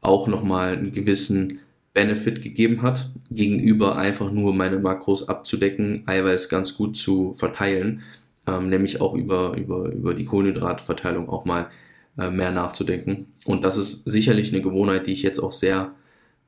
auch 0.00 0.28
nochmal 0.28 0.74
einen 0.74 0.92
gewissen 0.92 1.60
Benefit 1.94 2.42
gegeben 2.42 2.82
hat, 2.82 3.10
gegenüber 3.30 3.96
einfach 3.96 4.30
nur 4.30 4.54
meine 4.54 4.78
Makros 4.78 5.28
abzudecken, 5.28 6.04
Eiweiß 6.06 6.48
ganz 6.48 6.74
gut 6.74 6.96
zu 6.96 7.32
verteilen, 7.32 8.02
ähm, 8.46 8.68
nämlich 8.68 9.00
auch 9.00 9.14
über, 9.14 9.56
über, 9.56 9.90
über 9.90 10.14
die 10.14 10.26
Kohlenhydratverteilung 10.26 11.28
auch 11.28 11.44
mal 11.44 11.70
äh, 12.18 12.30
mehr 12.30 12.52
nachzudenken. 12.52 13.26
Und 13.46 13.64
das 13.64 13.78
ist 13.78 14.04
sicherlich 14.04 14.52
eine 14.52 14.62
Gewohnheit, 14.62 15.06
die 15.06 15.12
ich 15.12 15.22
jetzt 15.22 15.40
auch 15.40 15.50
sehr, 15.50 15.92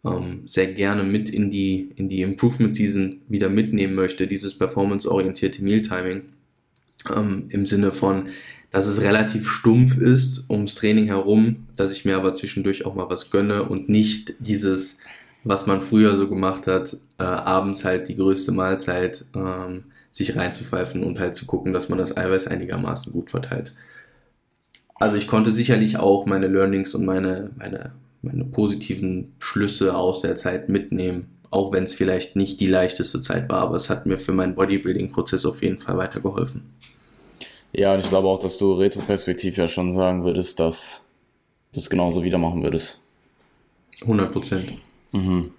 ähm, 0.05 0.45
sehr 0.47 0.73
gerne 0.73 1.05
mit 1.05 1.31
in 1.31 1.51
die, 1.51 1.91
in 1.97 2.09
die 2.09 2.23
Improvement 2.23 2.75
Season 2.75 3.23
wieder 3.29 3.49
mitnehmen 3.49 3.95
möchte, 3.95 4.27
dieses 4.27 4.57
performance-orientierte 4.57 5.65
Mealtiming 5.65 6.23
ähm, 7.17 7.49
im 7.49 7.67
Sinne 7.67 7.93
von, 7.93 8.29
dass 8.71 8.87
es 8.87 9.01
relativ 9.01 9.51
stumpf 9.51 9.97
ist 9.99 10.49
ums 10.49 10.75
Training 10.77 11.07
herum, 11.07 11.67
dass 11.77 11.93
ich 11.93 12.05
mir 12.05 12.17
aber 12.17 12.35
zwischendurch 12.35 12.87
auch 12.87 12.95
mal 12.95 13.11
was 13.11 13.31
gönne 13.31 13.65
und 13.65 13.89
nicht 13.89 14.35
dieses, 14.39 15.01
was 15.43 15.67
man 15.67 15.83
früher 15.83 16.17
so 16.17 16.29
gemacht 16.29 16.67
hat, 16.67 16.97
äh, 17.19 17.25
abends 17.25 17.85
halt 17.85 18.09
die 18.09 18.15
größte 18.15 18.53
Mahlzeit 18.53 19.25
ähm, 19.35 19.85
sich 20.13 20.37
reinzupfeifen 20.37 21.03
und 21.03 21.19
halt 21.19 21.35
zu 21.35 21.47
gucken, 21.47 21.73
dass 21.73 21.89
man 21.89 21.99
das 21.99 22.17
Eiweiß 22.17 22.47
einigermaßen 22.47 23.13
gut 23.13 23.31
verteilt. 23.31 23.73
Also 24.95 25.17
ich 25.17 25.27
konnte 25.27 25.51
sicherlich 25.51 25.99
auch 25.99 26.27
meine 26.27 26.47
Learnings 26.47 26.95
und 26.95 27.05
meine, 27.05 27.51
meine, 27.57 27.93
meine 28.23 28.45
positiven 28.45 29.33
Schlüsse 29.39 29.97
aus 29.97 30.21
der 30.21 30.37
Zeit 30.37 30.69
mitnehmen, 30.69 31.39
auch 31.51 31.73
wenn 31.73 31.85
es 31.85 31.95
vielleicht 31.95 32.37
nicht 32.37 32.61
die 32.61 32.67
leichteste 32.67 33.21
Zeit 33.21 33.49
war, 33.49 33.63
aber 33.63 33.77
es 33.77 33.89
hat 33.91 34.07
mir 34.07 34.19
für 34.19 34.33
meinen 34.33 34.55
Bodybuilding-Prozess 34.55 35.47
auf 35.47 35.63
jeden 35.63 35.79
Fall 35.79 35.97
weitergeholfen. 35.97 36.63
Ja, 37.73 37.95
und 37.95 38.01
ich 38.01 38.09
glaube 38.09 38.29
auch, 38.29 38.41
dass 38.41 38.59
du 38.59 38.75
retroperspektiv 38.75 39.57
ja 39.57 39.69
schon 39.69 39.93
sagen 39.93 40.25
würdest, 40.25 40.59
dass 40.59 41.09
du 41.73 41.81
es 41.81 41.89
genauso 41.89 42.23
wieder 42.23 42.39
machen 42.39 42.63
würdest. 42.63 43.07
100 44.03 44.33
Prozent. 44.33 44.73
Mhm. 45.13 45.51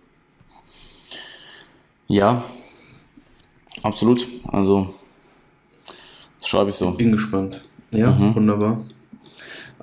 Ja, 2.07 2.43
absolut. 3.83 4.27
Also, 4.43 4.93
das 6.39 6.49
schreibe 6.49 6.71
ich 6.71 6.75
so. 6.75 6.89
Ich 6.89 6.97
bin 6.97 7.11
gespannt. 7.11 7.63
Ja, 7.91 8.11
mhm. 8.11 8.35
wunderbar. 8.35 8.81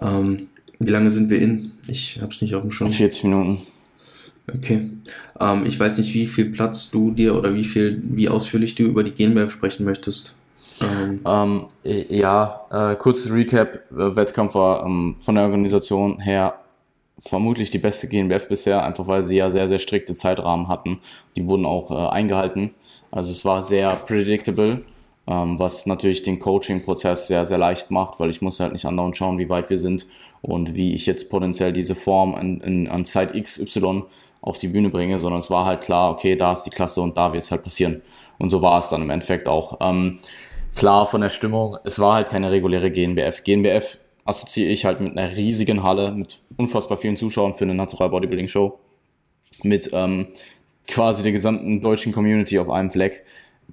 Ähm, 0.01 0.49
wie 0.79 0.91
lange 0.91 1.11
sind 1.11 1.31
wir 1.31 1.41
in? 1.41 1.72
Ich 1.87 2.20
habe 2.20 2.33
es 2.33 2.43
nicht 2.43 2.55
auf 2.55 2.62
dem 2.62 2.70
Schirm. 2.70 2.91
40 2.91 3.24
Minuten. 3.24 3.61
Okay. 4.55 4.91
Ähm, 5.41 5.66
ich 5.66 5.79
weiß 5.79 5.99
nicht, 5.99 6.14
wie 6.14 6.26
viel 6.26 6.47
Platz 6.47 6.91
du 6.91 7.11
dir 7.11 7.35
oder 7.35 7.55
wie 7.55 7.64
viel, 7.64 8.03
wie 8.05 8.29
ausführlich 8.29 8.74
du 8.74 8.85
über 8.85 9.05
die 9.05 9.12
Genwerf 9.12 9.53
sprechen 9.53 9.85
möchtest. 9.85 10.35
Ähm, 10.81 11.20
ähm, 11.26 11.66
ja, 11.85 12.66
äh, 12.70 12.97
kurzes 12.97 13.33
Recap. 13.33 13.81
Wettkampf 13.91 14.55
war 14.55 14.85
ähm, 14.85 15.16
von 15.18 15.35
der 15.35 15.45
Organisation 15.45 16.20
her 16.20 16.55
vermutlich 17.18 17.70
die 17.70 17.79
beste 17.79 18.09
GNBF 18.09 18.49
bisher, 18.49 18.85
einfach 18.85 19.07
weil 19.07 19.22
sie 19.22 19.37
ja 19.37 19.51
sehr, 19.51 19.68
sehr 19.68 19.79
strikte 19.79 20.14
Zeitrahmen 20.14 20.68
hatten. 20.68 21.01
Die 21.37 21.47
wurden 21.47 21.66
auch 21.66 21.91
äh, 21.91 22.11
eingehalten. 22.11 22.74
Also 23.11 23.33
es 23.33 23.45
war 23.45 23.62
sehr 23.62 23.91
predictable, 23.91 24.85
ähm, 25.26 25.59
was 25.59 25.87
natürlich 25.87 26.22
den 26.22 26.39
Coaching-Prozess 26.39 27.26
sehr, 27.26 27.45
sehr 27.47 27.59
leicht 27.59 27.91
macht, 27.91 28.20
weil 28.20 28.31
ich 28.31 28.43
muss 28.43 28.61
halt 28.61 28.72
nicht 28.72 28.85
andauernd 28.85 29.16
schauen, 29.16 29.39
wie 29.39 29.49
weit 29.49 29.70
wir 29.70 29.79
sind 29.79 30.07
und 30.43 30.74
wie 30.74 30.95
ich 30.95 31.07
jetzt 31.07 31.31
potenziell 31.31 31.72
diese 31.72 31.95
Form 31.95 32.37
in, 32.39 32.61
in, 32.61 32.89
an 32.89 33.05
Zeit 33.05 33.33
XY 33.33 34.05
auf 34.41 34.59
die 34.59 34.68
Bühne 34.68 34.91
bringe, 34.91 35.18
sondern 35.18 35.41
es 35.41 35.51
war 35.51 35.66
halt 35.66 35.81
klar, 35.81 36.12
okay, 36.12 36.37
da 36.37 36.53
ist 36.53 36.62
die 36.62 36.70
Klasse 36.70 37.01
und 37.01 37.16
da 37.16 37.33
wird 37.33 37.43
es 37.43 37.51
halt 37.51 37.64
passieren. 37.64 38.03
Und 38.39 38.51
so 38.51 38.62
war 38.62 38.79
es 38.79 38.89
dann 38.89 39.03
im 39.03 39.11
Endeffekt 39.11 39.49
auch. 39.49 39.79
Ähm, 39.81 40.18
klar 40.79 41.09
von 41.09 41.20
der 41.20 41.29
Stimmung, 41.29 41.76
es 41.83 41.99
war 41.99 42.14
halt 42.14 42.29
keine 42.29 42.53
reguläre 42.53 42.93
GNBF. 42.93 43.43
GNBF 43.43 43.99
assoziiere 44.24 44.70
ich 44.70 44.85
halt 44.85 45.01
mit 45.01 45.18
einer 45.18 45.37
riesigen 45.37 45.83
Halle, 45.83 46.12
mit 46.12 46.41
unfassbar 46.57 46.99
vielen 46.99 47.16
Zuschauern 47.16 47.57
für 47.57 47.64
eine 47.64 47.74
Natural 47.74 48.11
Bodybuilding 48.11 48.47
Show, 48.47 48.79
mit 49.64 49.91
ähm, 49.93 50.29
quasi 50.87 51.24
der 51.24 51.33
gesamten 51.33 51.81
deutschen 51.81 52.12
Community 52.12 52.61
auf 52.61 52.70
einem 52.70 52.93
Fleck. 52.93 53.24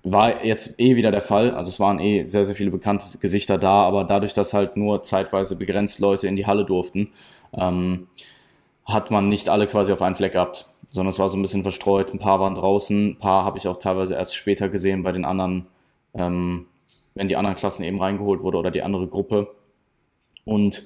War 0.03 0.43
jetzt 0.43 0.79
eh 0.79 0.95
wieder 0.95 1.11
der 1.11 1.21
Fall, 1.21 1.51
also 1.51 1.69
es 1.69 1.79
waren 1.79 1.99
eh 1.99 2.25
sehr, 2.25 2.43
sehr 2.43 2.55
viele 2.55 2.71
bekannte 2.71 3.05
Gesichter 3.19 3.59
da, 3.59 3.83
aber 3.83 4.03
dadurch, 4.03 4.33
dass 4.33 4.55
halt 4.55 4.75
nur 4.75 5.03
zeitweise 5.03 5.57
begrenzt 5.57 5.99
Leute 5.99 6.27
in 6.27 6.35
die 6.35 6.47
Halle 6.47 6.65
durften, 6.65 7.11
ähm, 7.53 8.07
hat 8.83 9.11
man 9.11 9.29
nicht 9.29 9.47
alle 9.47 9.67
quasi 9.67 9.93
auf 9.93 10.01
einen 10.01 10.15
Fleck 10.15 10.33
gehabt, 10.33 10.65
sondern 10.89 11.11
es 11.11 11.19
war 11.19 11.29
so 11.29 11.37
ein 11.37 11.43
bisschen 11.43 11.61
verstreut. 11.61 12.11
Ein 12.11 12.19
paar 12.19 12.39
waren 12.39 12.55
draußen, 12.55 13.09
ein 13.09 13.19
paar 13.19 13.45
habe 13.45 13.59
ich 13.59 13.67
auch 13.67 13.77
teilweise 13.77 14.15
erst 14.15 14.35
später 14.35 14.69
gesehen 14.69 15.03
bei 15.03 15.11
den 15.11 15.25
anderen 15.25 15.67
ähm, 16.15 16.65
wenn 17.15 17.29
die 17.29 17.37
anderen 17.37 17.55
Klassen 17.55 17.83
eben 17.83 17.99
reingeholt 17.99 18.41
wurde 18.41 18.57
oder 18.57 18.71
die 18.71 18.83
andere 18.83 19.07
Gruppe. 19.07 19.47
Und 20.43 20.83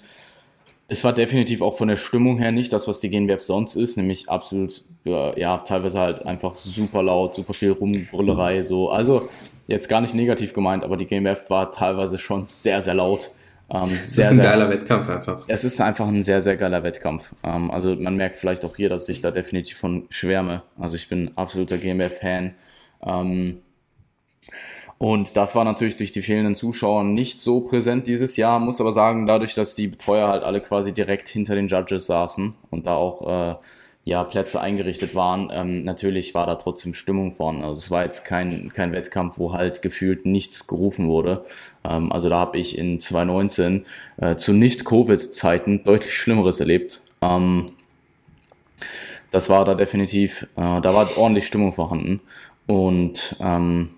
es 0.87 1.03
war 1.03 1.13
definitiv 1.13 1.61
auch 1.61 1.77
von 1.77 1.87
der 1.87 1.97
Stimmung 1.97 2.39
her 2.39 2.51
nicht 2.51 2.73
das, 2.73 2.87
was 2.87 2.99
die 2.99 3.09
GNBF 3.09 3.41
sonst 3.43 3.75
ist, 3.75 3.97
nämlich 3.97 4.29
absolut, 4.29 4.85
ja, 5.03 5.59
teilweise 5.59 5.99
halt 5.99 6.25
einfach 6.25 6.55
super 6.55 7.03
laut, 7.03 7.35
super 7.35 7.53
viel 7.53 7.71
Rumbrüllerei, 7.71 8.63
so. 8.63 8.89
Also, 8.89 9.29
jetzt 9.67 9.87
gar 9.87 10.01
nicht 10.01 10.15
negativ 10.15 10.53
gemeint, 10.53 10.83
aber 10.83 10.97
die 10.97 11.05
GNBF 11.05 11.49
war 11.49 11.71
teilweise 11.71 12.17
schon 12.17 12.45
sehr, 12.45 12.81
sehr 12.81 12.95
laut. 12.95 13.31
Ähm, 13.71 13.83
es 14.01 14.15
sehr, 14.15 14.25
ist 14.25 14.31
ein 14.31 14.35
sehr, 14.37 14.45
geiler 14.45 14.69
Wettkampf 14.71 15.09
einfach. 15.09 15.45
Es 15.47 15.63
ist 15.63 15.79
einfach 15.79 16.07
ein 16.07 16.23
sehr, 16.23 16.41
sehr 16.41 16.57
geiler 16.57 16.81
Wettkampf. 16.81 17.35
Ähm, 17.43 17.69
also, 17.69 17.95
man 17.95 18.15
merkt 18.15 18.37
vielleicht 18.37 18.65
auch 18.65 18.75
hier, 18.75 18.89
dass 18.89 19.07
ich 19.09 19.21
da 19.21 19.29
definitiv 19.29 19.77
von 19.77 20.07
schwärme. 20.09 20.63
Also, 20.79 20.95
ich 20.95 21.07
bin 21.07 21.31
absoluter 21.35 21.77
GNBF-Fan. 21.77 22.55
Ähm, 23.05 23.61
und 24.99 25.37
das 25.37 25.55
war 25.55 25.63
natürlich 25.63 25.95
durch 25.95 26.11
die 26.11 26.21
fehlenden 26.21 26.57
Zuschauer 26.57 27.05
nicht 27.05 27.39
so 27.39 27.61
präsent 27.61 28.05
dieses 28.05 28.35
Jahr, 28.35 28.59
muss 28.59 28.81
aber 28.81 28.91
sagen, 28.91 29.25
dadurch, 29.25 29.55
dass 29.55 29.73
die 29.73 29.87
Betreuer 29.87 30.27
halt 30.27 30.43
alle 30.43 30.59
quasi 30.59 30.91
direkt 30.91 31.29
hinter 31.29 31.55
den 31.55 31.69
Judges 31.69 32.05
saßen 32.05 32.53
und 32.69 32.85
da 32.85 32.95
auch 32.95 33.53
äh, 33.53 33.55
ja, 34.03 34.25
Plätze 34.25 34.59
eingerichtet 34.59 35.15
waren, 35.15 35.49
ähm, 35.53 35.85
natürlich 35.85 36.35
war 36.35 36.45
da 36.47 36.55
trotzdem 36.55 36.93
Stimmung 36.93 37.33
vorne. 37.33 37.63
Also 37.63 37.77
es 37.77 37.91
war 37.91 38.03
jetzt 38.03 38.25
kein, 38.25 38.73
kein 38.73 38.91
Wettkampf, 38.91 39.39
wo 39.39 39.53
halt 39.53 39.81
gefühlt 39.81 40.25
nichts 40.25 40.67
gerufen 40.67 41.07
wurde. 41.07 41.45
Ähm, 41.85 42.11
also 42.11 42.27
da 42.27 42.37
habe 42.37 42.57
ich 42.57 42.77
in 42.77 42.99
2019 42.99 43.85
äh, 44.17 44.35
zu 44.35 44.51
Nicht-Covid-Zeiten 44.51 45.85
deutlich 45.85 46.13
Schlimmeres 46.13 46.59
erlebt. 46.59 47.01
Ähm, 47.21 47.67
das 49.31 49.49
war 49.49 49.63
da 49.63 49.75
definitiv, 49.75 50.43
äh, 50.57 50.81
da 50.81 50.93
war 50.93 51.07
ordentlich 51.17 51.47
Stimmung 51.47 51.71
vorhanden. 51.71 52.19
Und 52.67 53.37
ähm, 53.39 53.91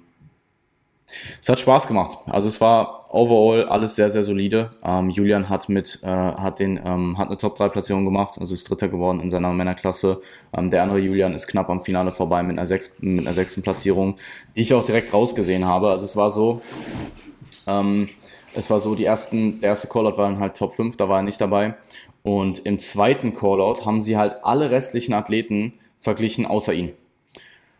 es 1.42 1.50
hat 1.50 1.60
Spaß 1.60 1.88
gemacht. 1.88 2.18
Also 2.28 2.50
es 2.50 2.60
war 2.62 3.02
overall 3.14 3.66
alles 3.66 3.96
sehr, 3.96 4.10
sehr 4.10 4.24
solide. 4.24 4.72
Ähm, 4.84 5.10
Julian 5.10 5.50
hat 5.50 5.70
mit, 5.70 6.00
äh, 6.04 6.08
hat 6.08 6.60
den, 6.60 6.80
ähm, 6.84 7.18
hat 7.18 7.28
eine 7.28 7.38
Top-3-Platzierung 7.38 8.06
gemacht, 8.06 8.38
also 8.40 8.54
ist 8.54 8.70
Dritter 8.70 8.88
geworden 8.88 9.20
in 9.20 9.30
seiner 9.30 9.52
Männerklasse. 9.54 10.22
Ähm, 10.54 10.70
der 10.70 10.84
andere 10.84 11.00
Julian 11.00 11.34
ist 11.34 11.48
knapp 11.48 11.70
am 11.70 11.84
Finale 11.84 12.12
vorbei 12.12 12.42
mit 12.44 12.58
einer, 12.58 12.68
sechs, 12.68 12.92
mit 13.00 13.26
einer 13.26 13.36
sechsten 13.36 13.62
Platzierung, 13.62 14.18
die 14.56 14.62
ich 14.62 14.74
auch 14.74 14.86
direkt 14.86 15.14
rausgesehen 15.14 15.66
habe. 15.66 15.90
Also 15.90 16.06
es 16.06 16.16
war 16.16 16.32
so, 16.32 16.62
ähm, 17.68 18.10
es 18.54 18.70
war 18.70 18.80
so, 18.80 18.96
die 18.96 19.06
ersten, 19.06 19.62
der 19.62 19.70
erste 19.70 19.88
Callout 19.88 20.18
waren 20.18 20.40
halt 20.40 20.56
Top 20.56 20.74
5, 20.74 20.98
da 20.98 21.10
war 21.10 21.20
er 21.20 21.24
nicht 21.24 21.40
dabei. 21.40 21.76
Und 22.24 22.60
im 22.60 22.80
zweiten 22.80 23.34
Callout 23.34 23.86
haben 23.86 24.04
sie 24.04 24.18
halt 24.18 24.38
alle 24.44 24.70
restlichen 24.70 25.14
Athleten 25.14 25.74
verglichen, 25.98 26.46
außer 26.46 26.74
ihn. 26.74 26.92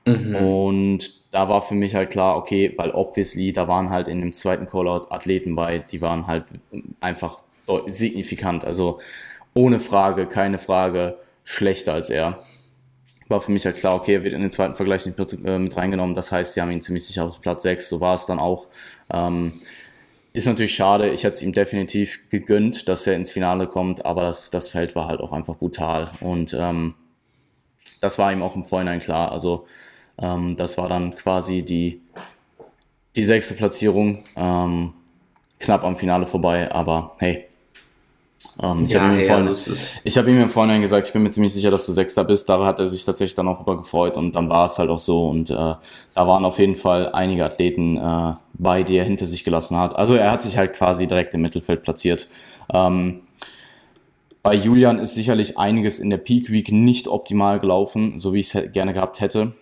Mhm. 0.06 0.36
Und 0.36 1.21
da 1.32 1.48
war 1.48 1.62
für 1.62 1.76
mich 1.76 1.96
halt 1.96 2.10
klar, 2.10 2.36
okay, 2.36 2.74
weil 2.78 2.92
obviously, 2.92 3.54
da 3.54 3.68
waren 3.68 3.90
halt 3.90 4.08
in 4.08 4.20
dem 4.20 4.34
zweiten 4.34 4.68
Callout 4.68 5.08
Athleten 5.10 5.56
bei, 5.56 5.80
die 5.80 6.02
waren 6.02 6.28
halt 6.28 6.46
einfach 7.00 7.40
signifikant. 7.88 8.66
Also 8.66 9.00
ohne 9.54 9.80
Frage, 9.80 10.28
keine 10.28 10.60
Frage, 10.60 11.18
schlechter 11.44 11.94
als 11.94 12.10
er. 12.10 12.40
War 13.30 13.42
für 13.42 13.54
mich 13.54 13.66
halt 13.66 13.78
klar, 13.78 13.96
okay, 13.96 14.16
er 14.16 14.24
wird 14.24 14.34
in 14.34 14.42
den 14.42 14.52
zweiten 14.52 14.76
Vergleich 14.76 15.06
nicht 15.06 15.18
mit, 15.18 15.34
äh, 15.46 15.58
mit 15.58 15.78
reingenommen. 15.78 16.16
Das 16.16 16.34
heißt, 16.34 16.54
sie 16.54 16.62
haben 16.62 16.72
ihn 16.72 16.82
ziemlich 16.82 17.06
sicher 17.06 17.24
auf 17.24 17.40
Platz 17.40 17.64
6, 17.64 17.88
so 17.88 18.02
war 18.02 18.16
es 18.16 18.26
dann 18.26 18.40
auch. 18.40 18.68
Ähm, 19.14 19.54
ist 20.34 20.48
natürlich 20.48 20.76
schade, 20.76 21.10
ich 21.10 21.24
hätte 21.24 21.36
es 21.36 21.42
ihm 21.42 21.54
definitiv 21.54 22.30
gegönnt, 22.30 22.90
dass 22.90 23.08
er 23.08 23.16
ins 23.16 23.32
Finale 23.32 23.68
kommt, 23.68 24.06
aber 24.06 24.24
das, 24.24 24.50
das 24.50 24.68
Feld 24.68 24.96
war 24.96 25.08
halt 25.08 25.22
auch 25.22 25.32
einfach 25.32 25.56
brutal. 25.56 26.12
Und 26.20 26.56
ähm, 26.58 26.94
das 28.02 28.18
war 28.18 28.32
ihm 28.34 28.42
auch 28.42 28.56
im 28.56 28.66
Vorhinein 28.66 29.00
klar. 29.00 29.32
Also 29.32 29.66
ähm, 30.22 30.56
das 30.56 30.78
war 30.78 30.88
dann 30.88 31.16
quasi 31.16 31.64
die, 31.64 32.02
die 33.16 33.24
sechste 33.24 33.56
Platzierung. 33.56 34.20
Ähm, 34.36 34.94
knapp 35.60 35.84
am 35.84 35.98
Finale 35.98 36.26
vorbei, 36.26 36.72
aber 36.72 37.16
hey. 37.20 37.46
Ähm, 38.62 38.86
ich 38.86 38.92
ja, 38.92 39.02
habe 39.02 39.16
ihm, 39.16 39.56
ja, 40.04 40.12
hab 40.22 40.28
ihm 40.28 40.42
im 40.42 40.50
Vorhinein 40.50 40.82
gesagt, 40.82 41.08
ich 41.08 41.14
bin 41.14 41.24
mir 41.24 41.30
ziemlich 41.30 41.54
sicher, 41.54 41.72
dass 41.72 41.86
du 41.86 41.94
Sechster 41.94 42.24
bist. 42.24 42.50
Da 42.50 42.64
hat 42.66 42.80
er 42.80 42.88
sich 42.88 43.06
tatsächlich 43.06 43.36
dann 43.36 43.48
auch 43.48 43.62
über 43.62 43.78
gefreut 43.78 44.18
und 44.18 44.34
dann 44.36 44.50
war 44.50 44.68
es 44.68 44.78
halt 44.78 44.90
auch 44.90 45.00
so. 45.00 45.28
Und 45.28 45.50
äh, 45.50 45.54
da 45.54 45.80
waren 46.16 46.44
auf 46.46 46.60
jeden 46.60 46.76
Fall 46.76 47.12
einige 47.14 47.46
Athleten 47.46 47.98
äh, 47.98 48.34
bei, 48.54 48.84
die 48.84 48.98
er 48.98 49.06
hinter 49.06 49.26
sich 49.26 49.44
gelassen 49.44 49.78
hat. 49.78 49.96
Also 49.96 50.16
er 50.16 50.32
hat 50.32 50.44
sich 50.44 50.58
halt 50.58 50.74
quasi 50.74 51.08
direkt 51.08 51.34
im 51.34 51.42
Mittelfeld 51.42 51.84
platziert. 51.84 52.28
Ähm, 52.74 53.22
bei 54.44 54.56
Julian 54.56 55.00
ist 55.00 55.16
sicherlich 55.16 55.58
einiges 55.58 56.00
in 56.00 56.10
der 56.10 56.18
Peak 56.18 56.52
Week 56.52 56.72
nicht 56.72 57.08
optimal 57.08 57.60
gelaufen, 57.60 58.20
so 58.20 58.34
wie 58.34 58.40
ich 58.40 58.54
es 58.54 58.72
gerne 58.74 58.94
gehabt 58.94 59.22
hätte. 59.22 59.54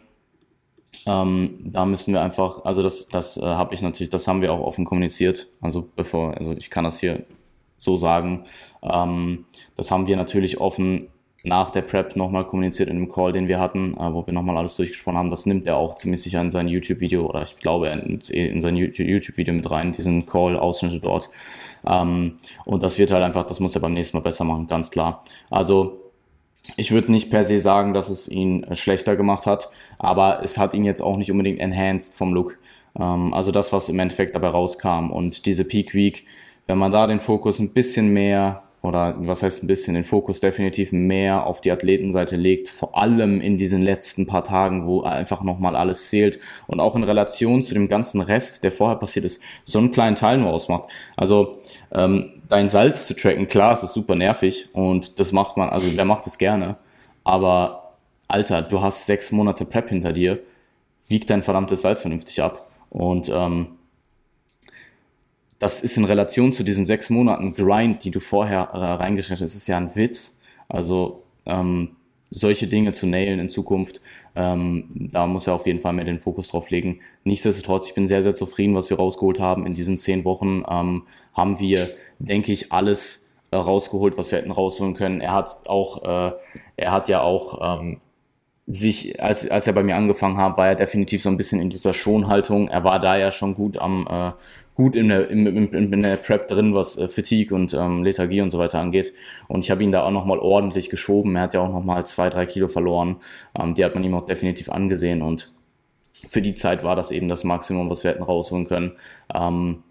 Ähm, 1.06 1.58
da 1.64 1.86
müssen 1.86 2.14
wir 2.14 2.22
einfach, 2.22 2.66
also 2.66 2.84
das, 2.84 3.08
das 3.08 3.38
äh, 3.38 3.41
habe 3.41 3.74
ich 3.74 3.82
natürlich, 3.82 4.10
das 4.10 4.28
haben 4.28 4.41
wir 4.41 4.54
auch 4.54 4.60
offen 4.60 4.86
kommuniziert. 4.86 5.47
Also 5.62 5.89
bevor, 5.95 6.36
also 6.38 6.54
ich 6.54 6.70
kann 6.70 6.84
das 6.84 7.00
hier 7.00 7.24
so 7.78 7.97
sagen. 7.97 8.45
Ähm, 8.84 9.45
das 9.76 9.91
haben 9.91 10.08
wir 10.08 10.18
natürlich 10.18 10.60
offen 10.60 11.08
nach 11.43 11.70
der 11.70 11.84
Prep 11.84 12.18
nochmal 12.18 12.45
kommuniziert 12.45 12.89
in 12.89 12.97
dem 12.97 13.10
Call, 13.10 13.32
den 13.32 13.47
wir 13.47 13.60
hatten, 13.60 13.93
äh, 13.93 14.14
wo 14.14 14.26
wir 14.26 14.34
nochmal 14.34 14.58
alles 14.58 14.76
durchgesprochen 14.76 15.18
haben. 15.18 15.30
Das 15.30 15.45
nimmt 15.45 15.68
er 15.68 15.78
auch 15.78 15.95
ziemlich 15.95 16.22
sicher 16.22 16.41
in 16.41 16.52
sein 16.52 16.68
YouTube-Video 16.68 17.26
oder 17.26 17.43
ich 17.43 17.58
glaube 17.58 17.89
er 17.89 17.95
nimmt 17.95 18.30
in 18.30 18.62
sein 18.62 18.76
YouTube-Video 18.76 19.54
mit 19.54 19.70
rein, 19.72 19.93
diesen 19.93 20.26
Call-Ausschnitte 20.26 21.00
dort. 21.00 21.30
Ähm, 21.88 22.39
und 22.66 22.84
das 22.84 22.97
wird 22.97 23.12
halt 23.12 23.24
einfach, 23.24 23.45
das 23.45 23.60
muss 23.60 23.76
er 23.76 23.82
beim 23.82 23.93
nächsten 23.93 24.18
Mal 24.18 24.24
besser 24.24 24.43
machen, 24.43 24.68
ganz 24.68 24.91
klar. 24.91 25.24
Also 25.50 26.09
ich 26.78 26.92
würde 26.92 27.12
nicht 27.12 27.30
per 27.30 27.46
se 27.46 27.60
sagen, 27.60 27.94
dass 27.94 28.10
es 28.10 28.28
ihn 28.28 28.64
äh, 28.64 28.76
schlechter 28.76 29.16
gemacht 29.16 29.46
hat, 29.46 29.70
aber 29.98 30.42
es 30.44 30.58
hat 30.58 30.74
ihn 30.74 30.84
jetzt 30.84 31.02
auch 31.02 31.18
nicht 31.18 31.32
unbedingt 31.32 31.60
enhanced 31.60 32.14
vom 32.14 32.34
Look. 32.34 32.58
Ähm, 33.00 33.34
also 33.34 33.52
das, 33.52 33.74
was 33.74 33.90
im 33.90 34.00
Endeffekt 34.00 34.36
dabei 34.36 34.50
rauskam 34.50 35.12
und 35.12 35.46
diese 35.46 35.66
Peak 35.66 35.94
Week, 35.94 36.26
wenn 36.68 36.78
man 36.78 36.92
da 36.92 37.08
den 37.08 37.20
Fokus 37.20 37.60
ein 37.60 37.74
bisschen 37.74 38.10
mehr 38.10 38.64
oder 38.82 39.16
was 39.20 39.44
heißt 39.44 39.64
ein 39.64 39.68
bisschen, 39.68 39.94
den 39.94 40.06
Fokus 40.06 40.40
definitiv 40.40 40.92
mehr 40.92 41.46
auf 41.46 41.60
die 41.60 41.72
Athletenseite 41.72 42.38
legt, 42.38 42.70
vor 42.70 42.98
allem 42.98 43.42
in 43.42 43.58
diesen 43.58 43.82
letzten 43.82 44.26
paar 44.26 44.46
Tagen, 44.46 44.88
wo 44.88 45.02
einfach 45.02 45.44
nochmal 45.44 45.76
alles 45.76 46.10
zählt 46.10 46.40
und 46.68 46.80
auch 46.80 46.96
in 46.96 47.04
Relation 47.04 47.62
zu 47.62 47.74
dem 47.74 47.90
ganzen 47.90 48.22
Rest, 48.22 48.64
der 48.64 48.72
vorher 48.72 48.98
passiert 48.98 49.26
ist, 49.26 49.42
so 49.66 49.80
einen 49.80 49.92
kleinen 49.92 50.16
Teil 50.16 50.38
nur 50.38 50.52
ausmacht. 50.52 50.90
Also 51.18 51.58
ähm, 51.92 52.39
dein 52.50 52.70
Salz 52.70 53.08
zu 53.08 53.16
tracken, 53.16 53.47
klar, 53.47 53.74
es 53.74 53.84
ist 53.84 53.93
super 53.93 54.16
nervig 54.16 54.70
und 54.74 55.20
das 55.20 55.32
macht 55.32 55.56
man, 55.58 55.70
also 55.70 55.88
wer 55.95 56.06
macht 56.06 56.28
es 56.28 56.38
gerne, 56.38 56.78
aber 57.24 57.95
Alter, 58.28 58.62
du 58.62 58.82
hast 58.82 59.06
sechs 59.06 59.32
Monate 59.32 59.66
Prep 59.66 59.89
hinter 59.89 60.12
dir, 60.12 60.39
wieg 61.08 61.26
dein 61.28 61.43
verdammtes 61.43 61.82
Salz 61.82 62.02
vernünftig 62.02 62.41
ab 62.41 62.60
und 62.89 63.30
ähm, 63.30 63.80
das 65.60 65.82
ist 65.82 65.97
in 65.97 66.06
Relation 66.06 66.54
zu 66.54 66.64
diesen 66.64 66.86
sechs 66.86 67.10
Monaten 67.10 67.54
Grind, 67.54 68.06
die 68.06 68.12
du 68.12 68.22
vorher 68.22 68.70
äh, 68.74 68.78
reingestellt 68.78 69.41
hast, 69.41 69.56
ist 69.56 69.68
ja 69.68 69.78
ein 69.78 69.93
Witz. 69.95 70.41
Also 70.70 71.24
ähm, 71.45 71.97
solche 72.30 72.68
Dinge 72.68 72.93
zu 72.93 73.08
nailen 73.08 73.39
in 73.39 73.50
Zukunft, 73.50 74.02
ähm, 74.40 75.10
da 75.12 75.28
muss 75.28 75.48
er 75.48 75.54
auf 75.54 75.68
jeden 75.68 75.82
Fall 75.82 75.92
mehr 75.92 76.06
den 76.06 76.22
Fokus 76.22 76.50
drauf 76.50 76.70
legen. 76.70 77.02
Nichtsdestotrotz, 77.26 77.90
ich 77.90 77.94
bin 77.94 78.08
sehr, 78.08 78.24
sehr 78.24 78.34
zufrieden, 78.34 78.74
was 78.74 78.90
wir 78.90 78.98
rausgeholt 78.98 79.42
haben. 79.42 79.66
In 79.66 79.76
diesen 79.76 79.98
zehn 79.98 80.24
Wochen 80.24 80.64
ähm, 80.70 81.04
haben 81.34 81.60
wir, 81.60 81.90
denke 82.20 82.54
ich, 82.54 82.72
alles 82.72 83.34
äh, 83.52 83.58
rausgeholt, 83.58 84.18
was 84.18 84.32
wir 84.32 84.40
hätten 84.40 84.52
rausholen 84.52 84.94
können. 84.94 85.20
Er 85.20 85.34
hat 85.34 85.68
auch, 85.68 86.04
äh, 86.04 86.32
er 86.78 86.92
hat 86.94 87.10
ja 87.10 87.22
auch 87.22 87.82
ähm, 87.82 88.00
sich, 88.66 89.22
als, 89.22 89.50
als 89.50 89.68
er 89.68 89.74
bei 89.74 89.84
mir 89.84 89.98
angefangen 89.98 90.38
hat, 90.38 90.58
war 90.58 90.68
er 90.70 90.76
definitiv 90.76 91.22
so 91.22 91.30
ein 91.30 91.38
bisschen 91.38 91.60
in 91.60 91.70
dieser 91.70 91.94
Schonhaltung. 91.94 92.70
Er 92.70 92.86
war 92.86 93.00
da 93.00 93.18
ja 93.18 93.32
schon 93.32 93.56
gut 93.56 93.78
am 93.78 94.08
äh, 94.10 94.32
gut 94.80 94.96
in 94.96 95.10
der, 95.10 95.30
in, 95.30 95.46
in, 95.46 95.92
in 95.92 96.04
der 96.04 96.16
Prep 96.16 96.48
drin, 96.48 96.74
was 96.74 96.98
äh, 96.98 97.10
Fatigue 97.10 97.54
und 97.54 97.74
ähm, 97.74 98.02
Lethargie 98.02 98.40
und 98.40 98.50
so 98.50 98.60
weiter 98.60 98.80
angeht. 98.80 99.14
Und 99.50 99.66
ich 99.66 99.72
habe 99.72 99.84
ihn 99.84 99.92
da 99.92 100.06
auch 100.06 100.12
nochmal 100.12 100.40
ordentlich 100.40 100.90
geschoben. 100.90 101.36
Er 101.36 101.42
hat 101.42 101.54
ja 101.54 101.60
auch 101.60 101.70
nochmal 101.70 102.08
zwei, 102.08 102.30
drei 102.30 102.46
Kilo 102.46 102.70
verloren. 102.70 103.18
Ähm, 103.60 103.74
die 103.74 103.84
hat 103.84 103.94
man 103.94 104.06
ihm 104.06 104.14
auch 104.14 104.26
definitiv 104.26 104.70
angesehen 104.70 105.22
und 105.22 105.54
für 106.30 106.42
die 106.42 106.54
Zeit 106.54 106.82
war 106.82 106.96
das 106.96 107.12
eben 107.12 107.28
das 107.28 107.44
Maximum, 107.44 107.90
was 107.90 108.06
wir 108.06 108.12
hätten 108.12 108.24
rausholen 108.24 108.68
können. 108.68 108.94
Ähm, 109.36 109.84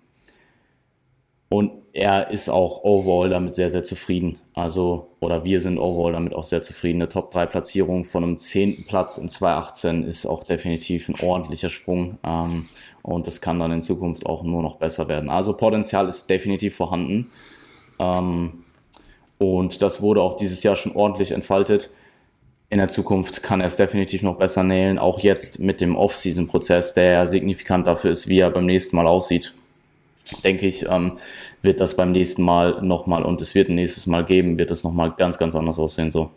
und 1.51 1.72
er 1.93 2.30
ist 2.30 2.49
auch 2.49 2.82
overall 2.82 3.28
damit 3.28 3.53
sehr, 3.53 3.68
sehr 3.68 3.84
zufrieden. 3.84 4.39
Also, 4.55 5.09
oder 5.20 5.45
wir 5.45 5.61
sind 5.61 5.78
overall 5.78 6.12
damit 6.12 6.34
auch 6.34 6.47
sehr 6.47 6.62
zufrieden. 6.62 7.03
Eine 7.03 7.11
Top-3-Platzierung 7.11 8.07
von 8.07 8.22
einem 8.22 8.41
zehnten 8.41 8.84
Platz 8.84 9.18
in 9.18 9.28
2018 9.28 10.05
ist 10.05 10.24
auch 10.24 10.45
definitiv 10.45 11.11
ein 11.11 11.20
ordentlicher 11.20 11.68
Sprung. 11.68 12.18
Ähm, 12.24 12.68
und 13.09 13.26
das 13.26 13.40
kann 13.40 13.59
dann 13.59 13.72
in 13.72 13.82
Zukunft 13.82 14.26
auch 14.26 14.42
nur 14.42 14.62
noch 14.62 14.76
besser 14.76 15.09
werden. 15.09 15.30
Also 15.30 15.54
Potenzial 15.54 16.09
ist 16.09 16.28
definitiv 16.28 16.76
vorhanden. 16.76 17.30
Ähm, 17.98 18.64
und 19.38 19.80
das 19.80 20.02
wurde 20.02 20.20
auch 20.20 20.36
dieses 20.36 20.62
Jahr 20.62 20.76
schon 20.76 20.94
ordentlich 20.94 21.32
entfaltet. 21.32 21.90
In 22.68 22.78
der 22.78 22.88
Zukunft 22.88 23.42
kann 23.42 23.62
er 23.62 23.68
es 23.68 23.76
definitiv 23.76 24.22
noch 24.22 24.36
besser 24.36 24.62
nailen, 24.62 24.98
auch 24.98 25.20
jetzt 25.20 25.59
mit 25.59 25.80
dem 25.80 25.96
Off-Season-Prozess, 25.96 26.92
der 26.92 27.12
ja 27.12 27.26
signifikant 27.26 27.86
dafür 27.86 28.11
ist, 28.11 28.28
wie 28.28 28.40
er 28.40 28.50
beim 28.50 28.66
nächsten 28.66 28.96
Mal 28.96 29.06
aussieht. 29.06 29.54
Denke 30.44 30.66
ich, 30.66 30.86
ähm, 30.86 31.12
wird 31.62 31.80
das 31.80 31.96
beim 31.96 32.12
nächsten 32.12 32.42
Mal 32.42 32.82
nochmal 32.82 33.22
und 33.22 33.40
es 33.40 33.54
wird 33.54 33.70
ein 33.70 33.76
nächstes 33.76 34.06
Mal 34.06 34.26
geben, 34.26 34.59
wird 34.59 34.70
es 34.70 34.84
nochmal 34.84 35.14
ganz, 35.16 35.38
ganz 35.38 35.54
anders 35.54 35.78
aussehen. 35.78 36.11
So. 36.11 36.30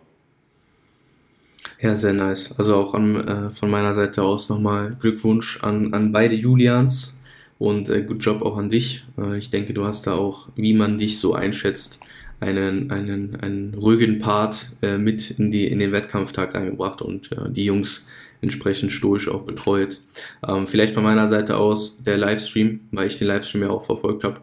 Ja, 1.82 1.96
sehr 1.96 2.14
nice. 2.14 2.54
Also 2.60 2.76
auch 2.76 2.94
an, 2.94 3.16
äh, 3.28 3.50
von 3.50 3.72
meiner 3.72 3.96
Seite 3.96 4.22
aus 4.22 4.50
nochmal 4.50 4.96
Glückwunsch 5.00 5.64
an, 5.64 5.94
an 5.94 6.12
beide 6.12 6.36
Julians 6.36 7.24
und 7.58 7.90
äh, 7.90 8.04
gut 8.04 8.24
Job 8.24 8.44
auch 8.44 8.58
an 8.58 8.70
dich. 8.70 9.06
Äh, 9.18 9.40
ich 9.40 9.50
denke, 9.50 9.74
du 9.74 9.84
hast 9.84 10.06
da 10.06 10.14
auch, 10.14 10.50
wie 10.56 10.76
man 10.76 11.00
dich 11.00 11.18
so 11.20 11.34
einschätzt, 11.34 12.02
einen, 12.40 12.92
einen, 12.92 13.36
einen 13.36 13.74
ruhigen 13.74 14.20
Part 14.20 14.74
äh, 14.84 15.00
mit 15.00 15.32
in, 15.32 15.50
die, 15.50 15.68
in 15.68 15.80
den 15.80 15.92
Wettkampftag 15.92 16.54
reingebracht 16.54 17.02
und 17.02 17.32
äh, 17.32 17.50
die 17.50 17.66
Jungs 17.66 18.08
entsprechend 18.42 18.92
stoisch 18.92 19.28
auch 19.28 19.42
betreut. 19.42 20.02
Ähm, 20.48 20.68
vielleicht 20.68 20.94
von 20.94 21.04
meiner 21.04 21.28
Seite 21.28 21.58
aus 21.58 22.04
der 22.04 22.18
Livestream, 22.18 22.82
weil 22.92 23.08
ich 23.08 23.18
den 23.18 23.28
Livestream 23.28 23.64
ja 23.64 23.70
auch 23.72 23.86
verfolgt 23.86 24.24
habe, 24.24 24.42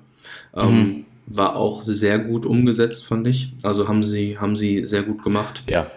ähm, 0.57 0.70
mhm. 0.70 1.05
war 1.26 1.55
auch 1.55 1.82
sehr 1.82 2.18
gut 2.18 2.47
umgesetzt, 2.47 3.07
fand 3.07 3.28
ich. 3.28 3.53
Also 3.62 3.86
haben 3.86 4.03
sie, 4.03 4.39
haben 4.39 4.57
sie 4.57 4.84
sehr 4.84 5.05
gut 5.05 5.22
gemacht. 5.22 5.62
Ja. 5.68 5.89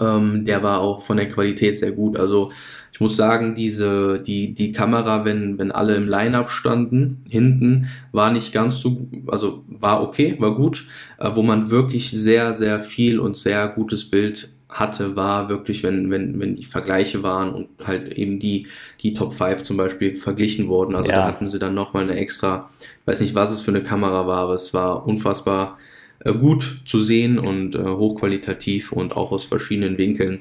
Ähm, 0.00 0.44
der 0.44 0.62
war 0.62 0.80
auch 0.80 1.02
von 1.02 1.16
der 1.16 1.28
Qualität 1.28 1.76
sehr 1.76 1.92
gut. 1.92 2.18
Also 2.18 2.52
ich 2.92 3.00
muss 3.00 3.16
sagen, 3.16 3.54
diese, 3.54 4.18
die, 4.18 4.54
die 4.54 4.72
Kamera, 4.72 5.24
wenn, 5.24 5.58
wenn 5.58 5.72
alle 5.72 5.96
im 5.96 6.08
Line-Up 6.08 6.50
standen, 6.50 7.22
hinten, 7.28 7.88
war 8.12 8.30
nicht 8.30 8.52
ganz 8.52 8.80
so, 8.80 9.08
also 9.26 9.64
war 9.66 10.02
okay, 10.02 10.36
war 10.38 10.54
gut, 10.54 10.86
äh, 11.18 11.30
wo 11.34 11.42
man 11.42 11.70
wirklich 11.70 12.10
sehr, 12.10 12.52
sehr 12.52 12.80
viel 12.80 13.18
und 13.18 13.36
sehr 13.36 13.68
gutes 13.68 14.10
Bild 14.10 14.52
hatte, 14.68 15.16
war 15.16 15.48
wirklich, 15.48 15.82
wenn, 15.82 16.10
wenn, 16.10 16.38
wenn 16.40 16.56
die 16.56 16.64
Vergleiche 16.64 17.22
waren 17.22 17.52
und 17.52 17.68
halt 17.84 18.12
eben 18.12 18.38
die, 18.38 18.66
die 19.02 19.14
Top 19.14 19.32
5 19.32 19.62
zum 19.62 19.76
Beispiel 19.76 20.14
verglichen 20.14 20.68
wurden. 20.68 20.94
Also 20.94 21.10
ja. 21.10 21.16
da 21.16 21.26
hatten 21.26 21.48
sie 21.48 21.58
dann 21.58 21.74
nochmal 21.74 22.04
eine 22.04 22.16
extra, 22.16 22.68
weiß 23.06 23.20
nicht, 23.20 23.34
was 23.34 23.50
es 23.50 23.60
für 23.60 23.70
eine 23.70 23.82
Kamera 23.82 24.26
war, 24.26 24.38
aber 24.38 24.54
es 24.54 24.72
war 24.74 25.06
unfassbar 25.06 25.78
gut 26.30 26.82
zu 26.86 27.00
sehen 27.00 27.38
und 27.38 27.74
äh, 27.74 27.82
hochqualitativ 27.82 28.92
und 28.92 29.16
auch 29.16 29.32
aus 29.32 29.44
verschiedenen 29.44 29.98
Winkeln. 29.98 30.40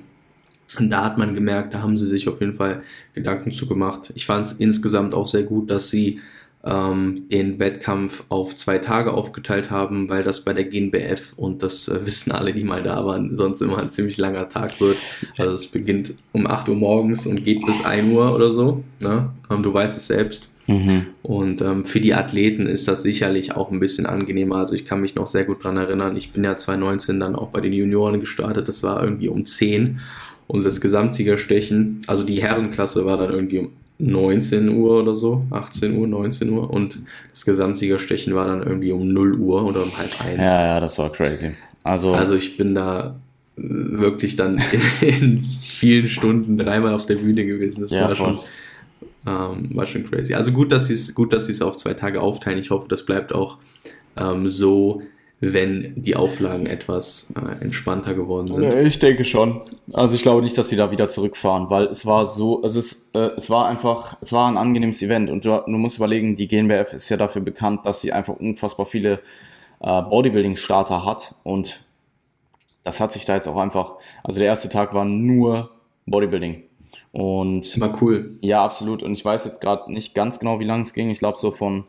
Und 0.80 0.90
da 0.90 1.04
hat 1.04 1.18
man 1.18 1.36
gemerkt, 1.36 1.74
da 1.74 1.82
haben 1.82 1.98
sie 1.98 2.08
sich 2.08 2.30
auf 2.30 2.40
jeden 2.40 2.54
Fall 2.54 2.84
Gedanken 3.14 3.52
zu 3.52 3.68
gemacht. 3.68 4.12
Ich 4.16 4.26
fand 4.26 4.46
es 4.46 4.54
insgesamt 4.54 5.14
auch 5.14 5.28
sehr 5.28 5.44
gut, 5.44 5.70
dass 5.70 5.90
sie 5.90 6.20
ähm, 6.64 7.28
den 7.30 7.60
Wettkampf 7.60 8.26
auf 8.30 8.56
zwei 8.56 8.78
Tage 8.78 9.14
aufgeteilt 9.14 9.72
haben, 9.72 10.10
weil 10.10 10.24
das 10.24 10.42
bei 10.42 10.54
der 10.54 10.66
GNBF 10.66 11.34
und 11.36 11.64
das 11.64 11.88
äh, 11.88 12.06
wissen 12.06 12.32
alle, 12.32 12.54
die 12.54 12.64
mal 12.64 12.84
da 12.84 13.06
waren, 13.06 13.36
sonst 13.36 13.62
immer 13.62 13.80
ein 13.80 13.90
ziemlich 13.90 14.18
langer 14.18 14.50
Tag 14.50 14.80
wird. 14.80 14.98
Also 15.38 15.56
es 15.56 15.68
beginnt 15.68 16.14
um 16.32 16.48
8 16.48 16.70
Uhr 16.70 16.76
morgens 16.76 17.26
und 17.26 17.44
geht 17.44 17.66
bis 17.66 17.84
1 17.84 18.14
Uhr 18.14 18.36
oder 18.36 18.52
so. 18.52 18.84
Ne? 19.00 19.30
Du 19.50 19.74
weißt 19.74 19.98
es 19.98 20.08
selbst. 20.08 20.51
Mhm. 20.68 21.08
Und 21.24 21.62
ähm, 21.62 21.86
für 21.86 22.00
die 22.00 22.14
Athleten 22.14 22.66
ist 22.66 22.88
das 22.88 23.04
sicherlich 23.04 23.56
auch 23.56 23.72
ein 23.72 23.80
bisschen 23.80 24.06
angenehmer. 24.06 24.58
Also 24.58 24.74
ich 24.74 24.86
kann 24.86 25.02
mich 25.02 25.16
noch 25.16 25.28
sehr 25.28 25.44
gut 25.44 25.64
dran 25.64 25.78
erinnern. 25.78 26.16
Ich 26.16 26.32
bin 26.32 26.44
ja 26.44 26.58
2019 26.58 27.20
dann 27.20 27.36
auch 27.36 27.50
bei 27.50 27.62
den 27.62 27.74
Junioren 27.74 28.20
gestartet. 28.20 28.68
Das 28.68 28.84
war 28.84 29.04
irgendwie 29.04 29.28
um 29.28 29.46
10 29.46 30.00
und 30.52 30.66
das 30.66 30.82
Gesamtsiegerstechen, 30.82 32.02
also 32.08 32.26
die 32.26 32.42
Herrenklasse 32.42 33.06
war 33.06 33.16
dann 33.16 33.32
irgendwie 33.32 33.60
um 33.60 33.70
19 34.00 34.68
Uhr 34.68 35.00
oder 35.02 35.16
so, 35.16 35.46
18 35.50 35.96
Uhr, 35.96 36.08
19 36.08 36.50
Uhr 36.50 36.70
und 36.70 37.00
das 37.30 37.46
Gesamtsiegerstechen 37.46 38.36
war 38.36 38.48
dann 38.48 38.62
irgendwie 38.62 38.92
um 38.92 39.08
0 39.14 39.36
Uhr 39.36 39.64
oder 39.64 39.82
um 39.82 39.98
halb 39.98 40.26
eins. 40.26 40.42
Ja, 40.42 40.66
ja, 40.66 40.80
das 40.82 40.98
war 40.98 41.10
crazy. 41.10 41.52
Also, 41.84 42.14
also 42.14 42.36
ich 42.36 42.58
bin 42.58 42.76
da 42.76 43.16
wirklich 43.56 44.36
dann 44.36 44.62
in, 45.02 45.38
vielen 45.38 46.10
Stunden 46.10 46.58
dreimal 46.58 46.94
auf 46.94 47.06
der 47.06 47.16
Bühne 47.16 47.46
gewesen. 47.46 47.84
Das 47.84 47.92
ja, 47.92 48.10
war 48.10 48.16
schon, 48.16 48.40
ähm, 49.26 49.70
war 49.74 49.86
schon 49.86 50.10
crazy. 50.10 50.34
Also 50.34 50.52
gut, 50.52 50.72
dass 50.72 50.88
sie 50.88 50.94
es 50.94 51.14
gut, 51.14 51.34
dass 51.34 51.46
sie 51.46 51.52
es 51.52 51.62
auf 51.62 51.78
zwei 51.78 51.94
Tage 51.94 52.22
aufteilen. 52.22 52.60
Ich 52.60 52.72
hoffe, 52.72 52.88
das 52.88 53.06
bleibt 53.06 53.34
auch 53.34 53.60
ähm, 54.18 54.50
so 54.50 55.02
wenn 55.42 55.94
die 55.96 56.16
Auflagen 56.16 56.68
etwas 56.68 57.34
äh, 57.36 57.64
entspannter 57.64 58.14
geworden 58.14 58.46
sind. 58.46 58.64
Ich 58.86 59.00
denke 59.00 59.26
schon. 59.26 59.62
Also 59.92 60.14
ich 60.14 60.22
glaube 60.22 60.44
nicht, 60.44 60.56
dass 60.56 60.70
sie 60.70 60.76
da 60.76 60.92
wieder 60.92 61.10
zurückfahren, 61.10 61.72
weil 61.72 61.86
es 61.86 62.06
war 62.06 62.28
so, 62.28 62.62
also 62.62 62.80
es, 62.80 63.10
äh, 63.14 63.32
es 63.38 63.50
war 63.50 63.68
einfach, 63.68 64.18
es 64.22 64.32
war 64.34 64.48
ein 64.48 64.56
angenehmes 64.56 65.02
Event 65.02 65.32
und 65.32 65.44
du, 65.44 65.64
du 65.66 65.72
musst 65.72 65.98
überlegen, 65.98 66.36
die 66.36 66.48
GNBF 66.48 66.94
ist 66.94 67.10
ja 67.10 67.18
dafür 67.18 67.42
bekannt, 67.42 67.88
dass 67.88 68.02
sie 68.02 68.14
einfach 68.14 68.36
unfassbar 68.36 68.86
viele 68.86 69.20
äh, 69.80 70.02
Bodybuilding-Starter 70.04 71.04
hat 71.04 71.34
und 71.42 71.86
das 72.84 73.00
hat 73.00 73.12
sich 73.12 73.26
da 73.26 73.36
jetzt 73.36 73.48
auch 73.48 73.58
einfach, 73.58 73.96
also 74.24 74.40
der 74.40 74.48
erste 74.48 74.70
Tag 74.70 74.94
war 74.94 75.06
nur 75.06 75.72
Bodybuilding. 76.06 76.64
Und 77.12 77.80
war 77.82 78.02
cool. 78.02 78.38
Ja, 78.42 78.64
absolut. 78.64 79.04
Und 79.04 79.14
ich 79.14 79.26
weiß 79.26 79.46
jetzt 79.46 79.60
gerade 79.60 79.92
nicht 79.92 80.16
ganz 80.16 80.40
genau, 80.40 80.60
wie 80.60 80.66
lange 80.66 80.84
es 80.84 80.94
ging. 80.94 81.10
Ich 81.10 81.20
glaube 81.20 81.38
so 81.40 81.52
von 81.52 81.84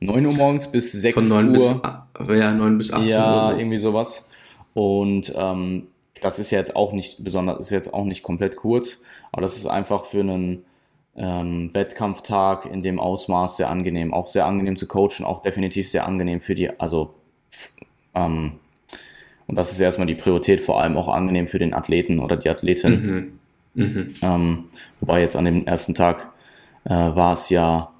9 0.00 0.26
Uhr 0.26 0.32
morgens 0.34 0.70
bis 0.70 0.92
6 0.92 1.14
Von 1.14 1.28
9 1.28 1.48
Uhr. 1.48 1.52
Bis, 1.52 2.38
ja, 2.38 2.52
9 2.52 2.78
bis 2.78 2.92
18 2.92 3.08
ja, 3.08 3.18
Uhr. 3.18 3.52
Ja, 3.52 3.58
irgendwie 3.58 3.78
sowas. 3.78 4.30
Und 4.74 5.32
ähm, 5.36 5.88
das 6.20 6.38
ist 6.38 6.50
ja 6.50 6.58
jetzt 6.58 6.76
auch 6.76 6.92
nicht 6.92 7.22
besonders, 7.24 7.60
ist 7.60 7.70
jetzt 7.70 7.92
auch 7.92 8.04
nicht 8.04 8.22
komplett 8.22 8.56
kurz, 8.56 9.02
aber 9.30 9.42
das 9.42 9.56
ist 9.56 9.66
einfach 9.66 10.04
für 10.04 10.20
einen 10.20 10.64
ähm, 11.16 11.70
Wettkampftag 11.74 12.66
in 12.66 12.82
dem 12.82 12.98
Ausmaß 12.98 13.56
sehr 13.56 13.70
angenehm. 13.70 14.14
Auch 14.14 14.30
sehr 14.30 14.46
angenehm 14.46 14.76
zu 14.76 14.86
coachen, 14.86 15.24
auch 15.24 15.42
definitiv 15.42 15.88
sehr 15.88 16.06
angenehm 16.06 16.40
für 16.40 16.54
die, 16.54 16.78
also 16.80 17.14
ähm, 18.14 18.52
und 19.46 19.56
das 19.56 19.72
ist 19.72 19.80
erstmal 19.80 20.06
die 20.06 20.14
Priorität, 20.14 20.60
vor 20.60 20.80
allem 20.80 20.96
auch 20.96 21.08
angenehm 21.08 21.46
für 21.46 21.58
den 21.58 21.74
Athleten 21.74 22.18
oder 22.18 22.36
die 22.36 22.48
Athletin. 22.48 22.92
Mhm. 22.92 23.38
Mhm. 23.74 24.14
Ähm, 24.22 24.64
wobei 25.00 25.20
jetzt 25.20 25.36
an 25.36 25.44
dem 25.44 25.66
ersten 25.66 25.94
Tag 25.94 26.32
äh, 26.84 26.90
war 26.90 27.34
es 27.34 27.50
ja 27.50 27.92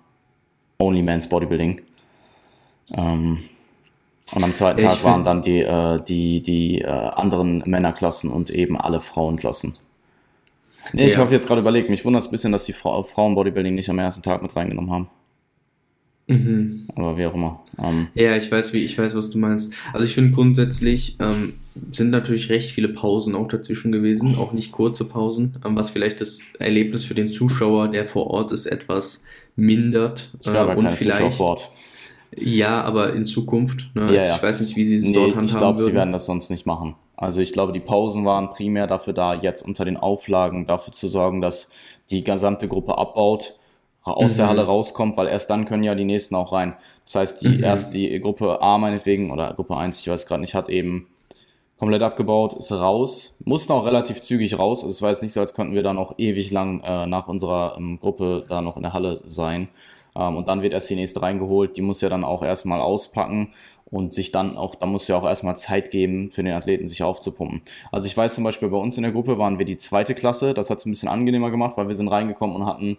Only 0.79 1.03
Men's 1.03 1.29
Bodybuilding. 1.29 1.83
Ähm, 2.93 3.41
und 4.33 4.45
am 4.45 4.55
zweiten 4.55 4.81
ich 4.81 4.87
Tag 4.87 5.05
waren 5.05 5.25
dann 5.25 5.43
die, 5.43 5.61
äh, 5.61 6.01
die, 6.03 6.43
die 6.43 6.81
äh, 6.81 6.89
anderen 6.89 7.63
Männerklassen 7.67 8.31
und 8.31 8.51
eben 8.51 8.79
alle 8.79 9.01
Frauenklassen. 9.01 9.77
Nee, 10.93 11.07
ich 11.07 11.15
ja. 11.15 11.21
habe 11.21 11.33
jetzt 11.33 11.47
gerade 11.47 11.61
überlegt, 11.61 11.91
mich 11.91 12.05
wundert 12.05 12.23
es 12.23 12.29
ein 12.29 12.31
bisschen, 12.31 12.53
dass 12.53 12.65
die 12.65 12.73
Fra 12.73 13.03
Frauen-Bodybuilding 13.03 13.75
nicht 13.75 13.89
am 13.89 13.99
ersten 13.99 14.23
Tag 14.23 14.43
mit 14.43 14.55
reingenommen 14.55 14.91
haben. 14.91 15.09
Mhm. 16.27 16.87
Aber 16.97 17.19
wie 17.19 17.27
auch 17.27 17.35
immer. 17.35 17.63
Ähm, 17.79 18.09
ja, 18.15 18.37
ich 18.37 18.51
weiß, 18.51 18.73
wie, 18.73 18.85
ich 18.85 18.97
weiß, 18.97 19.15
was 19.15 19.31
du 19.31 19.39
meinst. 19.39 19.73
Also 19.93 20.07
ich 20.07 20.15
finde 20.15 20.33
grundsätzlich 20.33 21.17
ähm, 21.21 21.55
sind 21.93 22.11
natürlich 22.11 22.51
recht 22.51 22.71
viele 22.71 22.89
Pausen 22.89 23.35
auch 23.35 23.49
dazwischen 23.49 23.93
gewesen, 23.93 24.37
auch 24.37 24.53
nicht 24.53 24.73
kurze 24.73 25.05
Pausen, 25.05 25.59
ähm, 25.65 25.77
was 25.77 25.91
vielleicht 25.91 26.21
das 26.21 26.41
Erlebnis 26.59 27.05
für 27.05 27.15
den 27.15 27.29
Zuschauer, 27.29 27.89
der 27.89 28.07
vor 28.07 28.29
Ort 28.29 28.53
ist, 28.53 28.67
etwas 28.67 29.25
mindert. 29.57 30.31
Es 30.41 30.53
gab 30.53 30.71
äh, 30.71 30.79
und 30.79 30.93
vielleicht. 30.93 31.43
Ja, 32.37 32.83
aber 32.83 33.13
in 33.13 33.27
Zukunft. 33.27 33.91
Ne? 33.95 34.15
Ja, 34.15 34.25
ja. 34.25 34.37
Ich 34.37 34.43
weiß 34.43 34.61
nicht, 34.61 34.77
wie 34.77 34.85
sie 34.85 34.97
es 34.97 35.05
nee, 35.05 35.13
dort 35.13 35.37
handhaben 35.37 35.47
Ich 35.47 35.57
glaube, 35.57 35.83
sie 35.83 35.95
werden 35.95 36.13
das 36.13 36.27
sonst 36.27 36.51
nicht 36.51 36.67
machen. 36.67 36.97
Also 37.17 37.41
ich 37.41 37.53
glaube, 37.53 37.73
die 37.73 37.81
Pausen 37.81 38.25
waren 38.25 38.51
primär 38.51 38.87
dafür 38.87 39.13
da, 39.13 39.35
jetzt 39.35 39.63
unter 39.63 39.85
den 39.85 39.97
Auflagen 39.97 40.67
dafür 40.67 40.93
zu 40.93 41.07
sorgen, 41.07 41.41
dass 41.41 41.71
die 42.11 42.25
gesamte 42.25 42.67
Gruppe 42.67 42.99
abbaut, 42.99 43.55
aus 44.13 44.35
mhm. 44.35 44.37
der 44.37 44.49
Halle 44.49 44.63
rauskommt, 44.67 45.17
weil 45.17 45.29
erst 45.29 45.51
dann 45.51 45.65
können 45.65 45.83
ja 45.83 45.95
die 45.95 46.05
nächsten 46.05 46.35
auch 46.35 46.53
rein. 46.53 46.75
Das 47.05 47.15
heißt, 47.17 47.43
die 47.43 47.49
mhm. 47.49 47.65
erst 47.65 47.95
die 47.95 48.21
Gruppe 48.21 48.61
A 48.63 48.79
meinetwegen 48.79 49.31
oder 49.31 49.53
Gruppe 49.55 49.77
1, 49.77 50.01
ich 50.01 50.09
weiß 50.09 50.27
gerade 50.27 50.43
nicht, 50.43 50.55
hat 50.55 50.69
eben 50.69 51.09
komplett 51.79 52.03
abgebaut, 52.03 52.55
ist 52.55 52.73
raus, 52.73 53.39
mussten 53.45 53.73
auch 53.73 53.85
relativ 53.85 54.23
zügig 54.23 54.59
raus. 54.59 54.85
Also 54.85 54.91
es 54.91 55.03
war 55.03 55.11
jetzt 55.11 55.23
nicht 55.23 55.33
so, 55.33 55.41
als 55.41 55.55
könnten 55.55 55.75
wir 55.75 55.83
da 55.83 55.93
noch 55.93 56.15
ewig 56.19 56.51
lang 56.51 56.81
äh, 56.83 57.07
nach 57.07 57.29
unserer 57.29 57.77
ähm, 57.79 57.99
Gruppe 57.99 58.47
da 58.49 58.61
noch 58.61 58.77
in 58.77 58.83
der 58.83 58.93
Halle 58.93 59.21
sein. 59.25 59.69
Ähm, 60.17 60.37
und 60.37 60.49
dann 60.49 60.63
wird 60.63 60.73
erst 60.73 60.91
die 60.91 60.97
nächste 60.97 61.23
reingeholt, 61.23 61.77
die 61.77 61.83
muss 61.83 62.01
ja 62.01 62.09
dann 62.09 62.25
auch 62.25 62.43
erstmal 62.43 62.81
auspacken 62.81 63.53
und 63.91 64.15
sich 64.15 64.33
dann 64.33 64.57
auch, 64.57 64.75
da 64.75 64.87
muss 64.87 65.09
ja 65.09 65.17
auch 65.17 65.25
erstmal 65.25 65.57
Zeit 65.57 65.91
geben 65.91 66.31
für 66.31 66.43
den 66.43 66.53
Athleten, 66.53 66.89
sich 66.89 67.03
aufzupumpen. 67.03 67.63
Also 67.93 68.07
ich 68.07 68.17
weiß 68.17 68.35
zum 68.35 68.45
Beispiel, 68.45 68.69
bei 68.69 68.77
uns 68.77 68.97
in 68.97 69.03
der 69.03 69.13
Gruppe 69.13 69.39
waren 69.39 69.59
wir 69.59 69.67
die 69.67 69.77
zweite 69.77 70.15
Klasse, 70.15 70.55
das 70.55 70.71
hat 70.71 70.79
es 70.79 70.87
ein 70.87 70.91
bisschen 70.91 71.09
angenehmer 71.09 71.51
gemacht, 71.51 71.77
weil 71.77 71.89
wir 71.89 71.97
sind 71.97 72.09
reingekommen 72.09 72.57
und 72.57 72.67
hatten, 72.67 72.99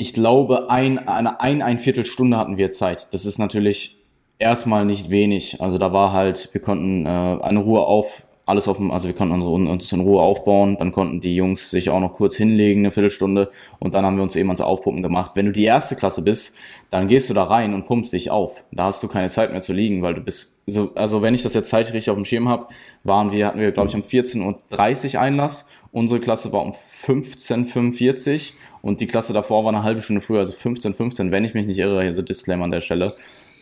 ich 0.00 0.14
glaube, 0.14 0.70
ein, 0.70 1.06
eine 1.08 1.40
ein, 1.42 1.60
ein 1.60 1.78
Viertelstunde 1.78 2.38
hatten 2.38 2.56
wir 2.56 2.70
Zeit. 2.70 3.08
Das 3.12 3.26
ist 3.26 3.38
natürlich 3.38 3.98
erstmal 4.38 4.86
nicht 4.86 5.10
wenig. 5.10 5.60
Also 5.60 5.76
da 5.76 5.92
war 5.92 6.14
halt, 6.14 6.48
wir 6.54 6.62
konnten 6.62 7.04
äh, 7.04 7.08
eine 7.08 7.58
Ruhe 7.58 7.80
auf, 7.80 8.22
alles 8.46 8.66
auf 8.66 8.78
dem, 8.78 8.90
also 8.90 9.08
wir 9.08 9.14
konnten 9.14 9.34
unsere, 9.34 9.70
uns 9.70 9.92
in 9.92 10.00
Ruhe 10.00 10.22
aufbauen, 10.22 10.76
dann 10.78 10.92
konnten 10.92 11.20
die 11.20 11.36
Jungs 11.36 11.70
sich 11.70 11.90
auch 11.90 12.00
noch 12.00 12.14
kurz 12.14 12.36
hinlegen, 12.36 12.80
eine 12.80 12.92
Viertelstunde, 12.92 13.50
und 13.78 13.94
dann 13.94 14.06
haben 14.06 14.16
wir 14.16 14.22
uns 14.22 14.36
eben 14.36 14.48
ans 14.48 14.62
Aufpumpen 14.62 15.02
gemacht. 15.02 15.32
Wenn 15.34 15.44
du 15.44 15.52
die 15.52 15.64
erste 15.64 15.96
Klasse 15.96 16.22
bist, 16.22 16.56
dann 16.88 17.06
gehst 17.06 17.28
du 17.28 17.34
da 17.34 17.44
rein 17.44 17.74
und 17.74 17.84
pumpst 17.84 18.14
dich 18.14 18.30
auf. 18.30 18.64
Da 18.72 18.84
hast 18.84 19.02
du 19.02 19.08
keine 19.08 19.28
Zeit 19.28 19.52
mehr 19.52 19.60
zu 19.60 19.74
liegen, 19.74 20.00
weil 20.00 20.14
du 20.14 20.22
bist, 20.22 20.62
so, 20.66 20.92
also 20.94 21.20
wenn 21.20 21.34
ich 21.34 21.42
das 21.42 21.52
jetzt 21.52 21.68
zeitlich 21.68 22.08
auf 22.08 22.16
dem 22.16 22.24
Schirm 22.24 22.48
habe, 22.48 22.68
waren 23.04 23.32
wir, 23.32 23.46
hatten 23.46 23.60
wir, 23.60 23.70
glaube 23.70 23.90
ich, 23.90 23.94
um 23.94 24.02
14.30 24.02 25.14
Uhr 25.14 25.20
Einlass. 25.20 25.68
Unsere 25.92 26.20
Klasse 26.20 26.52
war 26.52 26.62
um 26.62 26.72
15.45 26.72 28.52
Uhr 28.52 28.58
und 28.82 29.00
die 29.00 29.06
Klasse 29.06 29.32
davor 29.32 29.64
war 29.64 29.72
eine 29.72 29.82
halbe 29.82 30.02
Stunde 30.02 30.22
früher, 30.22 30.40
also 30.40 30.54
15.15 30.54 30.94
15, 30.94 31.30
wenn 31.30 31.44
ich 31.44 31.54
mich 31.54 31.66
nicht 31.66 31.78
irre, 31.78 32.02
hier 32.02 32.12
so 32.12 32.22
Disclaimer 32.22 32.64
an 32.64 32.70
der 32.70 32.80
Stelle. 32.80 33.14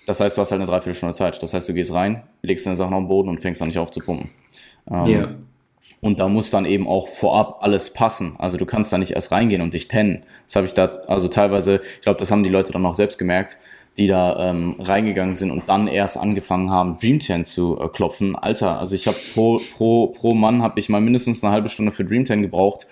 Das 0.07 0.21
heißt, 0.21 0.37
du 0.37 0.41
hast 0.41 0.53
halt 0.53 0.61
eine 0.61 0.71
Dreiviertelstunde 0.71 1.15
Zeit. 1.15 1.43
Das 1.43 1.53
heißt, 1.53 1.69
du 1.69 1.75
gehst 1.75 1.93
rein, 1.93 2.23
legst 2.43 2.67
deine 2.67 2.77
Sachen 2.77 2.95
auf 2.95 3.01
den 3.03 3.09
Boden 3.09 3.29
und 3.29 3.41
fängst 3.41 3.61
dann 3.61 3.69
nicht 3.69 3.79
auf 3.79 3.91
zu 3.91 4.01
pumpen. 4.01 4.31
Ähm, 4.91 5.07
yeah. 5.07 5.29
Und 6.01 6.21
da 6.21 6.29
muss 6.29 6.51
dann 6.51 6.65
eben 6.65 6.87
auch 6.87 7.09
vorab 7.09 7.59
alles 7.61 7.93
passen. 7.93 8.37
Also 8.39 8.57
du 8.57 8.65
kannst 8.65 8.93
da 8.93 8.99
nicht 8.99 9.13
erst 9.13 9.33
reingehen 9.33 9.61
und 9.61 9.75
dich 9.75 9.89
tennen. 9.89 10.23
Das 10.47 10.57
habe 10.57 10.67
ich 10.67 10.75
da, 10.75 10.87
also 11.09 11.29
teilweise, 11.29 11.81
ich 11.97 12.03
glaube, 12.03 12.21
das 12.21 12.31
haben 12.31 12.45
die 12.45 12.51
Leute 12.51 12.73
dann 12.73 12.87
auch 12.87 12.95
selbst 12.95 13.19
gemerkt, 13.19 13.59
die 13.99 14.07
da 14.07 14.51
ähm, 14.51 14.77
reingegangen 14.79 15.35
sind 15.35 15.51
und 15.51 15.69
dann 15.69 15.89
erst 15.89 16.17
angefangen 16.17 16.71
haben, 16.71 16.97
Dream 16.99 17.21
10 17.21 17.45
zu 17.45 17.79
äh, 17.81 17.89
klopfen. 17.89 18.37
Alter, 18.37 18.79
also 18.79 18.95
ich 18.95 19.09
habe 19.09 19.17
pro, 19.35 19.61
pro, 19.77 20.07
pro 20.07 20.35
Mann 20.35 20.63
habe 20.63 20.79
ich 20.79 20.89
mal 20.89 21.01
mindestens 21.01 21.43
eine 21.43 21.53
halbe 21.53 21.69
Stunde 21.69 21.91
für 21.91 22.05
Dream 22.05 22.25
10 22.25 22.43
gebraucht, 22.43 22.87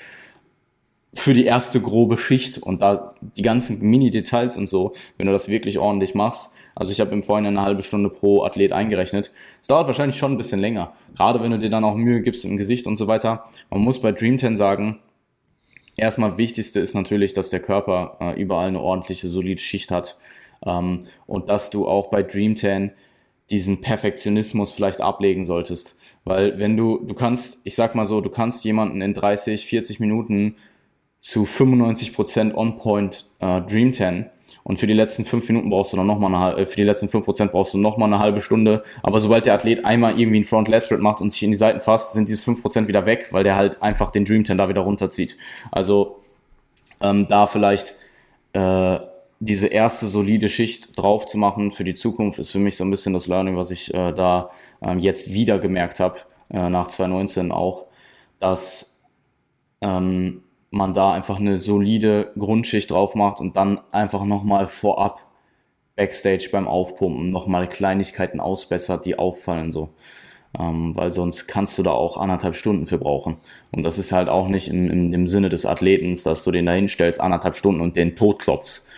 für 1.16 1.34
die 1.34 1.44
erste 1.44 1.80
grobe 1.80 2.18
Schicht 2.18 2.58
und 2.58 2.82
da 2.82 3.14
die 3.36 3.42
ganzen 3.42 3.80
Mini-Details 3.80 4.56
und 4.56 4.68
so, 4.68 4.92
wenn 5.16 5.26
du 5.26 5.32
das 5.32 5.48
wirklich 5.48 5.78
ordentlich 5.78 6.14
machst. 6.14 6.54
Also 6.74 6.92
ich 6.92 7.00
habe 7.00 7.12
im 7.12 7.22
Vorhinein 7.22 7.56
eine 7.56 7.66
halbe 7.66 7.82
Stunde 7.82 8.10
pro 8.10 8.42
Athlet 8.42 8.72
eingerechnet. 8.72 9.32
Es 9.62 9.68
dauert 9.68 9.86
wahrscheinlich 9.86 10.18
schon 10.18 10.32
ein 10.32 10.38
bisschen 10.38 10.60
länger, 10.60 10.92
gerade 11.16 11.42
wenn 11.42 11.50
du 11.50 11.58
dir 11.58 11.70
dann 11.70 11.84
auch 11.84 11.96
Mühe 11.96 12.20
gibst 12.20 12.44
im 12.44 12.56
Gesicht 12.56 12.86
und 12.86 12.98
so 12.98 13.06
weiter. 13.06 13.44
Man 13.70 13.80
muss 13.80 14.00
bei 14.00 14.12
Dream 14.12 14.38
10 14.38 14.56
sagen, 14.56 15.00
erstmal 15.96 16.36
wichtigste 16.36 16.80
ist 16.80 16.94
natürlich, 16.94 17.32
dass 17.32 17.50
der 17.50 17.60
Körper 17.60 18.18
äh, 18.20 18.40
überall 18.40 18.68
eine 18.68 18.80
ordentliche, 18.80 19.26
solide 19.26 19.60
Schicht 19.60 19.90
hat 19.90 20.18
ähm, 20.66 21.00
und 21.26 21.48
dass 21.48 21.70
du 21.70 21.88
auch 21.88 22.10
bei 22.10 22.22
Dream 22.22 22.56
10 22.56 22.92
diesen 23.50 23.80
Perfektionismus 23.80 24.72
vielleicht 24.72 25.00
ablegen 25.00 25.46
solltest. 25.46 25.96
Weil 26.24 26.58
wenn 26.58 26.76
du, 26.76 26.98
du 26.98 27.14
kannst, 27.14 27.60
ich 27.64 27.74
sag 27.74 27.94
mal 27.94 28.06
so, 28.06 28.20
du 28.20 28.28
kannst 28.28 28.64
jemanden 28.64 29.00
in 29.00 29.14
30, 29.14 29.64
40 29.64 30.00
Minuten 30.00 30.56
zu 31.20 31.44
95% 31.44 32.54
On-Point 32.54 33.24
äh, 33.40 33.60
Dream 33.62 33.92
10 33.92 34.26
Und 34.62 34.78
für 34.78 34.86
die 34.86 34.92
letzten 34.92 35.24
fünf 35.24 35.48
Minuten 35.48 35.70
brauchst 35.70 35.92
du 35.92 35.96
dann 35.96 36.06
nochmal 36.06 36.34
eine 36.34 36.62
äh, 36.62 36.66
für 36.66 36.76
die 36.76 36.84
letzten 36.84 37.08
fünf 37.08 37.24
Prozent 37.24 37.52
brauchst 37.52 37.74
du 37.74 37.78
nochmal 37.78 38.12
eine 38.12 38.20
halbe 38.20 38.40
Stunde. 38.40 38.82
Aber 39.02 39.20
sobald 39.20 39.46
der 39.46 39.54
Athlet 39.54 39.84
einmal 39.84 40.18
irgendwie 40.18 40.36
einen 40.36 40.44
Front 40.44 40.68
Lat 40.68 40.84
Spread 40.84 41.00
macht 41.00 41.20
und 41.20 41.30
sich 41.30 41.42
in 41.42 41.50
die 41.50 41.56
Seiten 41.56 41.80
fasst, 41.80 42.12
sind 42.12 42.28
diese 42.28 42.40
fünf 42.40 42.62
Prozent 42.62 42.88
wieder 42.88 43.06
weg, 43.06 43.28
weil 43.32 43.44
der 43.44 43.56
halt 43.56 43.82
einfach 43.82 44.10
den 44.10 44.24
Dream 44.24 44.44
Ten 44.44 44.58
da 44.58 44.68
wieder 44.68 44.82
runterzieht. 44.82 45.36
Also 45.72 46.20
ähm, 47.00 47.26
da 47.28 47.46
vielleicht 47.46 47.94
äh, 48.52 48.98
diese 49.40 49.66
erste 49.66 50.06
solide 50.06 50.48
Schicht 50.48 50.98
drauf 50.98 51.26
zu 51.26 51.38
machen 51.38 51.72
für 51.72 51.84
die 51.84 51.94
Zukunft 51.94 52.38
ist 52.38 52.50
für 52.50 52.58
mich 52.58 52.76
so 52.76 52.84
ein 52.84 52.90
bisschen 52.90 53.12
das 53.12 53.26
Learning, 53.26 53.56
was 53.56 53.70
ich 53.70 53.92
äh, 53.92 54.12
da 54.12 54.50
ähm, 54.82 54.98
jetzt 54.98 55.32
wieder 55.32 55.58
gemerkt 55.58 56.00
habe, 56.00 56.18
äh, 56.50 56.70
nach 56.70 56.88
2019 56.88 57.52
auch, 57.52 57.86
dass 58.40 59.04
ähm, 59.82 60.42
man 60.70 60.94
da 60.94 61.12
einfach 61.12 61.38
eine 61.38 61.58
solide 61.58 62.32
Grundschicht 62.38 62.90
drauf 62.90 63.14
macht 63.14 63.40
und 63.40 63.56
dann 63.56 63.80
einfach 63.92 64.24
nochmal 64.24 64.66
vorab 64.66 65.26
Backstage 65.96 66.50
beim 66.52 66.68
Aufpumpen 66.68 67.30
nochmal 67.30 67.66
Kleinigkeiten 67.66 68.38
ausbessert, 68.38 69.06
die 69.06 69.18
auffallen 69.18 69.72
so. 69.72 69.88
Ähm, 70.58 70.94
weil 70.96 71.12
sonst 71.12 71.48
kannst 71.48 71.76
du 71.78 71.82
da 71.82 71.92
auch 71.92 72.16
anderthalb 72.16 72.56
Stunden 72.56 72.86
für 72.86 72.98
brauchen. 72.98 73.36
Und 73.72 73.82
das 73.82 73.98
ist 73.98 74.12
halt 74.12 74.28
auch 74.28 74.48
nicht 74.48 74.68
im, 74.68 74.90
im, 74.90 75.12
im 75.12 75.28
Sinne 75.28 75.48
des 75.48 75.66
Athletens, 75.66 76.22
dass 76.22 76.44
du 76.44 76.50
den 76.50 76.66
da 76.66 76.72
hinstellst, 76.72 77.20
anderthalb 77.20 77.56
Stunden 77.56 77.80
und 77.80 77.96
den 77.96 78.16
tot 78.16 78.38
klopfst. 78.38 78.88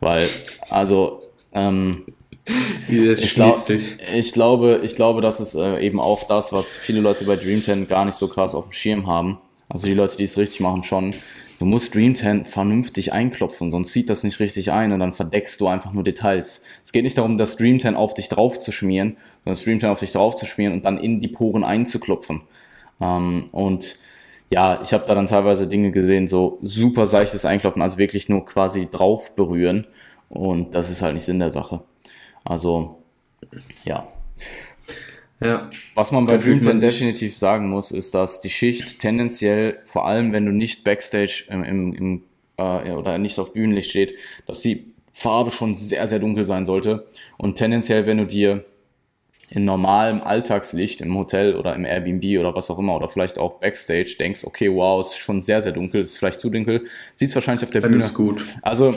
Weil, 0.00 0.26
also, 0.70 1.20
ähm, 1.52 2.04
ich, 2.88 3.34
glaub, 3.34 3.60
ich, 3.68 4.32
glaube, 4.32 4.80
ich 4.82 4.96
glaube, 4.96 5.20
das 5.20 5.40
ist 5.40 5.54
äh, 5.54 5.80
eben 5.80 6.00
auch 6.00 6.26
das, 6.26 6.52
was 6.52 6.74
viele 6.74 7.00
Leute 7.00 7.24
bei 7.24 7.36
Dream 7.36 7.62
10 7.62 7.88
gar 7.88 8.04
nicht 8.04 8.16
so 8.16 8.28
krass 8.28 8.54
auf 8.54 8.64
dem 8.64 8.72
Schirm 8.72 9.06
haben. 9.06 9.38
Also 9.72 9.86
die 9.86 9.94
Leute, 9.94 10.18
die 10.18 10.24
es 10.24 10.36
richtig 10.36 10.60
machen, 10.60 10.82
schon. 10.82 11.14
Du 11.58 11.64
musst 11.64 11.94
Dream 11.94 12.14
10 12.14 12.44
vernünftig 12.44 13.12
einklopfen, 13.12 13.70
sonst 13.70 13.92
zieht 13.92 14.10
das 14.10 14.24
nicht 14.24 14.40
richtig 14.40 14.72
ein 14.72 14.92
und 14.92 15.00
dann 15.00 15.14
verdeckst 15.14 15.60
du 15.60 15.68
einfach 15.68 15.92
nur 15.92 16.02
Details. 16.02 16.62
Es 16.84 16.92
geht 16.92 17.04
nicht 17.04 17.16
darum, 17.16 17.38
das 17.38 17.56
Dream 17.56 17.80
10 17.80 17.94
auf 17.94 18.14
dich 18.14 18.28
drauf 18.28 18.58
zu 18.58 18.72
schmieren, 18.72 19.16
sondern 19.44 19.54
das 19.54 19.64
Dream 19.64 19.80
10 19.80 19.88
auf 19.88 20.00
dich 20.00 20.12
drauf 20.12 20.34
zu 20.34 20.44
schmieren 20.44 20.74
und 20.74 20.84
dann 20.84 20.98
in 20.98 21.20
die 21.20 21.28
Poren 21.28 21.64
einzuklopfen. 21.64 22.42
Ähm, 23.00 23.46
und 23.52 23.96
ja, 24.50 24.82
ich 24.84 24.92
habe 24.92 25.04
da 25.06 25.14
dann 25.14 25.28
teilweise 25.28 25.66
Dinge 25.66 25.92
gesehen, 25.92 26.28
so 26.28 26.58
super 26.60 27.06
seichtes 27.06 27.46
Einklopfen, 27.46 27.80
also 27.80 27.96
wirklich 27.96 28.28
nur 28.28 28.44
quasi 28.44 28.88
drauf 28.90 29.34
berühren. 29.34 29.86
Und 30.28 30.74
das 30.74 30.90
ist 30.90 31.00
halt 31.00 31.14
nicht 31.14 31.24
Sinn 31.24 31.38
der 31.38 31.50
Sache. 31.50 31.82
Also, 32.44 32.98
ja. 33.84 34.06
Ja. 35.44 35.70
Was 35.94 36.12
man 36.12 36.26
bei 36.26 36.36
Dreamten 36.36 36.80
definitiv 36.80 37.36
sagen 37.36 37.68
muss, 37.68 37.90
ist, 37.90 38.14
dass 38.14 38.40
die 38.40 38.50
Schicht 38.50 39.00
tendenziell, 39.00 39.78
vor 39.84 40.06
allem 40.06 40.32
wenn 40.32 40.46
du 40.46 40.52
nicht 40.52 40.84
Backstage 40.84 41.44
im, 41.48 41.64
im, 41.64 41.94
im 41.94 42.22
äh, 42.56 42.90
oder 42.92 43.18
nicht 43.18 43.38
auf 43.38 43.52
Bühnenlicht 43.52 43.90
steht, 43.90 44.14
dass 44.46 44.60
die 44.60 44.92
Farbe 45.12 45.52
schon 45.52 45.74
sehr, 45.74 46.06
sehr 46.06 46.18
dunkel 46.18 46.46
sein 46.46 46.66
sollte. 46.66 47.06
Und 47.36 47.56
tendenziell, 47.56 48.06
wenn 48.06 48.18
du 48.18 48.26
dir 48.26 48.64
in 49.50 49.66
normalem 49.66 50.22
Alltagslicht 50.22 51.02
im 51.02 51.14
Hotel 51.14 51.56
oder 51.56 51.74
im 51.74 51.84
Airbnb 51.84 52.40
oder 52.40 52.54
was 52.54 52.70
auch 52.70 52.78
immer 52.78 52.96
oder 52.96 53.10
vielleicht 53.10 53.38
auch 53.38 53.60
Backstage 53.60 54.16
denkst, 54.18 54.44
okay, 54.44 54.72
wow, 54.72 55.02
ist 55.02 55.18
schon 55.18 55.42
sehr, 55.42 55.60
sehr 55.60 55.72
dunkel, 55.72 56.02
ist 56.02 56.16
vielleicht 56.16 56.40
zu 56.40 56.48
dunkel, 56.48 56.86
sieht 57.14 57.28
es 57.28 57.34
wahrscheinlich 57.34 57.64
auf 57.64 57.70
der 57.70 57.82
Dann 57.82 57.90
Bühne. 57.90 58.02
Ist 58.02 58.14
gut. 58.14 58.42
Also 58.62 58.96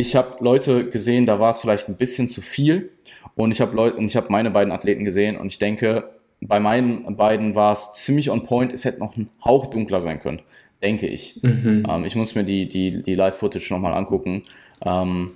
ich 0.00 0.16
habe 0.16 0.42
Leute 0.42 0.88
gesehen, 0.88 1.26
da 1.26 1.38
war 1.38 1.50
es 1.50 1.60
vielleicht 1.60 1.88
ein 1.88 1.96
bisschen 1.96 2.28
zu 2.28 2.40
viel 2.40 2.90
und 3.34 3.52
ich 3.52 3.60
habe 3.60 3.76
Leute 3.76 3.96
und 3.96 4.06
ich 4.06 4.16
habe 4.16 4.26
meine 4.30 4.50
beiden 4.50 4.72
Athleten 4.72 5.04
gesehen 5.04 5.36
und 5.36 5.48
ich 5.48 5.58
denke, 5.58 6.10
bei 6.40 6.58
meinen 6.58 7.16
beiden 7.16 7.54
war 7.54 7.74
es 7.74 7.92
ziemlich 7.94 8.30
on 8.30 8.46
point. 8.46 8.72
Es 8.72 8.84
hätte 8.84 9.00
noch 9.00 9.16
ein 9.16 9.28
Hauch 9.44 9.70
dunkler 9.70 10.00
sein 10.00 10.20
können, 10.20 10.40
denke 10.82 11.06
ich. 11.06 11.42
Mhm. 11.42 11.86
Ähm, 11.88 12.04
ich 12.06 12.16
muss 12.16 12.34
mir 12.34 12.44
die, 12.44 12.68
die, 12.68 13.02
die 13.02 13.14
Live-Footage 13.14 13.72
nochmal 13.74 13.92
angucken. 13.92 14.42
Ähm, 14.80 15.32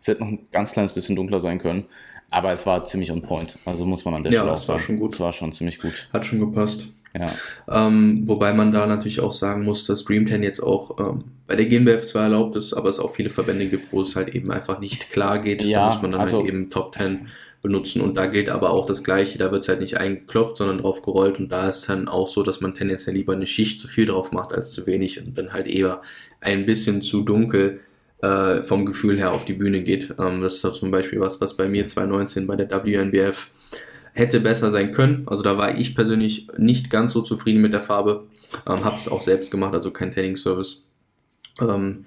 es 0.00 0.08
hätte 0.08 0.20
noch 0.20 0.28
ein 0.28 0.46
ganz 0.50 0.72
kleines 0.72 0.92
bisschen 0.92 1.16
dunkler 1.16 1.40
sein 1.40 1.58
können. 1.58 1.84
Aber 2.30 2.52
es 2.52 2.64
war 2.64 2.84
ziemlich 2.84 3.10
on 3.12 3.22
point. 3.22 3.58
Also 3.66 3.84
muss 3.84 4.04
man 4.04 4.14
an 4.14 4.22
der 4.22 4.32
ja, 4.32 4.40
Stelle 4.40 4.54
auch 4.54 4.58
sagen. 4.58 4.78
Ja, 4.78 4.86
schon 4.86 4.96
gut. 4.98 5.12
Es 5.12 5.20
war 5.20 5.32
schon 5.32 5.52
ziemlich 5.52 5.78
gut. 5.80 6.08
Hat 6.12 6.24
schon 6.24 6.40
gepasst. 6.40 6.88
Ja. 7.18 7.32
Ähm, 7.68 8.22
wobei 8.26 8.52
man 8.52 8.72
da 8.72 8.86
natürlich 8.86 9.20
auch 9.20 9.32
sagen 9.32 9.64
muss, 9.64 9.84
dass 9.84 10.04
Dream 10.04 10.26
10 10.28 10.42
jetzt 10.42 10.60
auch 10.60 10.98
ähm, 11.00 11.24
bei 11.46 11.56
der 11.56 11.66
GmbF 11.66 12.06
zwar 12.06 12.24
erlaubt 12.24 12.56
ist, 12.56 12.72
aber 12.72 12.88
es 12.88 13.00
auch 13.00 13.10
viele 13.10 13.30
Verbände 13.30 13.66
gibt, 13.66 13.92
wo 13.92 14.02
es 14.02 14.14
halt 14.14 14.34
eben 14.34 14.50
einfach 14.52 14.78
nicht 14.78 15.10
klar 15.10 15.40
geht. 15.40 15.64
Ja, 15.64 15.80
da 15.80 15.86
muss 15.86 16.02
man 16.02 16.12
dann 16.12 16.20
also, 16.20 16.38
halt 16.38 16.48
eben 16.48 16.70
Top 16.70 16.94
10 16.94 17.26
benutzen 17.62 18.00
und 18.00 18.14
da 18.14 18.26
gilt 18.26 18.48
aber 18.48 18.70
auch 18.70 18.86
das 18.86 19.04
Gleiche, 19.04 19.38
da 19.38 19.52
wird 19.52 19.64
es 19.64 19.68
halt 19.68 19.80
nicht 19.80 19.98
eingeklopft, 19.98 20.56
sondern 20.56 20.78
drauf 20.78 21.02
gerollt 21.02 21.38
und 21.38 21.50
da 21.50 21.68
ist 21.68 21.88
dann 21.88 22.08
auch 22.08 22.26
so, 22.26 22.42
dass 22.42 22.60
man 22.62 22.74
tendenziell 22.74 23.14
lieber 23.14 23.34
eine 23.34 23.46
Schicht 23.46 23.80
zu 23.80 23.88
viel 23.88 24.06
drauf 24.06 24.32
macht 24.32 24.52
als 24.52 24.72
zu 24.72 24.86
wenig 24.86 25.20
und 25.20 25.36
dann 25.36 25.52
halt 25.52 25.66
eher 25.66 26.00
ein 26.40 26.64
bisschen 26.64 27.02
zu 27.02 27.22
dunkel 27.22 27.80
äh, 28.22 28.62
vom 28.62 28.86
Gefühl 28.86 29.18
her 29.18 29.32
auf 29.32 29.44
die 29.44 29.52
Bühne 29.52 29.82
geht. 29.82 30.14
Ähm, 30.18 30.40
das 30.40 30.56
ist 30.56 30.64
halt 30.64 30.74
zum 30.74 30.90
Beispiel 30.90 31.20
was, 31.20 31.40
was 31.40 31.56
bei 31.56 31.68
mir 31.68 31.86
2019 31.86 32.46
bei 32.46 32.56
der 32.56 32.70
WNBF 32.70 33.50
hätte 34.12 34.40
besser 34.40 34.70
sein 34.70 34.92
können. 34.92 35.24
Also 35.26 35.42
da 35.42 35.56
war 35.58 35.76
ich 35.76 35.94
persönlich 35.94 36.48
nicht 36.56 36.90
ganz 36.90 37.12
so 37.12 37.22
zufrieden 37.22 37.60
mit 37.60 37.72
der 37.72 37.80
Farbe. 37.80 38.26
Ähm, 38.66 38.84
habe 38.84 38.96
es 38.96 39.08
auch 39.08 39.20
selbst 39.20 39.50
gemacht, 39.50 39.74
also 39.74 39.90
kein 39.90 40.12
Tanning 40.12 40.36
Service. 40.36 40.84
Ähm, 41.60 42.04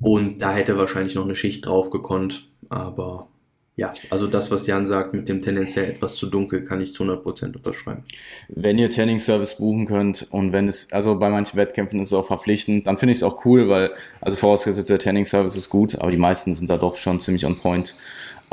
und 0.00 0.40
da 0.40 0.52
hätte 0.52 0.78
wahrscheinlich 0.78 1.14
noch 1.14 1.24
eine 1.24 1.36
Schicht 1.36 1.64
drauf 1.66 1.90
gekonnt. 1.90 2.48
Aber 2.68 3.28
ja, 3.74 3.92
also 4.10 4.26
das, 4.26 4.50
was 4.50 4.66
Jan 4.66 4.86
sagt, 4.86 5.14
mit 5.14 5.28
dem 5.28 5.42
tendenziell 5.42 5.88
etwas 5.88 6.16
zu 6.16 6.26
dunkel, 6.26 6.62
kann 6.62 6.80
ich 6.80 6.92
zu 6.92 7.04
100% 7.04 7.56
unterschreiben. 7.56 8.04
Wenn 8.48 8.78
ihr 8.78 8.90
Tanning 8.90 9.20
Service 9.20 9.56
buchen 9.56 9.86
könnt 9.86 10.26
und 10.30 10.52
wenn 10.52 10.68
es, 10.68 10.92
also 10.92 11.18
bei 11.18 11.30
manchen 11.30 11.56
Wettkämpfen 11.56 12.00
ist 12.00 12.08
es 12.08 12.12
auch 12.12 12.26
verpflichtend, 12.26 12.86
dann 12.86 12.98
finde 12.98 13.12
ich 13.12 13.18
es 13.18 13.22
auch 13.22 13.46
cool, 13.46 13.68
weil, 13.70 13.92
also 14.20 14.36
vorausgesetzt 14.36 14.90
der 14.90 14.98
Tanning 14.98 15.24
Service 15.24 15.56
ist 15.56 15.70
gut, 15.70 15.94
aber 15.98 16.10
die 16.10 16.18
meisten 16.18 16.52
sind 16.52 16.68
da 16.68 16.76
doch 16.76 16.96
schon 16.96 17.18
ziemlich 17.20 17.46
on 17.46 17.58
point. 17.58 17.94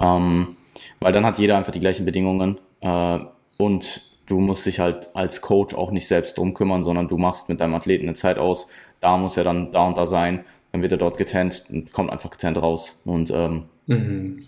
Ähm, 0.02 0.56
weil 1.00 1.14
dann 1.14 1.26
hat 1.26 1.40
jeder 1.40 1.58
einfach 1.58 1.72
die 1.72 1.80
gleichen 1.80 2.06
Bedingungen 2.06 2.60
äh, 2.82 3.20
und 3.58 4.02
du 4.26 4.40
musst 4.40 4.66
dich 4.66 4.80
halt 4.80 5.16
als 5.16 5.42
Coach 5.42 5.74
auch 5.74 5.92
nicht 5.92 6.08
selbst 6.08 6.38
drum 6.38 6.54
kümmern, 6.54 6.84
sondern 6.84 7.08
du 7.08 7.18
machst 7.18 7.50
mit 7.50 7.60
deinem 7.60 7.76
Athleten 7.76 8.06
eine 8.06 8.16
Zeit 8.16 8.38
aus, 8.38 8.70
da 9.00 9.18
muss 9.18 9.38
er 9.38 9.44
dann 9.44 9.72
da 9.72 9.88
und 9.88 9.98
da 9.98 10.08
sein, 10.08 10.46
dann 10.72 10.82
wird 10.82 10.92
er 10.92 10.98
dort 10.98 11.18
getannt 11.18 11.66
und 11.70 11.92
kommt 11.94 12.12
einfach 12.12 12.30
getannt 12.30 12.62
raus 12.62 13.02
und 13.06 13.32
ähm, 13.32 13.64
mhm. 13.88 14.46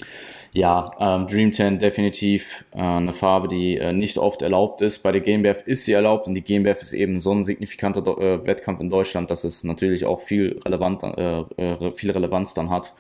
Ja, 0.53 0.91
ähm, 0.99 1.27
Dream 1.27 1.53
10 1.53 1.79
definitiv 1.79 2.65
äh, 2.73 2.81
eine 2.81 3.13
Farbe, 3.13 3.47
die 3.47 3.77
äh, 3.77 3.93
nicht 3.93 4.17
oft 4.17 4.41
erlaubt 4.41 4.81
ist. 4.81 4.99
Bei 4.99 5.13
der 5.13 5.21
GmbF 5.21 5.65
ist 5.65 5.85
sie 5.85 5.93
erlaubt 5.93 6.27
und 6.27 6.33
die 6.33 6.41
GmbF 6.41 6.81
ist 6.81 6.91
eben 6.91 7.21
so 7.21 7.31
ein 7.31 7.45
signifikanter 7.45 8.05
äh, 8.17 8.45
Wettkampf 8.45 8.81
in 8.81 8.89
Deutschland, 8.89 9.31
dass 9.31 9.45
es 9.45 9.63
natürlich 9.63 10.05
auch 10.05 10.19
viel, 10.19 10.59
relevant, 10.65 11.03
äh, 11.03 11.39
äh, 11.55 11.93
viel 11.95 12.11
Relevanz 12.11 12.53
dann 12.53 12.69
hat. 12.69 12.93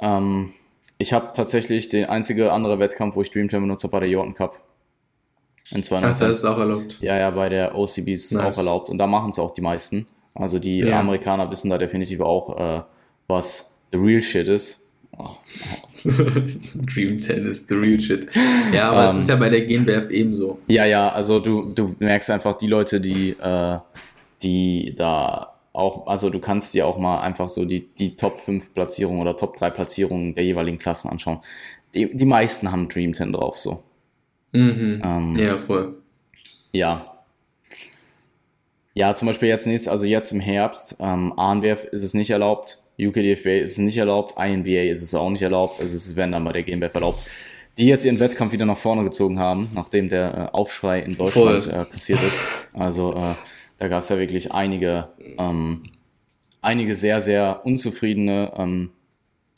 Ähm, 0.00 0.52
ich 0.98 1.12
habe 1.12 1.28
tatsächlich 1.34 1.88
den 1.88 2.06
einzige 2.06 2.52
andere 2.52 2.78
Wettkampf, 2.78 3.16
wo 3.16 3.22
ich 3.22 3.30
Dreamtime 3.30 3.62
benutzt 3.62 3.84
habe, 3.84 3.92
war 3.92 4.00
der 4.00 4.10
Jordan 4.10 4.34
Cup. 4.34 4.60
In 5.70 5.82
2019. 5.82 6.10
Ach, 6.10 6.28
das 6.28 6.38
ist 6.38 6.44
auch 6.44 6.58
erlaubt. 6.58 6.98
Ja, 7.00 7.18
ja, 7.18 7.30
bei 7.30 7.48
der 7.48 7.76
OCB 7.76 8.08
ist 8.08 8.30
es 8.30 8.38
nice. 8.38 8.54
auch 8.54 8.58
erlaubt. 8.58 8.90
Und 8.90 8.98
da 8.98 9.06
machen 9.06 9.30
es 9.30 9.38
auch 9.38 9.52
die 9.52 9.60
meisten. 9.60 10.06
Also 10.34 10.58
die 10.58 10.78
ja. 10.78 11.00
Amerikaner 11.00 11.50
wissen 11.50 11.68
da 11.68 11.78
definitiv 11.78 12.20
auch, 12.20 12.58
äh, 12.58 12.82
was 13.26 13.86
the 13.92 13.98
real 13.98 14.22
shit 14.22 14.46
ist. 14.46 14.92
Oh. 15.16 15.30
Dream 16.04 17.20
10 17.20 17.44
ist 17.44 17.68
the 17.68 17.74
real 17.74 18.00
shit. 18.00 18.28
Ja, 18.72 18.90
aber 18.90 19.02
um, 19.02 19.08
es 19.08 19.14
ähm, 19.14 19.20
ist 19.20 19.28
ja 19.28 19.36
bei 19.36 19.50
der 19.50 19.66
GNBF 19.66 20.10
ebenso. 20.10 20.58
Ja, 20.68 20.84
ja, 20.84 21.10
also 21.10 21.40
du, 21.40 21.72
du 21.74 21.96
merkst 21.98 22.30
einfach 22.30 22.54
die 22.54 22.68
Leute, 22.68 23.00
die, 23.00 23.30
äh, 23.30 23.78
die 24.42 24.94
da 24.96 25.57
auch, 25.78 26.06
also 26.06 26.28
du 26.30 26.40
kannst 26.40 26.74
dir 26.74 26.86
auch 26.86 26.98
mal 26.98 27.20
einfach 27.20 27.48
so 27.48 27.64
die, 27.64 27.88
die 27.98 28.16
Top 28.16 28.40
5 28.40 28.74
Platzierungen 28.74 29.20
oder 29.20 29.36
Top 29.36 29.56
3 29.56 29.70
Platzierungen 29.70 30.34
der 30.34 30.44
jeweiligen 30.44 30.78
Klassen 30.78 31.08
anschauen. 31.08 31.38
Die, 31.94 32.14
die 32.16 32.24
meisten 32.24 32.70
haben 32.70 32.88
Dream 32.88 33.14
10 33.14 33.32
drauf, 33.32 33.58
so. 33.58 33.82
Mhm. 34.52 35.02
Ähm, 35.04 35.36
ja, 35.36 35.58
voll. 35.58 36.02
Ja. 36.72 37.14
Ja, 38.94 39.14
zum 39.14 39.28
Beispiel 39.28 39.48
jetzt 39.48 39.66
nächstes, 39.66 39.90
also 39.90 40.04
jetzt 40.04 40.32
im 40.32 40.40
Herbst, 40.40 40.96
ähm, 41.00 41.32
ANWF 41.38 41.84
ist 41.84 42.02
es 42.02 42.14
nicht 42.14 42.30
erlaubt, 42.30 42.82
UKDFBA 42.98 43.58
ist 43.58 43.72
es 43.72 43.78
nicht 43.78 43.96
erlaubt, 43.96 44.34
INBA 44.36 44.90
ist 44.90 45.02
es 45.02 45.14
auch 45.14 45.30
nicht 45.30 45.42
erlaubt, 45.42 45.80
also 45.80 45.94
es 45.94 46.16
werden 46.16 46.32
dann 46.32 46.44
bei 46.44 46.52
der 46.52 46.64
GmbF 46.64 46.94
erlaubt, 46.94 47.20
die 47.78 47.86
jetzt 47.86 48.04
ihren 48.04 48.18
Wettkampf 48.18 48.52
wieder 48.52 48.66
nach 48.66 48.76
vorne 48.76 49.04
gezogen 49.04 49.38
haben, 49.38 49.68
nachdem 49.74 50.08
der 50.08 50.50
äh, 50.52 50.56
Aufschrei 50.56 51.00
in 51.00 51.16
Deutschland 51.16 51.68
äh, 51.68 51.84
passiert 51.84 52.20
ist. 52.24 52.44
Also 52.72 53.14
äh, 53.14 53.34
da 53.78 53.88
gab 53.88 54.02
es 54.02 54.08
ja 54.08 54.18
wirklich 54.18 54.52
einige, 54.52 55.08
ähm, 55.38 55.82
einige 56.60 56.96
sehr, 56.96 57.20
sehr 57.22 57.62
unzufriedene 57.64 58.52
ähm, 58.56 58.90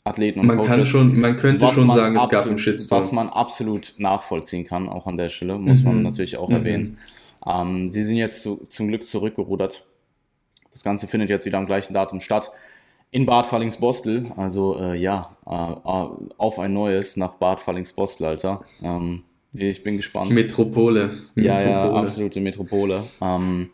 Athleten 0.03 0.39
und 0.39 0.47
man 0.47 0.57
Coaches. 0.57 0.69
Kann 0.69 0.85
schon, 0.85 1.19
man 1.19 1.37
könnte 1.37 1.67
schon 1.67 1.91
sagen, 1.91 2.15
es 2.15 2.29
gab 2.29 2.45
einen 2.45 2.57
Shitstorm. 2.57 2.99
Was 2.99 3.11
man 3.11 3.29
absolut 3.29 3.95
nachvollziehen 3.97 4.65
kann, 4.65 4.89
auch 4.89 5.07
an 5.07 5.17
der 5.17 5.29
Stelle, 5.29 5.57
muss 5.57 5.81
mhm. 5.81 5.87
man 5.87 6.03
natürlich 6.03 6.37
auch 6.37 6.49
mhm. 6.49 6.55
erwähnen. 6.55 6.97
Ähm, 7.45 7.89
sie 7.89 8.03
sind 8.03 8.17
jetzt 8.17 8.41
zu, 8.41 8.67
zum 8.69 8.87
Glück 8.87 9.05
zurückgerudert. 9.05 9.85
Das 10.71 10.83
Ganze 10.83 11.07
findet 11.07 11.29
jetzt 11.29 11.45
wieder 11.45 11.57
am 11.57 11.65
gleichen 11.65 11.93
Datum 11.93 12.19
statt. 12.19 12.51
In 13.13 13.25
Bad 13.25 13.47
Fallings-Bostel, 13.47 14.31
also 14.37 14.79
äh, 14.79 14.97
ja, 14.97 15.35
äh, 15.45 15.51
äh 15.51 16.29
auf 16.37 16.59
ein 16.59 16.73
neues 16.73 17.17
nach 17.17 17.35
Bad 17.35 17.61
Fallings-Bostel, 17.61 18.25
Alter. 18.25 18.61
Ähm, 18.81 19.23
ich 19.53 19.83
bin 19.83 19.97
gespannt. 19.97 20.31
Metropole. 20.31 21.07
Metropole. 21.07 21.45
Ja, 21.45 21.61
ja, 21.61 21.91
absolute 21.91 22.39
Metropole. 22.39 23.03
Ähm, 23.19 23.69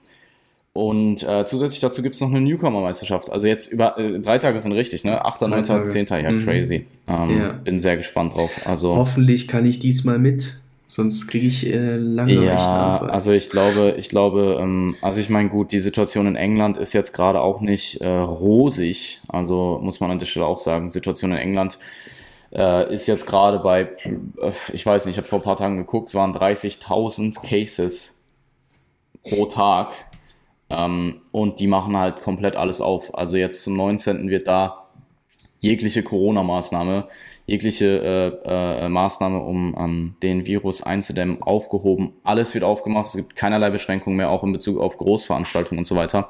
Und 0.77 1.23
äh, 1.23 1.43
zusätzlich 1.47 1.79
dazu 1.79 2.03
gibt 2.03 2.13
es 2.13 2.21
noch 2.21 2.29
eine 2.29 2.39
Newcomer-Meisterschaft. 2.39 3.31
Also 3.31 3.47
jetzt 3.47 3.71
über 3.71 3.97
äh, 3.97 4.19
drei 4.19 4.37
Tage 4.37 4.61
sind 4.61 4.73
richtig, 4.73 5.03
ne? 5.03 5.25
8., 5.25 5.41
9., 5.41 5.85
10. 5.87 6.05
Ja, 6.05 6.29
mhm. 6.29 6.45
crazy. 6.45 6.85
Ähm, 7.07 7.39
ja. 7.39 7.51
Bin 7.63 7.81
sehr 7.81 7.97
gespannt 7.97 8.35
drauf. 8.35 8.61
Also, 8.65 8.95
Hoffentlich 8.95 9.47
kann 9.47 9.65
ich 9.65 9.79
diesmal 9.79 10.19
mit. 10.19 10.59
Sonst 10.85 11.27
kriege 11.27 11.47
ich 11.47 11.65
äh, 11.65 11.95
lange 11.95 12.45
Ja, 12.45 12.99
also 12.99 13.31
ich 13.31 13.49
glaube, 13.49 13.95
ich 13.97 14.09
glaube, 14.09 14.59
ähm, 14.61 14.95
also 15.01 15.19
ich 15.19 15.31
meine, 15.31 15.49
gut, 15.49 15.71
die 15.71 15.79
Situation 15.79 16.27
in 16.27 16.35
England 16.35 16.77
ist 16.77 16.93
jetzt 16.93 17.11
gerade 17.11 17.41
auch 17.41 17.59
nicht 17.59 18.01
äh, 18.01 18.07
rosig. 18.07 19.21
Also 19.29 19.79
muss 19.81 19.99
man 19.99 20.11
an 20.11 20.19
der 20.19 20.27
Stelle 20.27 20.45
auch 20.45 20.59
sagen, 20.59 20.91
Situation 20.91 21.31
in 21.31 21.37
England 21.37 21.79
äh, 22.53 22.93
ist 22.93 23.07
jetzt 23.07 23.25
gerade 23.25 23.57
bei, 23.57 23.81
äh, 23.81 24.51
ich 24.73 24.85
weiß 24.85 25.07
nicht, 25.07 25.15
ich 25.15 25.17
habe 25.17 25.27
vor 25.27 25.39
ein 25.39 25.43
paar 25.43 25.57
Tagen 25.57 25.77
geguckt, 25.77 26.09
es 26.09 26.15
waren 26.15 26.35
30.000 26.35 27.41
Cases 27.41 28.19
pro 29.23 29.47
Tag. 29.47 29.93
Ähm, 30.69 31.21
und 31.31 31.59
die 31.59 31.67
machen 31.67 31.97
halt 31.97 32.21
komplett 32.21 32.55
alles 32.55 32.81
auf. 32.81 33.15
Also 33.17 33.37
jetzt 33.37 33.63
zum 33.63 33.77
19. 33.77 34.29
wird 34.29 34.47
da 34.47 34.86
jegliche 35.59 36.03
Corona-Maßnahme 36.03 37.07
jegliche 37.47 38.41
äh, 38.45 38.85
äh, 38.85 38.89
Maßnahme, 38.89 39.39
um 39.39 39.73
ähm, 39.79 40.15
den 40.21 40.45
Virus 40.45 40.83
einzudämmen, 40.83 41.41
aufgehoben. 41.41 42.11
Alles 42.23 42.53
wird 42.53 42.65
aufgemacht. 42.65 43.07
Es 43.07 43.15
gibt 43.15 43.37
keinerlei 43.37 43.69
Beschränkungen 43.69 44.17
mehr, 44.17 44.29
auch 44.29 44.43
in 44.43 44.51
Bezug 44.51 44.77
auf 44.79 44.97
Großveranstaltungen 44.97 45.79
und 45.79 45.87
so 45.87 45.95
weiter. 45.95 46.29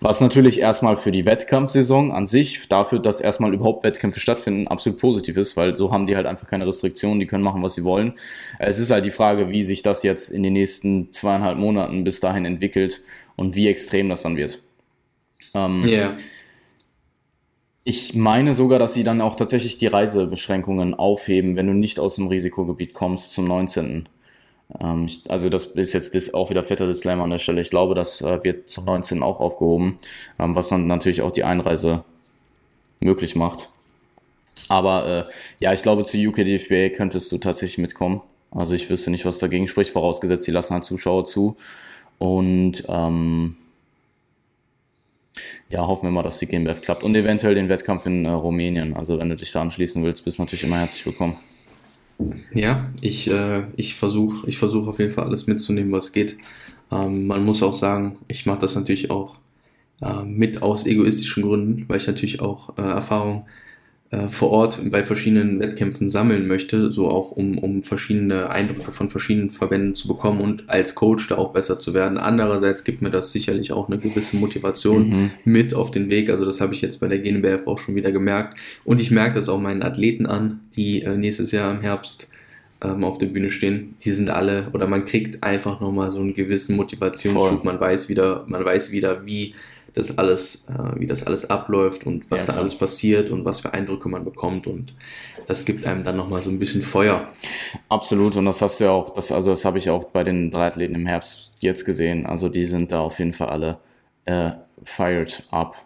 Was 0.00 0.20
natürlich 0.20 0.60
erstmal 0.60 0.96
für 0.96 1.10
die 1.10 1.24
Wettkampfsaison 1.24 2.12
an 2.12 2.28
sich, 2.28 2.68
dafür, 2.68 3.00
dass 3.00 3.20
erstmal 3.20 3.52
überhaupt 3.52 3.82
Wettkämpfe 3.82 4.20
stattfinden, 4.20 4.68
absolut 4.68 5.00
positiv 5.00 5.36
ist, 5.36 5.56
weil 5.56 5.76
so 5.76 5.90
haben 5.90 6.06
die 6.06 6.14
halt 6.14 6.26
einfach 6.26 6.46
keine 6.46 6.64
Restriktionen, 6.64 7.18
die 7.18 7.26
können 7.26 7.42
machen, 7.42 7.62
was 7.64 7.74
sie 7.74 7.82
wollen. 7.82 8.12
Es 8.60 8.78
ist 8.78 8.92
halt 8.92 9.04
die 9.04 9.10
Frage, 9.10 9.50
wie 9.50 9.64
sich 9.64 9.82
das 9.82 10.04
jetzt 10.04 10.30
in 10.30 10.44
den 10.44 10.52
nächsten 10.52 11.12
zweieinhalb 11.12 11.58
Monaten 11.58 12.04
bis 12.04 12.20
dahin 12.20 12.44
entwickelt 12.44 13.00
und 13.34 13.56
wie 13.56 13.66
extrem 13.66 14.08
das 14.08 14.22
dann 14.22 14.36
wird. 14.36 14.62
Ähm, 15.54 15.84
yeah. 15.84 16.12
Ich 17.84 18.14
meine 18.14 18.54
sogar, 18.54 18.78
dass 18.78 18.94
sie 18.94 19.02
dann 19.02 19.20
auch 19.20 19.34
tatsächlich 19.34 19.78
die 19.78 19.88
Reisebeschränkungen 19.88 20.94
aufheben, 20.94 21.56
wenn 21.56 21.66
du 21.66 21.72
nicht 21.72 21.98
aus 21.98 22.16
dem 22.16 22.28
Risikogebiet 22.28 22.94
kommst 22.94 23.32
zum 23.32 23.46
19. 23.46 24.08
Ähm, 24.80 25.06
ich, 25.06 25.28
also 25.28 25.48
das 25.48 25.64
ist 25.64 25.92
jetzt 25.92 26.14
das 26.14 26.32
auch 26.32 26.50
wieder 26.50 26.64
fetter 26.64 26.86
Disclaimer 26.86 27.24
an 27.24 27.30
der 27.30 27.38
Stelle. 27.38 27.60
Ich 27.60 27.70
glaube, 27.70 27.94
das 27.94 28.20
äh, 28.20 28.42
wird 28.44 28.70
zum 28.70 28.84
19. 28.84 29.22
auch 29.22 29.40
aufgehoben, 29.40 29.98
ähm, 30.38 30.54
was 30.54 30.68
dann 30.68 30.86
natürlich 30.86 31.22
auch 31.22 31.32
die 31.32 31.44
Einreise 31.44 32.04
möglich 33.00 33.34
macht. 33.34 33.68
Aber 34.68 35.06
äh, 35.28 35.32
ja, 35.58 35.72
ich 35.72 35.82
glaube, 35.82 36.04
zu 36.04 36.16
UKDFBA 36.18 36.90
könntest 36.90 37.32
du 37.32 37.38
tatsächlich 37.38 37.78
mitkommen. 37.78 38.22
Also 38.52 38.74
ich 38.74 38.88
wüsste 38.90 39.10
nicht, 39.10 39.24
was 39.24 39.38
dagegen 39.38 39.66
spricht, 39.66 39.90
vorausgesetzt, 39.90 40.44
sie 40.44 40.52
lassen 40.52 40.74
halt 40.74 40.84
Zuschauer 40.84 41.24
zu. 41.24 41.56
Und 42.18 42.84
ähm, 42.88 43.56
ja, 45.70 45.86
hoffen 45.86 46.06
wir 46.06 46.10
mal, 46.10 46.22
dass 46.22 46.38
die 46.38 46.46
GmbF 46.46 46.82
klappt 46.82 47.02
und 47.02 47.14
eventuell 47.14 47.54
den 47.54 47.68
Wettkampf 47.68 48.06
in 48.06 48.24
äh, 48.24 48.30
Rumänien. 48.30 48.94
Also 48.94 49.18
wenn 49.18 49.28
du 49.28 49.36
dich 49.36 49.52
da 49.52 49.62
anschließen 49.62 50.02
willst, 50.04 50.24
bist 50.24 50.38
du 50.38 50.42
natürlich 50.42 50.64
immer 50.64 50.78
herzlich 50.78 51.06
willkommen. 51.06 51.36
Ja, 52.54 52.90
ich, 53.00 53.30
äh, 53.30 53.62
ich 53.76 53.94
versuche 53.94 54.48
ich 54.48 54.58
versuch 54.58 54.86
auf 54.86 54.98
jeden 54.98 55.12
Fall 55.12 55.24
alles 55.24 55.46
mitzunehmen, 55.46 55.92
was 55.92 56.12
geht. 56.12 56.36
Ähm, 56.90 57.26
man 57.26 57.44
muss 57.44 57.62
auch 57.62 57.72
sagen, 57.72 58.18
ich 58.28 58.46
mache 58.46 58.60
das 58.60 58.74
natürlich 58.74 59.10
auch 59.10 59.38
äh, 60.02 60.22
mit 60.24 60.62
aus 60.62 60.86
egoistischen 60.86 61.42
Gründen, 61.44 61.88
weil 61.88 61.96
ich 61.96 62.06
natürlich 62.06 62.40
auch 62.40 62.76
äh, 62.76 62.82
Erfahrung 62.82 63.46
äh, 64.12 64.28
vor 64.28 64.50
Ort 64.50 64.78
bei 64.90 65.02
verschiedenen 65.02 65.58
Wettkämpfen 65.58 66.10
sammeln 66.10 66.46
möchte, 66.46 66.92
so 66.92 67.08
auch 67.08 67.30
um, 67.30 67.56
um 67.56 67.82
verschiedene 67.82 68.50
Eindrücke 68.50 68.92
von 68.92 69.08
verschiedenen 69.08 69.50
Verbänden 69.50 69.94
zu 69.94 70.06
bekommen 70.06 70.42
und 70.42 70.68
als 70.68 70.94
Coach 70.94 71.28
da 71.28 71.38
auch 71.38 71.54
besser 71.54 71.80
zu 71.80 71.94
werden. 71.94 72.18
Andererseits 72.18 72.84
gibt 72.84 73.00
mir 73.00 73.08
das 73.08 73.32
sicherlich 73.32 73.72
auch 73.72 73.88
eine 73.88 73.96
gewisse 73.96 74.36
Motivation 74.36 75.08
mhm. 75.08 75.30
mit 75.44 75.72
auf 75.72 75.90
den 75.90 76.10
Weg. 76.10 76.28
Also 76.28 76.44
das 76.44 76.60
habe 76.60 76.74
ich 76.74 76.82
jetzt 76.82 77.00
bei 77.00 77.08
der 77.08 77.20
GNBF 77.20 77.66
auch 77.66 77.78
schon 77.78 77.94
wieder 77.94 78.12
gemerkt. 78.12 78.58
Und 78.84 79.00
ich 79.00 79.10
merke 79.10 79.36
das 79.36 79.48
auch 79.48 79.58
meinen 79.58 79.82
Athleten 79.82 80.26
an, 80.26 80.60
die 80.76 81.00
äh, 81.00 81.16
nächstes 81.16 81.50
Jahr 81.50 81.72
im 81.74 81.80
Herbst 81.80 82.28
ähm, 82.84 83.04
auf 83.04 83.16
der 83.16 83.28
Bühne 83.28 83.50
stehen. 83.50 83.94
Die 84.04 84.12
sind 84.12 84.28
alle, 84.28 84.68
oder 84.74 84.86
man 84.86 85.06
kriegt 85.06 85.42
einfach 85.42 85.80
nochmal 85.80 86.10
so 86.10 86.20
einen 86.20 86.34
gewissen 86.34 86.76
Motivationsschub. 86.76 87.64
Man 87.64 87.80
weiß 87.80 88.10
wieder, 88.10 88.44
man 88.46 88.62
weiß 88.62 88.92
wieder, 88.92 89.24
wie 89.24 89.54
das 89.94 90.18
alles, 90.18 90.68
äh, 90.68 91.00
wie 91.00 91.06
das 91.06 91.26
alles 91.26 91.50
abläuft 91.50 92.06
und 92.06 92.30
was 92.30 92.46
ja, 92.46 92.54
da 92.54 92.60
alles 92.60 92.74
passiert 92.76 93.30
und 93.30 93.44
was 93.44 93.60
für 93.60 93.74
Eindrücke 93.74 94.08
man 94.08 94.24
bekommt 94.24 94.66
und 94.66 94.94
das 95.46 95.64
gibt 95.64 95.86
einem 95.86 96.04
dann 96.04 96.16
nochmal 96.16 96.42
so 96.42 96.50
ein 96.50 96.58
bisschen 96.58 96.82
Feuer. 96.82 97.28
Absolut 97.88 98.36
und 98.36 98.44
das 98.44 98.62
hast 98.62 98.80
du 98.80 98.84
ja 98.84 98.90
auch, 98.90 99.14
das, 99.14 99.32
also 99.32 99.50
das 99.50 99.64
habe 99.64 99.78
ich 99.78 99.90
auch 99.90 100.04
bei 100.04 100.24
den 100.24 100.50
drei 100.50 100.66
Athleten 100.68 100.94
im 100.94 101.06
Herbst 101.06 101.52
jetzt 101.60 101.84
gesehen. 101.84 102.26
Also 102.26 102.48
die 102.48 102.64
sind 102.64 102.92
da 102.92 103.00
auf 103.00 103.18
jeden 103.18 103.32
Fall 103.32 103.48
alle 103.48 103.78
äh, 104.24 104.50
fired 104.84 105.42
up. 105.50 105.76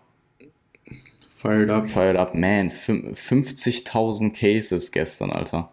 Fired 1.34 1.70
up. 1.70 1.86
Fired 1.86 2.16
up, 2.16 2.34
man. 2.34 2.70
50.000 2.70 4.32
Cases 4.34 4.90
gestern, 4.90 5.30
Alter. 5.30 5.70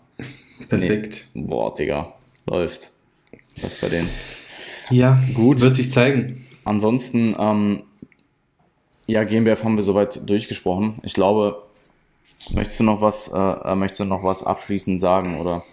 Perfekt. 0.70 1.30
Nee. 1.34 1.48
Boah, 1.48 1.74
Digga. 1.74 2.14
Läuft. 2.46 2.92
Was 3.62 3.76
bei 3.80 3.90
denen. 3.90 4.10
Ja, 4.90 5.22
gut. 5.34 5.62
Wird 5.62 5.76
sich 5.76 5.92
zeigen. 5.92 6.46
Ansonsten, 6.66 7.36
ähm, 7.40 7.84
ja, 9.08 9.24
GmbF 9.24 9.64
haben 9.64 9.78
wir 9.78 9.84
soweit 9.84 10.28
durchgesprochen. 10.30 11.00
Ich 11.04 11.14
glaube, 11.14 11.62
möchtest 12.54 12.80
du 12.80 12.84
noch 12.84 13.02
was, 13.02 13.32
äh, 13.34 13.38
äh, 13.38 13.76
möchtest 13.76 14.02
du 14.02 14.06
noch 14.06 14.24
was 14.24 14.44
abschließend 14.44 15.02
sagen, 15.02 15.36
oder? 15.40 15.64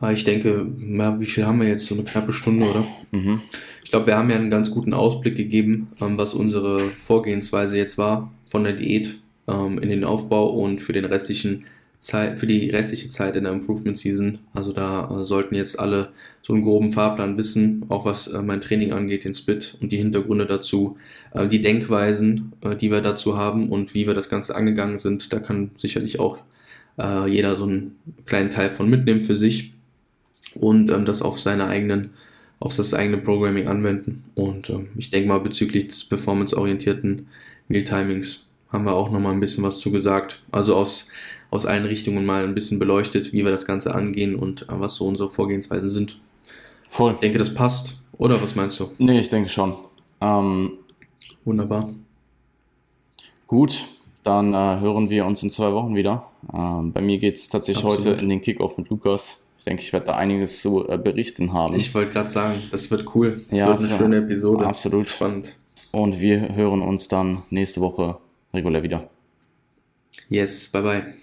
Ah, 0.00 0.12
ich 0.12 0.24
denke, 0.24 0.66
wie 0.66 1.26
viel 1.26 1.46
haben 1.46 1.60
wir 1.60 1.68
jetzt? 1.68 1.84
So 1.84 1.94
eine 1.94 2.04
knappe 2.04 2.32
Stunde, 2.32 2.70
oder? 2.70 2.84
Mhm. 3.10 3.42
Ich 3.84 3.90
glaube, 3.90 4.06
wir 4.06 4.16
haben 4.16 4.30
ja 4.30 4.36
einen 4.36 4.50
ganz 4.50 4.70
guten 4.70 4.94
Ausblick 4.94 5.36
gegeben, 5.36 5.88
ähm, 6.00 6.16
was 6.16 6.32
unsere 6.32 6.78
Vorgehensweise 6.78 7.76
jetzt 7.76 7.98
war 7.98 8.32
von 8.46 8.64
der 8.64 8.72
Diät 8.72 9.20
ähm, 9.48 9.78
in 9.78 9.90
den 9.90 10.04
Aufbau 10.04 10.48
und 10.48 10.80
für 10.80 10.92
den 10.92 11.04
restlichen 11.04 11.64
Zeit, 12.00 12.38
für 12.38 12.46
die 12.46 12.70
restliche 12.70 13.10
Zeit 13.10 13.36
in 13.36 13.44
der 13.44 13.52
Improvement 13.52 13.96
Season. 13.96 14.38
Also 14.54 14.72
da 14.72 15.20
äh, 15.20 15.24
sollten 15.24 15.54
jetzt 15.54 15.78
alle 15.78 16.08
so 16.40 16.54
einen 16.54 16.62
groben 16.62 16.92
Fahrplan 16.92 17.36
wissen, 17.36 17.84
auch 17.90 18.06
was 18.06 18.26
äh, 18.28 18.40
mein 18.40 18.62
Training 18.62 18.92
angeht, 18.92 19.24
den 19.24 19.34
Split 19.34 19.76
und 19.80 19.92
die 19.92 19.98
Hintergründe 19.98 20.46
dazu, 20.46 20.96
äh, 21.34 21.46
die 21.46 21.60
Denkweisen, 21.60 22.52
äh, 22.62 22.74
die 22.74 22.90
wir 22.90 23.02
dazu 23.02 23.36
haben 23.36 23.68
und 23.68 23.92
wie 23.92 24.06
wir 24.06 24.14
das 24.14 24.30
Ganze 24.30 24.56
angegangen 24.56 24.98
sind. 24.98 25.30
Da 25.30 25.40
kann 25.40 25.72
sicherlich 25.76 26.18
auch 26.18 26.38
äh, 26.98 27.28
jeder 27.28 27.54
so 27.56 27.64
einen 27.64 27.96
kleinen 28.24 28.50
Teil 28.50 28.70
von 28.70 28.88
mitnehmen 28.88 29.22
für 29.22 29.36
sich 29.36 29.72
und 30.54 30.90
ähm, 30.90 31.04
das 31.04 31.20
auf 31.20 31.38
seine 31.38 31.66
eigenen 31.66 32.14
auf 32.60 32.76
das 32.76 32.92
eigene 32.92 33.16
Programming 33.16 33.68
anwenden. 33.68 34.22
Und 34.34 34.68
ähm, 34.68 34.88
ich 34.96 35.10
denke 35.10 35.28
mal 35.28 35.40
bezüglich 35.40 35.88
des 35.88 36.04
performanceorientierten 36.04 37.28
Meal 37.68 37.84
Timings 37.84 38.50
haben 38.68 38.84
wir 38.84 38.94
auch 38.94 39.10
nochmal 39.10 39.32
ein 39.32 39.40
bisschen 39.40 39.64
was 39.64 39.80
zu 39.80 39.90
gesagt. 39.90 40.42
Also 40.52 40.76
aus 40.76 41.10
aus 41.50 41.66
allen 41.66 41.84
Richtungen 41.84 42.24
mal 42.24 42.44
ein 42.44 42.54
bisschen 42.54 42.78
beleuchtet, 42.78 43.32
wie 43.32 43.44
wir 43.44 43.50
das 43.50 43.66
Ganze 43.66 43.94
angehen 43.94 44.34
und 44.36 44.62
äh, 44.62 44.66
was 44.68 44.96
so 44.96 45.06
unsere 45.06 45.30
Vorgehensweisen 45.30 45.88
sind. 45.88 46.20
Voll. 46.88 47.14
Ich 47.14 47.20
denke, 47.20 47.38
das 47.38 47.54
passt. 47.54 48.00
Oder 48.18 48.40
was 48.42 48.54
meinst 48.54 48.78
du? 48.80 48.90
Nee, 48.98 49.18
ich 49.20 49.28
denke 49.28 49.48
schon. 49.48 49.74
Ähm, 50.20 50.72
Wunderbar. 51.44 51.88
Gut, 53.46 53.86
dann 54.22 54.52
äh, 54.52 54.80
hören 54.80 55.10
wir 55.10 55.24
uns 55.26 55.42
in 55.42 55.50
zwei 55.50 55.72
Wochen 55.72 55.94
wieder. 55.94 56.26
Ähm, 56.54 56.92
bei 56.92 57.00
mir 57.00 57.18
geht 57.18 57.36
es 57.36 57.48
tatsächlich 57.48 57.84
Absolut. 57.84 58.06
heute 58.06 58.22
in 58.22 58.28
den 58.28 58.42
Kickoff 58.42 58.76
mit 58.78 58.88
Lukas. 58.90 59.52
Ich 59.58 59.64
denke, 59.64 59.82
ich 59.82 59.92
werde 59.92 60.06
da 60.06 60.16
einiges 60.16 60.60
zu 60.62 60.88
äh, 60.88 60.98
berichten 60.98 61.52
haben. 61.52 61.74
Ich 61.74 61.94
wollte 61.94 62.12
gerade 62.12 62.28
sagen, 62.28 62.54
das 62.70 62.90
wird 62.90 63.14
cool. 63.14 63.40
Das 63.50 63.58
ja, 63.58 63.68
wird 63.68 63.80
eine 63.80 63.98
schöne 63.98 64.16
Episode. 64.18 64.66
Absolut. 64.66 65.08
Spannend. 65.08 65.56
Und 65.90 66.20
wir 66.20 66.54
hören 66.54 66.82
uns 66.82 67.08
dann 67.08 67.42
nächste 67.50 67.80
Woche 67.80 68.18
regulär 68.54 68.82
wieder. 68.82 69.10
Yes, 70.28 70.68
bye 70.68 70.82
bye. 70.82 71.19